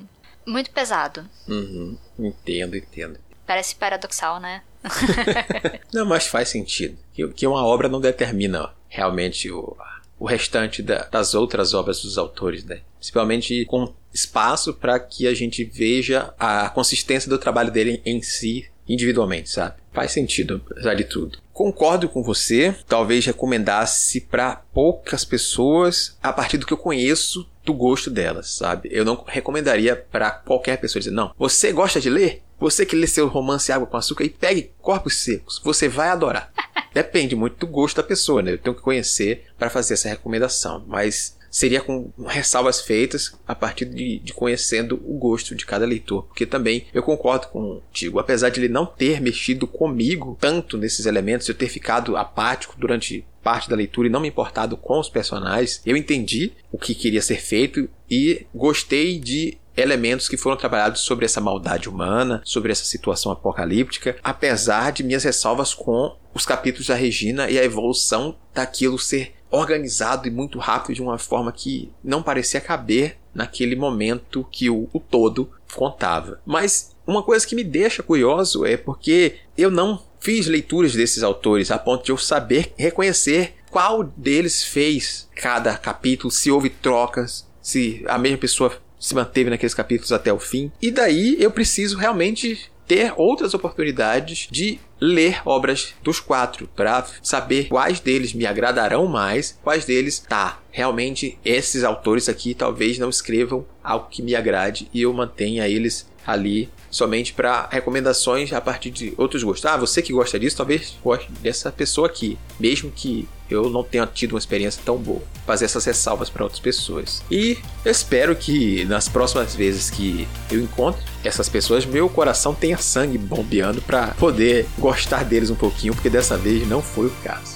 muito 0.47 0.71
pesado. 0.71 1.29
Uhum, 1.49 1.97
entendo, 2.19 2.77
entendo. 2.77 3.19
Parece 3.47 3.75
paradoxal, 3.77 4.41
né? 4.41 4.63
Não, 5.93 6.05
mas 6.05 6.27
faz 6.27 6.49
sentido. 6.49 6.99
Que, 7.13 7.29
que 7.29 7.47
uma 7.47 7.65
obra 7.65 7.89
não 7.89 8.01
determina 8.01 8.73
realmente 8.89 9.51
o, 9.51 9.77
o 10.23 10.25
restante 10.25 10.85
da, 10.85 11.09
das 11.11 11.35
outras 11.35 11.75
obras 11.75 12.01
dos 12.01 12.17
autores, 12.17 12.65
né? 12.65 12.83
Principalmente 12.97 13.65
com 13.65 13.93
espaço 14.15 14.73
para 14.73 15.01
que 15.01 15.27
a 15.27 15.35
gente 15.35 15.65
veja 15.65 16.33
a 16.39 16.71
consistência 16.71 17.29
do 17.29 17.39
trabalho 17.39 17.73
dele 17.73 18.01
em 18.07 18.23
si, 18.23 18.67
individualmente, 18.89 19.51
sabe? 19.51 19.75
Faz 19.93 20.13
sentido, 20.13 20.63
de 20.97 21.05
tudo. 21.05 21.39
Concordo 21.53 22.09
com 22.09 22.23
você, 22.23 22.73
talvez 22.87 23.27
recomendasse 23.27 24.21
para 24.21 24.63
poucas 24.73 25.25
pessoas 25.25 26.17
a 26.23 26.33
partir 26.33 26.57
do 26.57 26.67
que 26.67 26.73
eu 26.73 26.79
conheço 26.79 27.45
do 27.65 27.75
gosto 27.75 28.09
delas, 28.09 28.55
sabe? 28.55 28.89
Eu 28.93 29.05
não 29.05 29.25
recomendaria 29.27 29.97
para 29.97 30.31
qualquer 30.31 30.77
pessoa 30.77 31.01
dizer, 31.01 31.11
não, 31.11 31.35
você 31.37 31.73
gosta 31.73 32.01
de 32.01 32.09
ler? 32.09 32.43
Você 32.61 32.87
que 32.87 32.95
lê 32.95 33.09
seu 33.09 33.27
romance 33.27 33.73
Água 33.73 33.89
com 33.89 33.97
Açúcar 33.97 34.23
e 34.23 34.31
pegue 34.31 34.71
Corpos 34.81 35.17
Secos, 35.17 35.61
você 35.65 35.89
vai 35.89 36.11
adorar. 36.11 36.53
Depende 36.93 37.35
muito 37.35 37.59
do 37.59 37.67
gosto 37.67 37.97
da 37.97 38.03
pessoa, 38.03 38.43
né? 38.43 38.53
Eu 38.53 38.59
tenho 38.59 38.77
que 38.77 38.83
conhecer 38.83 39.45
para 39.59 39.71
fazer 39.71 39.95
essa 39.95 40.09
recomendação, 40.09 40.85
mas 40.87 41.37
seria 41.53 41.83
com 41.83 42.11
ressalvas 42.27 42.81
feitas 42.81 43.39
a 43.47 43.55
partir 43.55 43.85
de, 43.85 44.19
de, 44.19 44.33
conhecendo 44.33 44.95
o 45.05 45.19
gosto 45.19 45.55
de 45.55 45.67
cada 45.67 45.85
leitor. 45.85 46.25
Porque 46.25 46.47
também 46.47 46.87
eu 46.95 47.03
concordo 47.03 47.49
contigo, 47.49 48.19
apesar 48.19 48.49
de 48.49 48.59
ele 48.59 48.73
não 48.73 48.87
ter 48.87 49.21
mexido 49.21 49.67
comigo 49.67 50.37
tanto 50.41 50.79
nesses 50.79 51.05
elementos, 51.05 51.47
eu 51.47 51.55
ter 51.55 51.69
ficado 51.69 52.17
apático 52.17 52.75
durante 52.79 53.27
parte 53.43 53.69
da 53.69 53.77
leitura 53.77 54.09
e 54.09 54.11
não 54.11 54.21
me 54.21 54.29
importado 54.29 54.77
com 54.77 54.99
os 54.99 55.11
personagens, 55.11 55.83
eu 55.85 55.97
entendi 55.97 56.53
o 56.71 56.79
que 56.79 56.95
queria 56.95 57.21
ser 57.21 57.41
feito 57.41 57.89
e 58.09 58.47
gostei 58.55 59.19
de 59.19 59.59
elementos 59.77 60.29
que 60.29 60.37
foram 60.37 60.57
trabalhados 60.57 61.01
sobre 61.03 61.25
essa 61.25 61.41
maldade 61.41 61.89
humana, 61.89 62.43
sobre 62.45 62.73
essa 62.73 62.85
situação 62.85 63.33
apocalíptica, 63.33 64.17
apesar 64.23 64.93
de 64.93 65.03
minhas 65.03 65.25
ressalvas 65.25 65.75
com 65.75 66.17
os 66.35 66.47
capítulos 66.47 66.89
da 66.89 66.95
Regina 66.95 67.51
e 67.51 67.59
a 67.59 67.65
evolução 67.65 68.37
daquilo 68.55 68.99
ser 68.99 69.35
organizado 69.51 70.27
e 70.27 70.31
muito 70.31 70.59
rápido 70.59 70.97
de 70.97 71.03
uma 71.03 71.19
forma 71.19 71.53
que 71.53 71.91
não 72.03 72.23
parecia 72.23 72.61
caber 72.61 73.19
naquele 73.35 73.77
momento 73.77 74.47
que 74.51 74.71
o, 74.71 74.89
o 74.93 74.99
todo 74.99 75.51
contava. 75.75 76.41
Mas 76.45 76.95
uma 77.07 77.23
coisa 77.23 77.47
que 77.47 77.55
me 77.55 77.65
deixa 77.65 78.03
curioso 78.03 78.65
é 78.65 78.77
porque 78.77 79.37
eu 79.57 79.71
não 79.71 80.03
fiz 80.21 80.47
leituras 80.47 80.95
desses 80.95 81.23
autores 81.23 81.71
a 81.71 81.79
ponto 81.79 82.05
de 82.05 82.13
eu 82.13 82.17
saber 82.17 82.73
reconhecer 82.77 83.55
qual 83.71 84.05
deles 84.05 84.65
fez 84.65 85.29
cada 85.35 85.77
capítulo, 85.77 86.31
se 86.31 86.51
houve 86.51 86.71
trocas, 86.71 87.47
se 87.61 88.05
a 88.07 88.19
mesma 88.19 88.39
pessoa 88.39 88.73
se 89.03 89.17
manteve 89.17 89.51
naqueles 89.51 89.75
capítulos 89.75 90.13
até 90.13 90.33
o 90.33 90.39
fim. 90.39 90.71
E 90.81 90.91
daí 90.91 91.37
eu 91.41 91.51
preciso 91.51 91.99
realmente 91.99 92.71
ter 92.87 93.13
outras 93.17 93.53
oportunidades 93.53 94.47
de 94.51 94.79
ler 95.01 95.41
obras 95.45 95.95
dos 96.03 96.21
quatro 96.21 96.69
para 96.77 97.05
saber 97.23 97.69
quais 97.69 97.99
deles 97.99 98.33
me 98.33 98.47
agradarão 98.47 99.07
mais, 99.07 99.59
quais 99.63 99.85
deles 99.85 100.21
tá 100.21 100.61
realmente 100.71 101.37
esses 101.45 101.83
autores 101.83 102.29
aqui 102.29 102.55
talvez 102.55 102.99
não 102.99 103.11
escrevam 103.11 103.67
algo 103.83 104.09
que 104.09 104.23
me 104.23 104.37
agrade 104.37 104.89
e 104.95 105.03
eu 105.03 105.13
mantenha 105.13 105.69
eles 105.69 106.07
ali 106.27 106.69
somente 106.91 107.33
para 107.33 107.69
recomendações 107.71 108.53
a 108.53 108.61
partir 108.61 108.91
de 108.91 109.15
outros 109.17 109.43
gostos. 109.43 109.65
Ah, 109.65 109.77
você 109.77 110.03
que 110.03 110.13
gosta 110.13 110.39
disso, 110.39 110.57
talvez 110.57 110.95
goste 111.03 111.31
dessa 111.41 111.73
pessoa 111.73 112.07
aqui, 112.07 112.39
mesmo 112.61 112.91
que 112.91 113.27
eu 113.51 113.69
não 113.71 113.83
tenha 113.83 114.07
tido 114.07 114.33
uma 114.33 114.39
experiência 114.39 114.81
tão 114.85 114.97
boa. 114.97 115.23
Fazer 115.47 115.65
essas 115.65 115.85
ressalvas 115.85 116.31
para 116.31 116.45
outras 116.45 116.61
pessoas. 116.61 117.23
E 117.31 117.59
espero 117.85 118.35
que 118.37 118.85
nas 118.85 119.09
próximas 119.09 119.55
vezes 119.55 119.91
que 119.91 120.27
eu 120.51 120.61
encontro 120.61 121.03
essas 121.25 121.49
pessoas, 121.49 121.85
meu 121.85 122.09
coração 122.09 122.55
tenha 122.55 122.79
sangue 122.79 123.19
bombeando 123.19 123.81
para 123.83 124.09
poder 124.09 124.67
gostar 124.79 125.25
deles 125.25 125.51
um 125.51 125.55
pouquinho, 125.55 125.95
porque 125.95 126.11
dessa 126.11 126.37
vez 126.37 126.67
não 126.69 126.83
foi 126.83 127.07
o 127.07 127.15
caso. 127.23 127.52